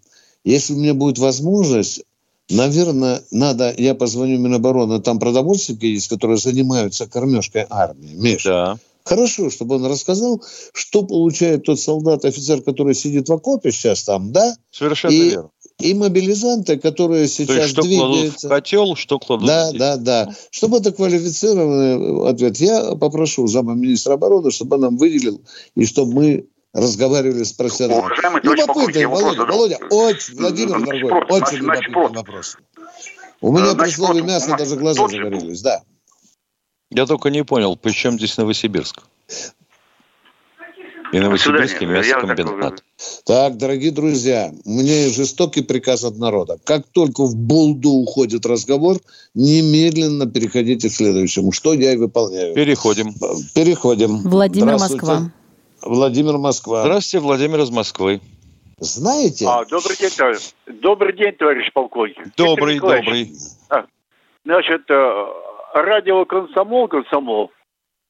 Если 0.44 0.74
у 0.74 0.76
меня 0.76 0.94
будет 0.94 1.18
возможность, 1.18 2.04
наверное, 2.48 3.22
надо, 3.30 3.74
я 3.76 3.94
позвоню 3.94 4.38
Минобороны, 4.38 5.00
там 5.02 5.18
продовольственники 5.18 5.86
есть, 5.86 6.08
которые 6.08 6.38
занимаются 6.38 7.06
кормежкой 7.06 7.66
армии. 7.68 8.14
Миша, 8.14 8.48
да. 8.48 8.78
Хорошо, 9.06 9.50
чтобы 9.50 9.76
он 9.76 9.86
рассказал, 9.86 10.42
что 10.72 11.04
получает 11.04 11.62
тот 11.62 11.78
солдат, 11.78 12.24
офицер, 12.24 12.60
который 12.62 12.92
сидит 12.92 13.28
в 13.28 13.32
окопе 13.32 13.70
сейчас 13.70 14.02
там, 14.02 14.32
да? 14.32 14.56
Совершенно 14.72 15.12
и, 15.12 15.30
верно. 15.30 15.50
И 15.78 15.92
мобилизанты, 15.92 16.78
которые 16.78 17.28
сейчас 17.28 17.48
То 17.48 17.54
есть, 17.54 17.70
что 17.70 17.82
двигаются. 17.82 18.20
Кладут 18.20 18.42
в 18.42 18.48
котел, 18.48 18.96
что 18.96 19.18
кладут 19.18 19.46
Да, 19.46 19.68
здесь. 19.68 19.78
да, 19.78 19.96
да. 19.96 20.34
Чтобы 20.50 20.78
это 20.78 20.90
квалифицированный 20.90 22.30
ответ. 22.30 22.56
Я 22.56 22.94
попрошу 22.94 23.46
замминистра 23.46 24.14
обороны, 24.14 24.50
чтобы 24.50 24.76
он 24.76 24.82
нам 24.82 24.96
выделил, 24.96 25.42
и 25.74 25.84
чтобы 25.84 26.14
мы 26.14 26.46
разговаривали 26.72 27.42
с 27.42 27.52
профессионалом. 27.52 28.06
Уважаемый 28.06 28.42
любопытный 28.42 29.06
Володя, 29.06 29.44
Володя, 29.44 29.78
очень, 29.90 30.36
Владимир 30.36 30.80
дорогой, 30.80 31.12
очень 31.28 31.58
любопытный 31.58 32.16
вопрос. 32.16 32.56
У 33.42 33.52
меня 33.52 33.74
при 33.74 33.90
слове 33.90 34.22
мясо 34.22 34.56
даже 34.56 34.76
глаза 34.76 35.06
загорелись, 35.08 35.60
да. 35.60 35.82
Я 36.90 37.04
только 37.06 37.28
не 37.30 37.44
понял, 37.44 37.76
при 37.76 37.92
чем 37.92 38.16
здесь 38.16 38.36
Новосибирск? 38.38 39.02
И 41.16 41.20
Новосибирский 41.20 41.86
мясокомбинат. 41.86 42.84
Так, 43.24 43.56
дорогие 43.56 43.90
друзья, 43.90 44.50
у 44.66 44.70
меня 44.70 45.04
есть 45.04 45.16
жестокий 45.16 45.62
приказ 45.62 46.04
от 46.04 46.18
народа. 46.18 46.58
Как 46.62 46.82
только 46.92 47.24
в 47.24 47.34
булду 47.34 47.88
уходит 47.88 48.44
разговор, 48.44 48.98
немедленно 49.34 50.26
переходите 50.30 50.90
к 50.90 50.92
следующему. 50.92 51.52
Что 51.52 51.72
я 51.72 51.94
и 51.94 51.96
выполняю. 51.96 52.54
Переходим. 52.54 53.14
Переходим. 53.54 54.18
Владимир 54.28 54.74
Москва. 54.74 55.32
Владимир 55.80 56.36
Москва. 56.36 56.82
Здравствуйте, 56.82 57.24
Владимир 57.24 57.60
из 57.60 57.70
Москвы. 57.70 58.20
Знаете? 58.78 59.46
А, 59.48 59.64
добрый 59.64 59.96
день, 59.96 60.10
товарищ. 60.10 60.50
Добрый 60.66 61.16
день, 61.16 61.32
товарищ 61.32 61.72
полковник. 61.72 62.36
Добрый, 62.36 62.78
добрый. 62.78 63.32
А, 63.70 63.86
значит, 64.44 64.82
э, 64.90 65.26
радио 65.72 66.26
«Комсомол», 66.26 66.88
«Комсомол» 66.88 67.46
э, 67.46 67.55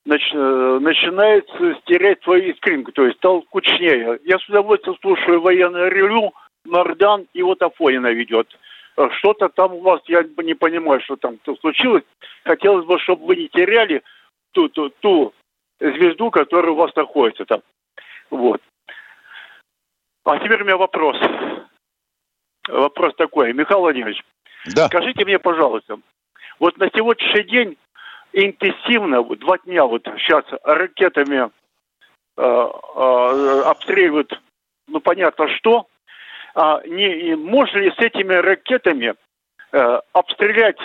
начинает 0.07 1.49
стерять 1.83 2.23
свою 2.23 2.53
искринку, 2.53 2.93
то 2.93 3.05
есть 3.05 3.19
стал 3.19 3.43
кучнее. 3.43 4.19
Я 4.25 4.39
с 4.39 4.49
удовольствием 4.49 4.97
слушаю 5.03 5.41
военное 5.41 5.89
ревю, 5.89 6.33
Мардан 6.65 7.27
и 7.33 7.43
вот 7.43 7.61
Афонина 7.63 8.13
ведет. 8.13 8.49
Э, 8.97 9.09
что-то 9.19 9.49
там 9.49 9.75
у 9.75 9.81
вас, 9.81 10.01
я 10.07 10.25
не 10.43 10.55
понимаю, 10.55 11.01
что 11.01 11.17
там 11.17 11.39
случилось. 11.61 12.05
Хотелось 12.45 12.87
бы, 12.87 12.99
чтобы 13.01 13.27
вы 13.27 13.37
не 13.37 13.49
теряли 13.49 14.03
ту, 14.53 14.69
ту, 14.69 14.91
ту 15.01 15.35
звезду, 15.81 16.31
которая 16.31 16.73
у 16.73 16.77
вас 16.77 16.95
находится 16.95 17.45
там. 17.45 17.61
Вот. 18.31 18.61
А 20.25 20.39
теперь 20.39 20.63
у 20.63 20.65
меня 20.65 20.77
вопрос. 20.77 21.17
Вопрос 22.69 23.15
такой. 23.17 23.53
Михаил 23.53 23.81
Владимирович, 23.81 24.23
да. 24.75 24.87
скажите 24.87 25.25
мне, 25.25 25.39
пожалуйста, 25.39 25.99
вот 26.59 26.77
на 26.79 26.89
сегодняшний 26.95 27.45
день 27.45 27.77
интенсивно, 28.37 29.23
два 29.23 29.59
дня 29.59 29.85
вот 29.87 30.05
сейчас 30.19 30.45
ракетами 30.63 31.51
э, 32.37 32.43
э, 32.43 33.63
обстреливают, 33.65 34.41
ну 34.87 35.01
понятно 35.01 35.49
что, 35.57 35.87
а 36.55 36.83
не, 36.87 37.35
можно 37.35 37.79
ли 37.79 37.91
с 37.91 37.99
этими 37.99 38.35
ракетами 38.35 39.15
э, 39.73 40.01
обстрелять 40.13 40.79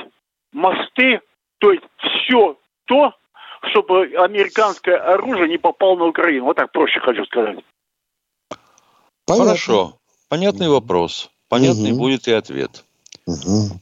мосты, 0.53 1.21
то 1.59 1.71
есть 1.71 1.83
все 1.99 2.57
то, 2.85 3.13
чтобы 3.69 4.13
американское 4.17 4.97
оружие 4.97 5.49
не 5.49 5.57
попало 5.57 5.97
на 5.97 6.05
Украину. 6.05 6.45
Вот 6.45 6.57
так 6.57 6.71
проще 6.71 6.99
хочу 6.99 7.25
сказать. 7.25 7.59
Понятно. 9.25 9.45
Хорошо. 9.45 9.97
Понятный 10.29 10.69
вопрос. 10.69 11.29
Понятный 11.49 11.91
угу. 11.91 11.99
будет 11.99 12.27
и 12.27 12.31
ответ. 12.31 12.85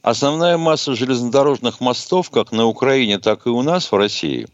Основная 0.02 0.58
масса 0.58 0.96
железнодорожных 0.96 1.80
мостов, 1.80 2.30
как 2.30 2.52
на 2.52 2.66
Украине, 2.66 3.20
так 3.20 3.46
и 3.46 3.50
у 3.50 3.62
нас 3.62 3.92
в 3.92 3.96
России, 3.96 4.48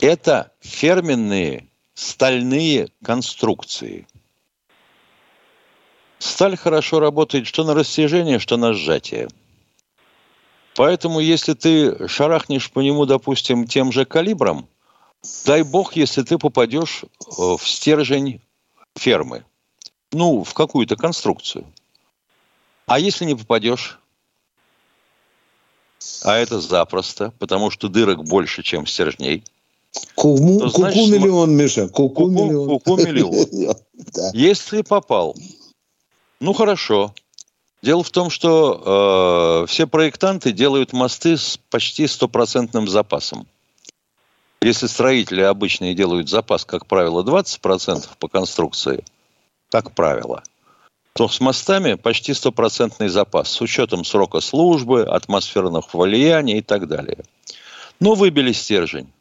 это 0.00 0.52
ферменные 0.60 1.68
стальные 1.94 2.88
конструкции. 3.02 4.06
Сталь 6.18 6.56
хорошо 6.56 7.00
работает 7.00 7.46
что 7.46 7.64
на 7.64 7.74
растяжение, 7.74 8.38
что 8.38 8.56
на 8.56 8.72
сжатие. 8.74 9.28
Поэтому, 10.74 11.20
если 11.20 11.54
ты 11.54 12.08
шарахнешь 12.08 12.70
по 12.70 12.80
нему, 12.80 13.06
допустим, 13.06 13.66
тем 13.66 13.92
же 13.92 14.04
калибром, 14.04 14.66
дай 15.44 15.62
бог, 15.62 15.94
если 15.94 16.22
ты 16.22 16.38
попадешь 16.38 17.04
э, 17.04 17.56
в 17.56 17.60
стержень 17.62 18.40
фермы. 18.96 19.44
Ну, 20.12 20.42
в 20.42 20.54
какую-то 20.54 20.96
конструкцию. 20.96 21.66
А 22.86 22.98
если 22.98 23.24
не 23.24 23.34
попадешь? 23.34 23.98
А 26.22 26.36
это 26.36 26.60
запросто, 26.60 27.32
потому 27.38 27.70
что 27.70 27.88
дырок 27.88 28.24
больше, 28.24 28.62
чем 28.62 28.86
стержней. 28.86 29.44
Куму, 30.16 30.58
то, 30.58 30.68
значит, 30.68 31.00
куку 31.00 31.12
миллион, 31.12 31.56
Миша. 31.56 31.88
Куку, 31.88 32.08
куку 32.08 32.30
миллион. 32.30 32.68
Куку 32.68 32.96
миллион. 32.96 33.76
Если 34.34 34.82
попал, 34.82 35.36
ну 36.40 36.52
хорошо. 36.52 37.14
Дело 37.80 38.02
в 38.02 38.10
том, 38.10 38.30
что 38.30 39.64
э, 39.64 39.70
все 39.70 39.86
проектанты 39.86 40.52
делают 40.52 40.92
мосты 40.92 41.36
с 41.36 41.58
почти 41.70 42.06
стопроцентным 42.06 42.88
запасом. 42.88 43.46
Если 44.62 44.86
строители 44.86 45.42
обычные 45.42 45.94
делают 45.94 46.30
запас, 46.30 46.64
как 46.64 46.86
правило, 46.86 47.22
20% 47.22 48.08
по 48.18 48.28
конструкции, 48.28 49.04
как 49.70 49.92
правило– 49.92 50.42
то 51.14 51.28
с 51.28 51.40
мостами 51.40 51.94
почти 51.94 52.34
стопроцентный 52.34 53.08
запас 53.08 53.48
с 53.48 53.60
учетом 53.60 54.04
срока 54.04 54.40
службы, 54.40 55.04
атмосферных 55.04 55.94
влияний 55.94 56.58
и 56.58 56.62
так 56.62 56.88
далее. 56.88 57.18
Но 58.00 58.14
выбили 58.14 58.52
стержень. 58.52 59.12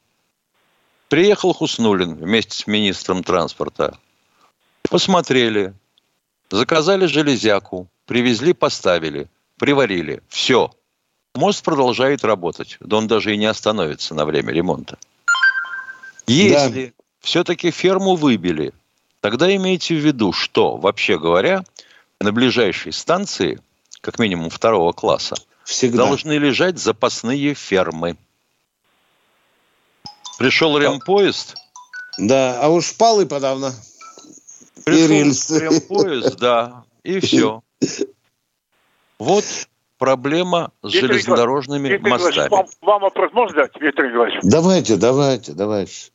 Приехал 1.07 1.53
Хуснулин 1.53 2.15
вместе 2.15 2.57
с 2.57 2.65
министром 2.65 3.23
транспорта. 3.23 3.95
Посмотрели, 4.89 5.75
заказали 6.49 7.05
железяку, 7.05 7.87
привезли, 8.07 8.53
поставили, 8.53 9.27
приварили. 9.59 10.23
Все. 10.29 10.71
Мост 11.35 11.63
продолжает 11.63 12.23
работать. 12.23 12.77
Да 12.79 12.97
он 12.97 13.07
даже 13.07 13.35
и 13.35 13.37
не 13.37 13.45
остановится 13.45 14.15
на 14.15 14.25
время 14.25 14.51
ремонта. 14.51 14.97
Если 16.25 16.85
да. 16.87 17.03
все-таки 17.21 17.69
ферму 17.69 18.15
выбили, 18.15 18.73
тогда 19.24 19.55
имейте 19.55 19.95
в 19.95 19.99
виду, 19.99 20.34
что, 20.34 20.76
вообще 20.76 21.17
говоря, 21.17 21.63
на 22.19 22.34
ближайшей 22.34 22.91
станции, 22.91 23.61
как 24.01 24.19
минимум 24.19 24.49
второго 24.49 24.91
класса, 24.91 25.36
Всегда. 25.63 26.05
должны 26.05 26.34
лежать 26.34 26.78
запасные 26.78 27.53
фермы. 27.53 28.17
Пришел 30.38 30.78
ремпоезд. 30.78 31.55
Да, 32.17 32.59
а 32.61 32.67
уж 32.67 32.97
палы 32.97 33.26
подавно. 33.26 33.71
Пришел 34.84 35.57
ремпоезд, 35.57 36.38
да, 36.38 36.84
и 37.03 37.21
все. 37.21 37.63
Вот 39.19 39.45
проблема 39.97 40.71
с 40.82 40.91
Виктор 40.91 41.11
железнодорожными 41.11 41.88
Виктор 41.88 42.09
мостами. 42.11 42.49
Вам, 42.49 42.65
вам 42.82 43.01
вопрос 43.03 43.32
можно 43.32 43.55
задать, 43.55 43.82
Виктор 43.82 44.05
Николаевич? 44.05 44.39
Давайте, 44.43 44.97
давайте, 44.97 45.53
давайте. 45.53 46.11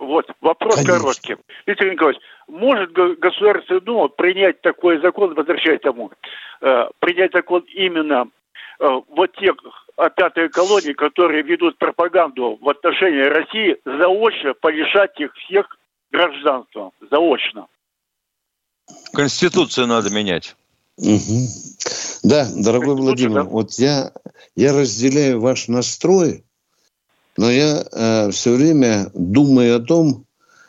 Вот, 0.00 0.26
вопрос 0.40 0.74
Конечно. 0.74 0.98
короткий. 0.98 1.36
Виктор 1.66 1.90
Николаевич, 1.90 2.20
может 2.48 2.92
Государственная 2.92 3.80
Дума 3.80 4.08
принять 4.08 4.60
такой 4.62 5.00
закон, 5.00 5.34
возвращаясь 5.34 5.80
тому, 5.80 6.10
э, 6.60 6.88
принять 6.98 7.32
закон 7.32 7.64
именно 7.74 8.28
э, 8.80 8.86
вот 9.08 9.32
тех 9.36 9.54
опятые 9.96 10.48
колонии, 10.48 10.92
которые 10.92 11.42
ведут 11.42 11.78
пропаганду 11.78 12.58
в 12.60 12.68
отношении 12.68 13.22
России, 13.22 13.76
заочно 13.84 14.54
полишать 14.54 15.18
их 15.20 15.34
всех 15.34 15.66
гражданства. 16.10 16.92
Заочно. 17.10 17.66
Конституцию 19.12 19.86
надо 19.86 20.10
менять. 20.10 20.56
Угу. 20.96 21.46
Да, 22.24 22.48
дорогой 22.56 22.94
Владимир, 22.96 23.44
да? 23.44 23.44
вот 23.44 23.72
я, 23.72 24.12
я 24.56 24.72
разделяю 24.72 25.40
ваш 25.40 25.68
настрой, 25.68 26.44
но 27.36 27.50
я 27.50 27.84
э, 27.92 28.30
все 28.30 28.54
время 28.54 29.10
думаю 29.14 29.76
о 29.76 29.80
том, 29.80 30.24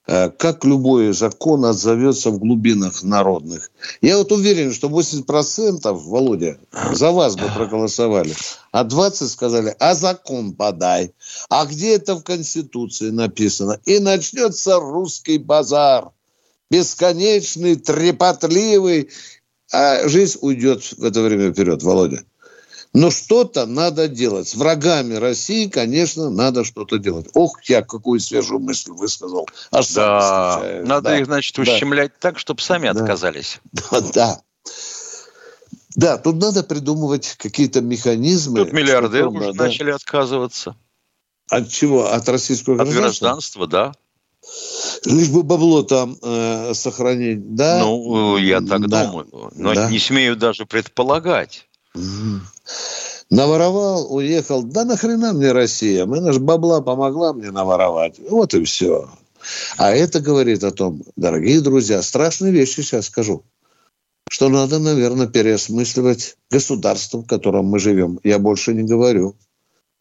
как 0.10 0.66
любой 0.66 1.14
закон 1.14 1.66
отзовется 1.66 2.32
в 2.32 2.40
глубинах 2.40 3.04
народных. 3.04 3.70
Я 4.02 4.18
вот 4.18 4.32
уверен, 4.32 4.74
что 4.74 4.88
80% 4.88 5.94
Володя 5.94 6.58
за 6.94 7.12
вас 7.12 7.36
бы 7.36 7.46
проголосовали, 7.56 8.34
а 8.72 8.86
20% 8.86 9.28
сказали, 9.28 9.76
а 9.80 9.94
закон 9.94 10.54
подай. 10.54 11.14
А 11.50 11.66
где 11.68 11.96
это 11.96 12.16
в 12.16 12.24
Конституции 12.24 13.12
написано? 13.12 13.80
И 13.86 14.00
начнется 14.00 14.80
русский 14.80 15.38
базар. 15.38 16.10
Бесконечный, 16.72 17.76
трепотливый. 17.76 19.10
А 19.72 20.08
жизнь 20.08 20.40
уйдет 20.42 20.84
в 20.98 21.04
это 21.04 21.22
время 21.22 21.52
вперед, 21.52 21.84
Володя. 21.84 22.24
Но 22.94 23.12
что-то 23.12 23.66
надо 23.68 24.08
делать. 24.08 24.48
С 24.48 24.56
врагами 24.56 25.14
России, 25.14 25.68
конечно, 25.68 26.30
надо 26.30 26.64
что-то 26.64 26.98
делать. 26.98 27.28
Ох, 27.34 27.62
я 27.66 27.84
какую 27.84 28.20
свежую 28.20 28.60
мысль 28.60 28.92
высказал. 28.92 29.48
Аж 29.72 29.90
да, 29.90 30.82
надо 30.84 31.10
да. 31.10 31.20
их, 31.20 31.26
значит, 31.26 31.58
ущемлять 31.60 32.14
да. 32.14 32.30
так, 32.32 32.40
чтобы 32.40 32.62
сами 32.62 32.92
да. 32.92 33.00
отказались. 33.00 33.60
Да, 33.92 34.02
да. 34.02 34.42
Да, 35.96 36.18
тут 36.18 36.38
надо 36.38 36.64
придумывать 36.64 37.36
какие-то 37.38 37.82
механизмы. 37.82 38.60
Тут 38.60 38.74
миллиардеры 38.74 39.30
уже 39.30 39.54
да. 39.54 39.66
начали 39.66 39.92
отказываться. 39.92 40.76
От 41.50 41.70
чего? 41.70 42.12
От 42.12 42.28
российского 42.30 42.76
гражданства? 42.76 43.00
От 43.00 43.12
гражданства, 43.12 43.68
да. 43.68 43.94
Лишь 45.06 45.30
бы 45.30 45.44
бабло 45.44 45.84
там 45.84 46.18
э, 46.22 46.74
сохранить, 46.74 47.56
да? 47.56 47.80
Ну, 47.80 48.38
я 48.38 48.62
так 48.62 48.88
да. 48.88 49.06
думаю. 49.06 49.52
Но 49.56 49.74
да. 49.74 49.90
не 49.90 50.00
смею 50.00 50.36
даже 50.36 50.66
предполагать. 50.66 51.68
Наворовал, 53.30 54.14
уехал. 54.14 54.64
Да 54.64 54.86
нахрена 54.86 55.34
мне 55.34 55.52
Россия? 55.52 56.06
Мы 56.06 56.20
наш 56.20 56.40
бабла 56.40 56.82
помогла 56.82 57.34
мне 57.34 57.52
наворовать. 57.52 58.16
Вот 58.30 58.54
и 58.54 58.64
все. 58.64 59.08
А 59.78 59.92
это 59.92 60.20
говорит 60.20 60.64
о 60.64 60.72
том, 60.72 61.04
дорогие 61.16 61.62
друзья, 61.62 62.02
страшные 62.02 62.52
вещи 62.52 62.82
сейчас 62.82 63.06
скажу, 63.06 63.44
что 64.30 64.50
надо, 64.50 64.80
наверное, 64.80 65.28
переосмысливать 65.28 66.38
государство, 66.50 67.20
в 67.20 67.28
котором 67.28 67.66
мы 67.66 67.80
живем. 67.80 68.20
Я 68.24 68.40
больше 68.40 68.74
не 68.74 68.84
говорю. 68.84 69.36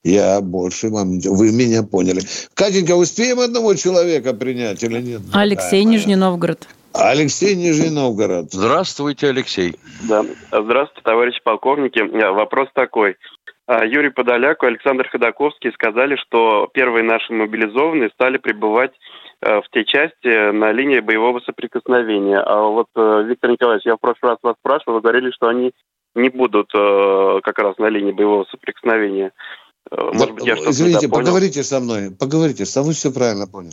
Я 0.05 0.41
больше 0.41 0.89
вам... 0.89 1.19
Вы 1.19 1.53
меня 1.53 1.83
поняли. 1.83 2.23
Катенька, 2.55 2.95
успеем 2.95 3.41
одного 3.41 3.75
человека 3.75 4.33
принять 4.33 4.83
или 4.83 5.03
нет? 5.03 5.23
Алексей, 5.33 5.85
Нижний 5.85 6.17
Новгород. 6.17 6.67
Алексей 6.95 7.55
Нижний 7.55 7.91
Новгород. 7.91 8.53
Здравствуйте, 8.53 9.29
Алексей. 9.29 9.77
Да. 10.09 10.25
Здравствуйте, 10.51 11.03
товарищи 11.03 11.41
полковники. 11.43 11.99
Э, 11.99 12.31
вопрос 12.31 12.69
такой. 12.75 13.17
А, 13.67 13.85
Юрий 13.85 14.11
Подоляк 14.11 14.63
и 14.63 14.67
Александр 14.67 15.09
Ходаковский 15.09 15.73
сказали, 15.73 16.17
что 16.17 16.69
первые 16.73 17.05
наши 17.05 17.33
мобилизованные 17.33 18.11
стали 18.11 18.39
прибывать 18.39 18.93
э, 19.43 19.61
в 19.61 19.65
те 19.73 19.85
части 19.85 20.53
на 20.53 20.73
линии 20.73 21.01
боевого 21.01 21.41
соприкосновения. 21.41 22.41
А 22.41 22.63
вот, 22.63 22.89
э, 22.97 23.25
Виктор 23.29 23.51
Николаевич, 23.51 23.87
я 23.87 23.97
в 23.97 24.01
прошлый 24.01 24.33
раз 24.33 24.39
вас 24.43 24.57
спрашивал, 24.59 24.95
вы 24.95 25.01
говорили, 25.03 25.31
что 25.31 25.49
они 25.49 25.73
не 26.15 26.31
будут 26.31 26.73
как 26.73 27.59
раз 27.59 27.79
на 27.79 27.89
линии 27.91 28.11
боевого 28.11 28.45
соприкосновения. 28.51 29.31
Может 29.91 30.35
быть, 30.35 30.47
я 30.47 30.57
что-то 30.57 30.71
Извините, 30.71 31.09
поговорите 31.09 31.63
со 31.63 31.79
мной, 31.79 32.11
поговорите, 32.11 32.67
со 32.67 32.83
мной 32.83 32.95
все 32.95 33.13
правильно 33.13 33.47
понял. 33.47 33.73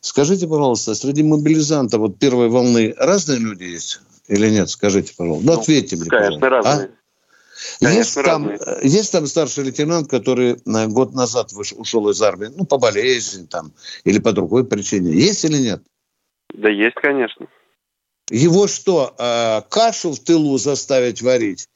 Скажите, 0.00 0.46
пожалуйста, 0.46 0.94
среди 0.94 1.22
мобилизантов 1.22 2.00
вот 2.00 2.18
первой 2.18 2.48
волны 2.48 2.94
разные 2.96 3.38
люди 3.38 3.64
есть 3.64 4.00
или 4.28 4.48
нет? 4.50 4.70
Скажите, 4.70 5.14
пожалуйста. 5.16 5.46
Ну, 5.46 5.60
ответьте 5.60 5.96
мне, 5.96 6.06
Конечно, 6.06 6.40
пожалуйста. 6.40 6.70
А? 6.70 6.72
разные. 6.72 6.90
А? 7.82 7.90
есть, 7.90 8.14
там, 8.14 8.52
есть 8.82 9.12
там 9.12 9.26
старший 9.26 9.64
лейтенант, 9.64 10.08
который 10.08 10.60
на 10.64 10.86
год 10.86 11.14
назад 11.14 11.52
вышел, 11.52 11.80
ушел 11.80 12.08
из 12.08 12.22
армии, 12.22 12.50
ну, 12.54 12.64
по 12.64 12.78
болезни 12.78 13.46
там, 13.46 13.72
или 14.04 14.18
по 14.18 14.32
другой 14.32 14.64
причине. 14.64 15.12
Есть 15.12 15.44
или 15.44 15.58
нет? 15.58 15.82
Да 16.54 16.68
есть, 16.68 16.94
конечно. 16.94 17.46
Его 18.30 18.66
что, 18.66 19.14
э, 19.18 19.62
кашу 19.68 20.12
в 20.12 20.20
тылу 20.20 20.58
заставить 20.58 21.22
варить? 21.22 21.68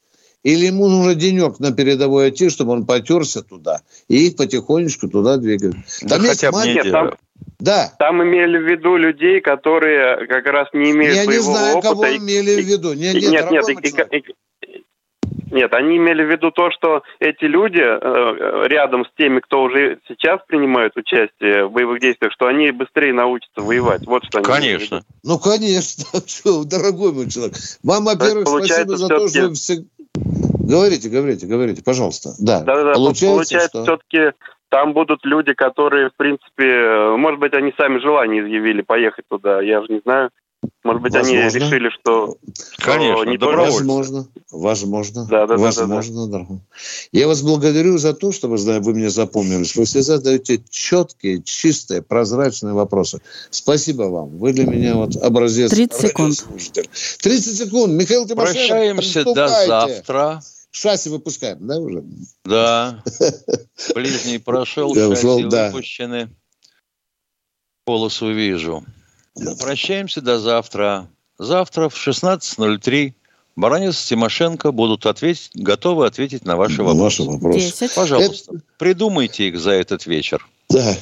Или 0.43 0.67
ему 0.67 0.89
нужно 0.89 1.15
денек 1.15 1.61
на 1.61 1.73
передовой 1.73 2.31
идти, 2.31 2.51
чтобы 2.51 2.73
он 2.73 2.85
потерся 2.85 3.43
туда, 3.43 3.83
и 4.09 4.27
их 4.27 4.37
потихонечку 4.37 5.09
туда 5.09 5.37
двигают. 5.37 5.77
Там 6.01 6.09
да 6.09 6.17
есть 6.17 6.41
хотя 6.41 6.53
бы 6.53 6.67
нет, 6.67 6.91
там, 6.91 7.15
да. 7.63 7.93
Там 7.99 8.23
имели 8.25 8.59
в 8.59 8.69
виду 8.69 8.97
людей, 8.97 9.41
которые 9.41 10.27
как 10.27 10.47
раз 10.47 10.69
не 10.73 10.91
имеют 10.91 11.15
Я 11.15 11.27
боевого 11.27 11.53
не 11.53 11.59
знаю, 11.59 11.77
опыта. 11.77 11.89
кого 11.91 12.07
и, 12.07 12.19
имели 12.19 12.61
в 12.61 12.67
виду. 12.67 12.93
Не, 12.93 13.13
нет, 13.13 13.51
нет, 13.51 13.69
нет, 13.69 13.69
и, 13.69 14.17
и, 14.17 14.25
нет, 15.53 15.73
они 15.73 15.97
имели 15.97 16.25
в 16.25 16.31
виду 16.31 16.51
то, 16.51 16.73
что 16.73 17.03
эти 17.21 17.45
люди 17.45 17.81
э, 17.81 18.67
рядом 18.67 19.05
с 19.05 19.09
теми, 19.17 19.39
кто 19.39 19.63
уже 19.63 20.01
сейчас 20.09 20.41
принимает 20.49 20.97
участие 20.97 21.67
в 21.67 21.73
боевых 21.73 22.01
действиях, 22.01 22.33
что 22.33 22.47
они 22.47 22.73
быстрее 22.73 23.13
научатся 23.13 23.61
воевать. 23.61 24.07
Вот 24.07 24.25
что 24.25 24.39
они 24.39 24.45
Конечно. 24.45 25.05
Ну, 25.23 25.39
конечно. 25.39 26.05
Дорогой 26.65 27.13
мой 27.13 27.31
человек. 27.31 27.55
Вам, 27.85 28.07
во-первых, 28.07 28.49
спасибо 28.49 28.97
за 28.97 29.07
то, 29.09 29.29
что 29.29 29.49
вы 29.49 29.55
всегда 29.55 29.87
Говорите, 30.65 31.09
говорите, 31.09 31.47
говорите, 31.47 31.83
пожалуйста. 31.83 32.31
Да, 32.39 32.61
да, 32.61 32.85
да 32.85 32.93
получается, 32.93 33.27
получается 33.27 33.83
все-таки 33.83 34.37
там 34.73 34.95
будут 34.95 35.21
люди, 35.25 35.53
которые, 35.53 36.09
в 36.09 36.17
принципе, 36.17 37.15
может 37.19 37.39
быть, 37.39 37.53
они 37.53 37.75
сами 37.77 37.99
желание 37.99 38.43
изъявили 38.43 38.81
поехать 38.81 39.27
туда, 39.29 39.61
я 39.61 39.83
же 39.83 39.89
не 39.91 40.01
знаю. 40.01 40.31
Может 40.83 41.03
быть, 41.03 41.13
возможно. 41.13 41.41
они 41.41 41.51
решили, 41.51 41.91
что... 41.91 42.37
Конечно, 42.79 43.25
не 43.25 43.37
возможно. 43.37 44.27
Возможно. 44.51 45.27
Да, 45.29 45.47
да, 45.47 45.57
возможно, 45.57 46.27
да, 46.27 46.39
да. 46.39 46.47
да. 46.49 46.55
Я 47.13 47.27
вас 47.27 47.43
благодарю 47.43 47.99
за 47.99 48.15
то, 48.15 48.33
что 48.33 48.49
вы, 48.49 48.57
вы 48.57 48.95
мне 48.95 49.11
запомнились. 49.11 49.77
Вы 49.77 49.85
всегда 49.85 50.17
задаете 50.17 50.63
четкие, 50.71 51.43
чистые, 51.43 52.01
прозрачные 52.01 52.73
вопросы. 52.73 53.21
Спасибо 53.51 54.05
вам. 54.05 54.39
Вы 54.39 54.55
для 54.55 54.65
меня 54.65 54.95
вот 54.95 55.17
образец. 55.17 55.71
30 55.71 56.01
секунд. 56.01 56.47
30 57.23 57.59
секунд. 57.59 57.93
Михаил 57.93 58.27
Тимошенко, 58.27 58.59
Прощаемся 58.59 59.25
до 59.25 59.49
завтра. 59.49 60.41
Шасси 60.73 61.11
выпускаем, 61.11 61.67
да, 61.67 61.79
уже? 61.79 62.03
Да. 62.45 63.05
Ближний 63.95 64.39
прошел, 64.39 64.95
шасси 64.95 65.45
выпущены. 65.45 66.31
Полосу 67.85 68.33
вижу. 68.33 68.85
Прощаемся 69.61 70.21
до 70.21 70.41
завтра. 70.41 71.09
Завтра 71.39 71.89
в 71.89 71.95
16.03 71.95 73.15
Баранец 73.55 74.07
Тимошенко 74.07 74.73
будут 74.73 75.05
ответить, 75.05 75.51
готовы 75.55 76.07
ответить 76.07 76.45
на 76.45 76.57
ваши 76.57 76.83
вопросы. 76.83 77.23
Ваши 77.23 77.25
вопросы. 77.25 77.59
10. 77.59 77.95
Пожалуйста, 77.95 78.55
Это... 78.55 78.65
придумайте 78.79 79.49
их 79.49 79.59
за 79.59 79.73
этот 79.73 80.07
вечер. 80.07 80.49
Да. 80.71 80.97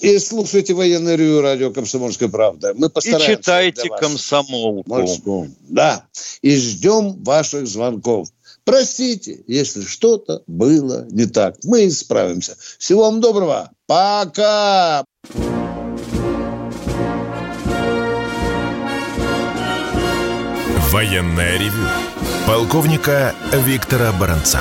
И 0.00 0.18
слушайте 0.18 0.74
военное 0.74 1.16
ревю 1.16 1.40
радио 1.40 1.72
«Комсомольская 1.72 2.28
правда». 2.28 2.74
Мы 2.74 2.90
постараемся 2.90 3.32
И 3.32 3.36
читайте 3.36 3.88
«Комсомолку». 3.88 4.88
Морскую. 4.88 5.54
Да. 5.60 6.04
И 6.42 6.54
ждем 6.56 7.22
ваших 7.24 7.66
звонков. 7.66 8.28
Простите, 8.68 9.44
если 9.46 9.82
что-то 9.82 10.42
было 10.46 11.06
не 11.10 11.24
так. 11.24 11.56
Мы 11.64 11.88
исправимся. 11.88 12.54
Всего 12.78 13.04
вам 13.04 13.22
доброго. 13.22 13.70
Пока. 13.86 15.06
Военное 20.90 21.58
ревю 21.58 21.88
полковника 22.46 23.34
Виктора 23.54 24.12
Баранца. 24.12 24.60